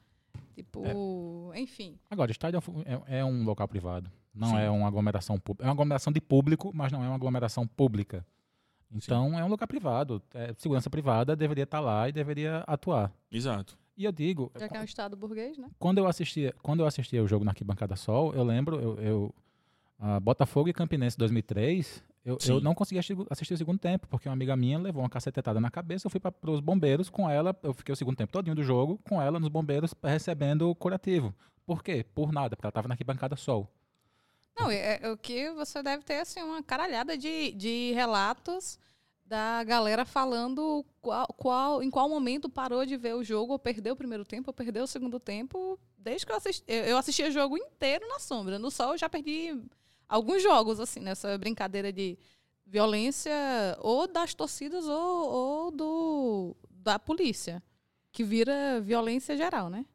[0.56, 2.00] Tipo, enfim.
[2.10, 4.10] Agora, estádio é um é, é um local privado.
[4.34, 4.58] Não Sim.
[4.58, 5.64] é uma aglomeração pública.
[5.64, 8.26] É uma aglomeração de público, mas não é uma aglomeração pública.
[8.92, 10.22] Então, é um lugar privado.
[10.34, 13.12] É, segurança privada deveria estar lá e deveria atuar.
[13.32, 13.78] Exato.
[13.98, 15.70] E eu digo, Já que é um estado burguês, né?
[15.80, 19.36] quando eu assistia, quando eu assistia o jogo na Arquibancada Sol, eu lembro, eu, eu
[20.00, 24.28] ah, Botafogo e Campinense 2003, eu, eu não conseguia assi- assistir o segundo tempo, porque
[24.28, 27.56] uma amiga minha levou uma cacetetada na cabeça, eu fui para os bombeiros com ela,
[27.62, 31.34] eu fiquei o segundo tempo todinho do jogo com ela nos bombeiros recebendo o curativo.
[31.66, 32.04] Por quê?
[32.14, 33.72] Por nada, porque ela estava na Arquibancada Sol.
[34.58, 38.80] Não, é, é o que você deve ter, assim, uma caralhada de, de relatos
[39.26, 43.94] da galera falando qual, qual, em qual momento parou de ver o jogo, ou perdeu
[43.94, 45.80] o primeiro tempo, ou perdeu o segundo tempo.
[45.98, 48.60] Desde que eu assisti, eu eu assisti o jogo inteiro na sombra.
[48.60, 49.60] No sol eu já perdi
[50.08, 52.18] alguns jogos, assim, nessa brincadeira de
[52.66, 53.32] violência
[53.80, 57.62] ou das torcidas ou, ou do, da polícia,
[58.12, 59.86] que vira violência geral, né?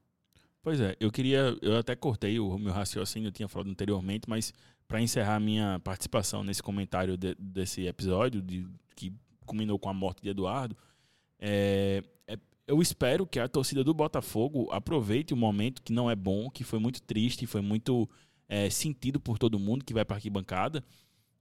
[0.63, 1.57] Pois é, eu queria.
[1.63, 4.53] Eu até cortei o meu raciocínio, eu tinha falado anteriormente, mas
[4.87, 9.13] para encerrar a minha participação nesse comentário de- desse episódio, de, que
[9.47, 10.77] culminou com a morte de Eduardo,
[11.39, 16.15] é, é- eu espero que a torcida do Botafogo aproveite o momento que não é
[16.15, 18.09] bom, que foi muito triste, foi muito
[18.51, 20.85] é, sentido por todo mundo que vai para arquibancada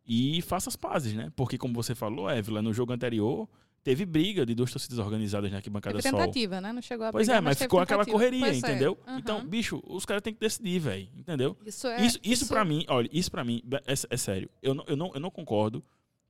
[0.08, 1.32] e faça as pazes, né?
[1.36, 3.50] Porque, como você falou, Évila, no jogo anterior
[3.84, 6.20] teve briga de duas torcidas organizadas na arquibancada Teve Sol.
[6.20, 6.72] tentativa, né?
[6.74, 8.18] Não chegou a Pois brigar, é, mas teve ficou aquela tentativa.
[8.18, 8.68] correria, Pois é.
[8.70, 8.98] entendeu?
[9.08, 9.18] Aham.
[9.18, 11.58] Então, bicho, os caras têm que decidir, velho, entendeu?
[11.66, 12.06] Isso é.
[12.06, 14.50] isso, isso pra mim, olha, isso pra mim, é, é sério.
[14.62, 15.84] Eu não, eu, não, eu não concordo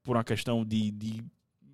[0.04, 1.24] por uma questão de, de.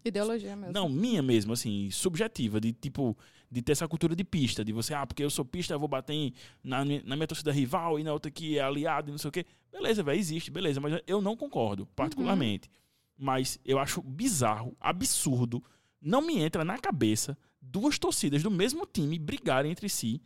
[0.05, 0.71] Ideologia mesmo.
[0.73, 3.17] Não, minha mesmo, assim, subjetiva, de tipo,
[3.51, 5.87] de ter essa cultura de pista, de você, ah, porque eu sou pista, eu vou
[5.87, 6.33] bater em-
[6.63, 9.31] na, na minha torcida rival e na outra que é aliado e não sei o
[9.31, 9.45] quê.
[9.71, 12.69] Beleza, velho, existe, beleza, mas eu não concordo, particularmente.
[13.17, 15.63] Mas eu acho bizarro, absurdo,
[16.01, 20.21] não me entra na cabeça duas torcidas do mesmo time brigarem entre si,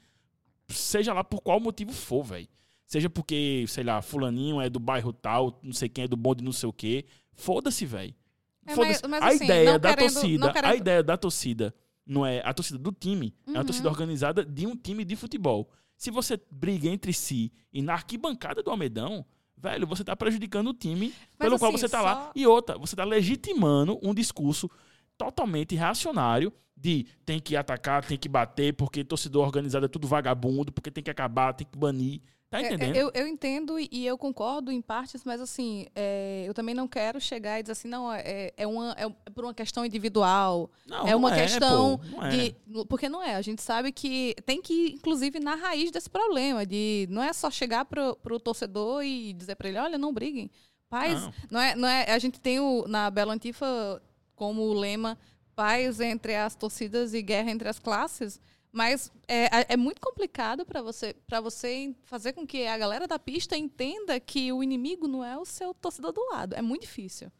[0.67, 2.47] seja lá por qual motivo for, velho.
[2.85, 6.43] Seja porque, sei lá, fulaninho é do bairro tal, não sei quem é do bonde
[6.43, 7.05] não sei o quê.
[7.35, 8.13] Foda-se, velho.
[8.71, 11.73] É, mas- mas a assim, ideia da querendo- torcida, não querendo- a ideia da torcida
[12.05, 13.65] não é a torcida do time, é a Uhum.
[13.65, 15.69] torcida organizada de um time de futebol.
[15.95, 19.25] Se você briga entre si e na arquibancada do Almedão,
[19.57, 22.15] velho, você tá prejudicando o time pelo qual assim, você tá lá.
[22.15, 24.69] só- E outra, você tá legitimando um discurso
[25.17, 30.71] totalmente reacionário de tem que atacar, tem que bater, porque torcedor organizado é tudo vagabundo,
[30.71, 32.21] porque tem que acabar, tem que banir.
[32.49, 32.95] Tá É, é, entendendo?
[32.95, 37.21] eu, eu entendo e eu concordo em partes, mas assim, é, eu também não quero
[37.21, 40.69] chegar e dizer assim, não, é, é, uma, é por uma questão individual.
[40.87, 42.29] Não, é não uma questão pô, não é.
[42.29, 42.55] de.
[42.87, 43.35] Porque não é.
[43.35, 46.65] A gente sabe que tem que ir, inclusive, na raiz desse problema.
[46.65, 50.49] De não é só chegar pro, pro torcedor e dizer para ele, olha, não briguem.
[50.89, 51.33] Paz, Não.
[51.51, 51.61] não.
[51.61, 52.11] é, não é.
[52.11, 54.01] A gente tem o, na Bela Antifa
[54.35, 55.19] como lema
[55.55, 58.39] paz entre as torcidas e guerra entre as classes.
[58.71, 63.57] Mas é, é muito complicado para você, você fazer com que a galera da pista
[63.57, 66.53] entenda que o inimigo não é o seu torcedor do lado.
[66.53, 67.31] É muito difícil.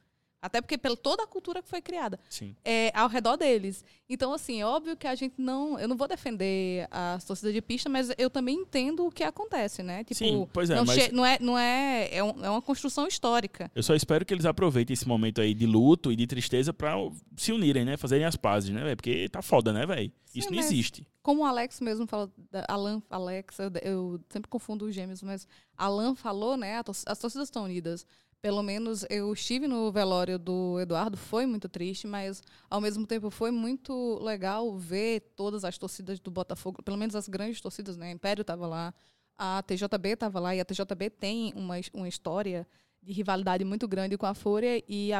[0.42, 2.56] Até porque pela toda a cultura que foi criada Sim.
[2.64, 3.84] é, ao redor deles.
[4.10, 5.78] Então, assim, é óbvio que a gente não.
[5.78, 9.84] Eu não vou defender as torcidas de pista, mas eu também entendo o que acontece,
[9.84, 10.04] né?
[10.04, 11.38] Tipo, Sim, pois é, não, mas- não é.
[11.40, 13.70] Não é, é, um- é uma construção histórica.
[13.76, 16.96] Eu só espero que eles aproveitem esse momento aí de luto e de tristeza pra
[17.36, 17.98] se unirem, né?
[17.98, 18.96] Fazerem as pazes, né, velho?
[18.96, 20.12] Porque tá foda, né, velho?
[20.34, 21.06] Isso não existe.
[21.22, 22.32] Como o Alex mesmo falou,
[22.68, 26.82] Alan, Alex, eu, eu sempre confundo os gêmeos, mas Alan falou, né?
[27.06, 28.06] As torcidas estão unidas.
[28.42, 33.30] Pelo menos eu estive no velório do Eduardo, foi muito triste, mas ao mesmo tempo
[33.30, 38.12] foi muito legal ver todas as torcidas do Botafogo, pelo menos as grandes torcidas, né?
[38.12, 38.94] Império estava lá,
[39.38, 42.66] a TJB estava lá, e a TJB tem uma, uma história
[43.04, 45.12] de rivalidade muito grande com a Fúria e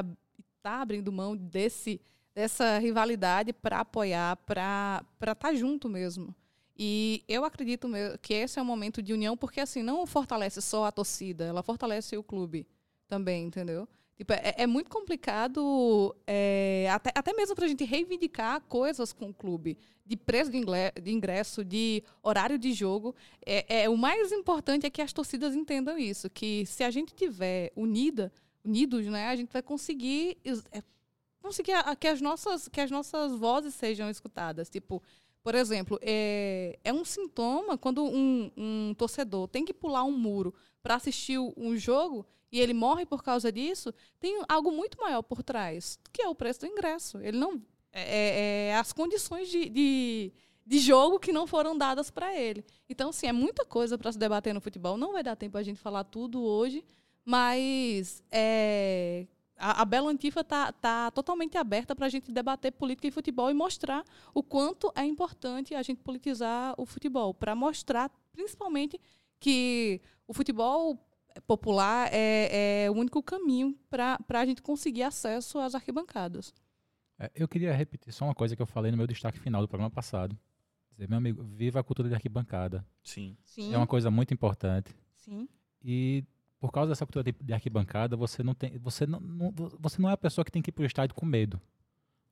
[0.56, 2.00] está abrindo mão desse,
[2.34, 6.34] dessa rivalidade para apoiar, para estar junto mesmo.
[6.78, 7.90] E eu acredito
[8.22, 11.62] que esse é um momento de união, porque assim, não fortalece só a torcida, ela
[11.62, 12.66] fortalece o clube
[13.10, 13.88] também, entendeu?
[14.16, 19.30] Tipo, é, é muito complicado, é, até, até mesmo para a gente reivindicar coisas com
[19.30, 20.60] o clube, de preço de
[21.02, 23.16] de ingresso, de horário de jogo.
[23.46, 27.14] É, é, o mais importante é que as torcidas entendam isso, que se a gente
[27.16, 28.32] tiver unida,
[28.64, 30.38] unidos, né, a gente vai conseguir
[30.72, 30.84] é,
[31.42, 34.70] conseguir a, que as nossas que as nossas vozes sejam escutadas.
[34.70, 35.02] Tipo,
[35.42, 40.54] por exemplo, é, é um sintoma quando um, um torcedor tem que pular um muro
[40.84, 45.44] para assistir um jogo e ele morre por causa disso, tem algo muito maior por
[45.44, 47.20] trás, que é o preço do ingresso.
[47.20, 47.62] Ele não
[47.92, 50.34] é, é, é as condições de, de,
[50.66, 52.66] de, jogo que não foram dadas para ele.
[52.88, 54.98] Então, assim, é muita coisa para se debater no futebol.
[54.98, 56.84] Não vai dar tempo a gente falar tudo hoje,
[57.24, 59.28] mas é,
[59.60, 63.52] a, a Belo Antifa está tá totalmente aberta para a gente debater política e futebol
[63.52, 64.04] e mostrar
[64.34, 69.00] o quanto é importante a gente politizar o futebol, para mostrar principalmente
[69.40, 70.98] que o futebol
[71.48, 76.54] popular é, é o único caminho para a gente conseguir acesso às arquibancadas.
[77.20, 79.68] É, eu queria repetir só uma coisa que eu falei no meu destaque final do
[79.68, 80.38] programa passado.
[80.92, 82.86] Dizer, meu amigo, viva a cultura de arquibancada.
[83.04, 83.38] Sim.
[83.44, 83.74] Sim.
[83.74, 84.94] É uma coisa muito importante.
[85.16, 85.48] Sim.
[85.84, 86.24] E
[86.60, 90.10] por causa dessa cultura de, de arquibancada, você não tem, você não, não, você não
[90.10, 91.60] é a pessoa que tem que ir para o estádio com medo.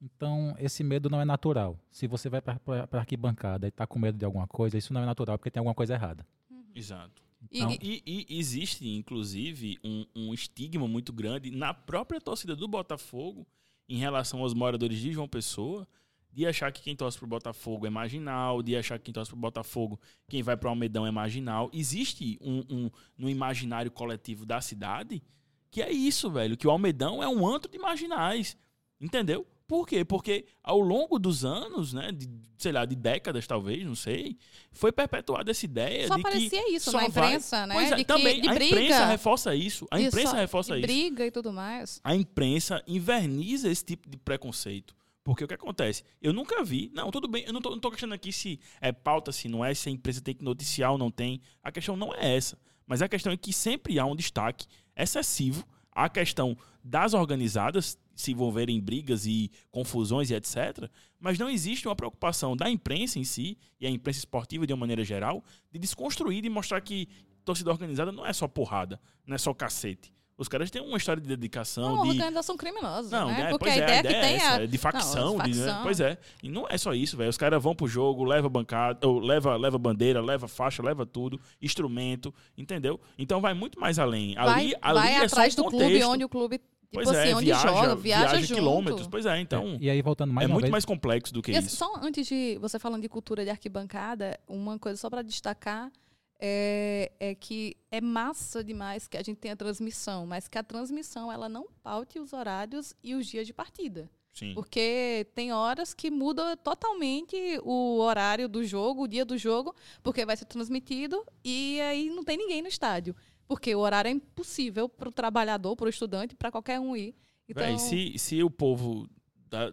[0.02, 1.80] Então, esse medo não é natural.
[1.90, 2.60] Se você vai para
[2.92, 5.60] a arquibancada e está com medo de alguma coisa, isso não é natural porque tem
[5.60, 6.26] alguma coisa errada.
[6.52, 6.66] Uhum.
[6.76, 7.27] Exato.
[7.52, 12.68] Então, e, e, e, existe, inclusive, um, um, estigma muito grande na própria torcida do
[12.68, 13.48] Botafogo
[13.88, 15.88] em relação aos moradores de João Pessoa,
[16.32, 19.40] de achar que quem torce pro Botafogo é marginal, de achar que quem torce pro
[19.40, 21.70] Botafogo, quem vai pro Almedão é marginal.
[21.74, 25.22] Existe um, um no imaginário coletivo da cidade
[25.70, 28.58] que é isso, velho, que o Almedão é um antro de marginais.
[29.00, 29.46] Entendeu?
[29.68, 30.06] Por quê?
[30.06, 34.38] Porque ao longo dos anos, né, de, sei lá, de décadas talvez, não sei,
[34.72, 37.68] foi perpetuada essa ideia só de que Só isso na imprensa, vai...
[37.68, 37.76] né?
[37.76, 38.76] Pois é, de também que, a briga.
[38.76, 39.86] imprensa reforça isso.
[39.92, 40.88] A imprensa só, reforça isso.
[40.88, 42.00] briga e tudo mais.
[42.02, 44.96] A imprensa inverniza esse tipo de preconceito.
[45.22, 46.06] Porque o que acontece?
[46.22, 46.90] Eu nunca vi.
[46.94, 49.90] Não, tudo bem, eu não tô questionando aqui se é pauta, se não é, se
[49.90, 51.42] a empresa tem que noticiar ou não tem.
[51.62, 52.58] A questão não é essa.
[52.86, 54.66] Mas a questão é que sempre há um destaque
[54.96, 60.90] excessivo à questão das organizadas se envolverem em brigas e confusões e etc.
[61.20, 64.80] Mas não existe uma preocupação da imprensa em si, e a imprensa esportiva de uma
[64.80, 67.08] maneira geral, de desconstruir e mostrar que
[67.46, 70.12] torcida organizada não é só porrada, não é só cacete.
[70.38, 71.96] Os caras têm uma história de dedicação.
[71.96, 72.10] Não, de...
[72.10, 73.20] organização criminosa.
[73.20, 73.42] Não, né?
[73.42, 74.64] é, Porque pois a é, ideia, a ideia que tem é essa, é.
[74.64, 75.66] é de facção, Não, de- né?
[75.66, 75.84] facção.
[75.84, 76.18] Pois é.
[76.44, 77.30] E não é só isso, velho.
[77.30, 81.42] Os caras vão pro jogo, leva bancada, ou leva, leva bandeira, leva faixa, leva tudo,
[81.60, 83.00] instrumento, entendeu?
[83.18, 84.38] Então vai muito mais além.
[84.38, 86.10] Ali, vai ali vai é atrás do clube contexto.
[86.10, 86.62] onde o clube.
[86.90, 88.54] Tipo Pois assim, é, onde viaja, joga, viaja, junto.
[88.54, 89.08] quilômetros.
[89.08, 91.42] Pois é, então É, e aí, voltando mais é uma muito vez, mais complexo do
[91.42, 91.76] que E assim, isso.
[91.76, 95.92] só antes de você falando de cultura de arquibancada, uma coisa só para destacar
[96.40, 101.32] é, é que é massa demais que a gente tenha transmissão, mas que a transmissão
[101.32, 104.10] ela não paute os horários e os dias de partida.
[104.34, 104.54] Sim.
[104.54, 110.26] Porque tem horas que muda totalmente o horário do jogo, o dia do jogo, porque
[110.28, 113.16] vai ser transmitido e aí não tem ninguém no estádio.
[113.48, 117.16] Porque o horário é impossível para o trabalhador, para o estudante, para qualquer um ir.
[117.48, 119.08] Então, Véi, se, se o povo
[119.50, 119.72] da-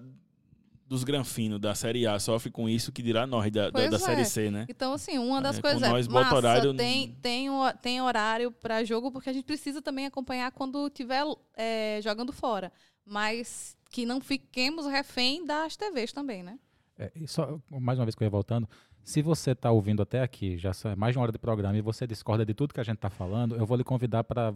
[0.87, 3.99] dos granfinos da Série A sofre com isso, que dirá nós da, da, da é.
[3.99, 4.67] Série C, né?
[4.69, 7.49] Então, assim, uma das É, coisas é, nós, bota massa, horário- tem, tem,
[7.83, 11.25] tem horário para jogo, porque a gente precisa também acompanhar quando estiver
[11.57, 12.71] é, jogando fora.
[13.05, 16.59] Mas que não fiquemos refém das TVs também, né?
[16.97, 18.69] É, só mais uma vez que eu ia voltando,
[19.05, 21.81] se você está ouvindo até aqui, já é mais de uma hora de programa e
[21.83, 24.55] você discorda de tudo que a gente está falando, eu vou lhe convidar para,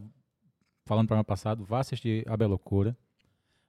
[0.87, 2.97] falando no programa passado, vá assistir a Belocura,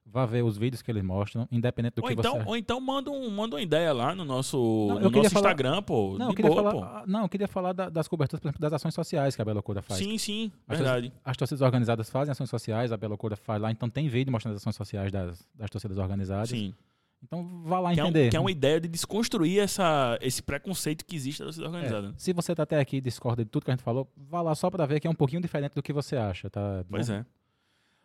[0.06, 2.48] vá ver os vídeos que eles mostram, independente do Ou que então, você...
[2.48, 4.56] ou então manda, um, manda uma ideia lá no nosso,
[4.88, 6.16] Não, no nosso falar- Instagram, pô.
[6.18, 8.60] Não, eu queria boa, falar, ah, não, eu queria falar da- das coberturas, por exemplo,
[8.60, 9.88] das ações sociais que a Belocura pô.
[9.88, 10.00] faz.
[10.02, 11.12] Sim, sim, As verdade.
[11.24, 14.62] As torcidas organizadas fazem ações sociais, a Belocura faz lá, então tem vídeo mostrando as
[14.62, 16.48] ações sociais das, das torcidas organizadas.
[16.48, 16.74] Sim.
[17.22, 18.30] Então vá lá Que é, um- entender.
[18.30, 22.08] que é uma ideia de desconstruir essa, esse preconceito que existe da torcida É, organizada.
[22.08, 22.14] né?
[22.16, 24.54] se você tá até aqui e discorda de tudo que a gente falou, vá lá
[24.54, 26.84] só para ver que é um pouquinho diferente do que você acha, tá?
[26.88, 27.14] Pois bom?
[27.16, 27.26] é.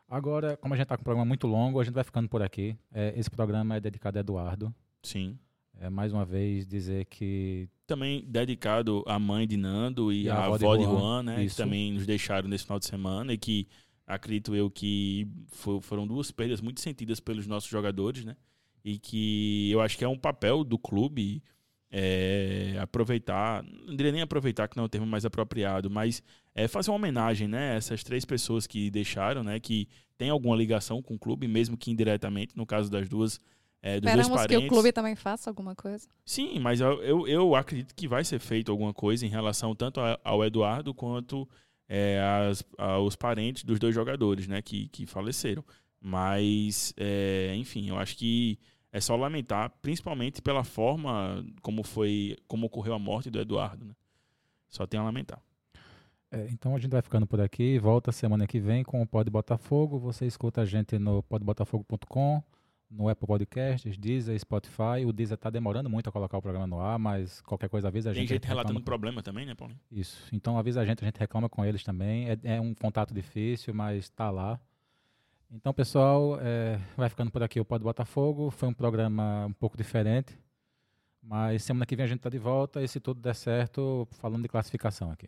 [0.07, 2.41] Agora, como a gente tá com um programa muito longo, a gente vai ficando por
[2.41, 2.77] aqui.
[2.93, 4.73] É, esse programa é dedicado a Eduardo.
[5.01, 5.37] Sim.
[5.79, 10.45] É, mais uma vez dizer que Também dedicado à mãe de Nando e, E à
[10.45, 11.43] avó avó de Juan, Juan, né?
[11.43, 11.55] isso.
[11.57, 13.67] Que também nos deixaram nesse final de semana e que
[14.07, 18.35] acredito eu que fo- foram duas perdas muito sentidas pelos nossos jogadores, né?
[18.85, 21.41] E que eu acho que é um papel do clube
[21.91, 26.21] é, aproveitar, não diria nem aproveitar, que não é o termo mais apropriado, mas
[26.53, 27.71] é fazer uma homenagem, né?
[27.71, 29.59] a Essas três pessoas que deixaram, né?
[29.59, 29.87] Que
[30.17, 33.39] tem alguma ligação com o clube, mesmo que indiretamente, no caso das duas,
[33.81, 34.65] é, dos dois Esperamos que parentes.
[34.67, 36.07] o clube também faça alguma coisa.
[36.25, 39.99] Sim, mas eu, eu, eu acredito que vai ser feito alguma coisa em relação tanto
[39.99, 41.47] a- ao Eduardo quanto
[41.89, 45.63] é, às- aos parentes dos dois jogadores, né, que, que faleceram.
[46.01, 48.57] Mas, é, enfim, eu acho que
[48.95, 53.93] é só lamentar, principalmente pela forma como foi, como ocorreu a morte do Eduardo, né?
[54.69, 55.41] Só tem a lamentar.
[56.31, 57.77] É, então a gente vai ficando por aqui.
[57.77, 59.99] Volta semana que vem com o Pod Botafogo.
[59.99, 62.41] Você escuta a gente no podbotafogo.com,
[62.89, 65.05] no Apple Podcasts, Deezer, Spotify.
[65.05, 68.11] O Deezer está demorando muito a colocar o programa no ar, mas qualquer coisa avisa
[68.11, 68.29] a Tem gente.
[68.29, 69.79] gente a gente reclama relatando com- problema também, né, Paulinho?
[69.91, 70.23] Isso.
[70.31, 72.29] Então avisa a gente, a gente reclama com eles também.
[72.29, 74.57] É, é um contato difícil, mas está lá.
[75.51, 78.49] Então, pessoal, é, vai ficando por aqui o Pode Botafogo.
[78.49, 80.37] Foi um programa um pouco diferente.
[81.21, 84.43] Mas semana que vem a gente está de volta e se tudo der certo, falando
[84.43, 85.27] de classificação aqui.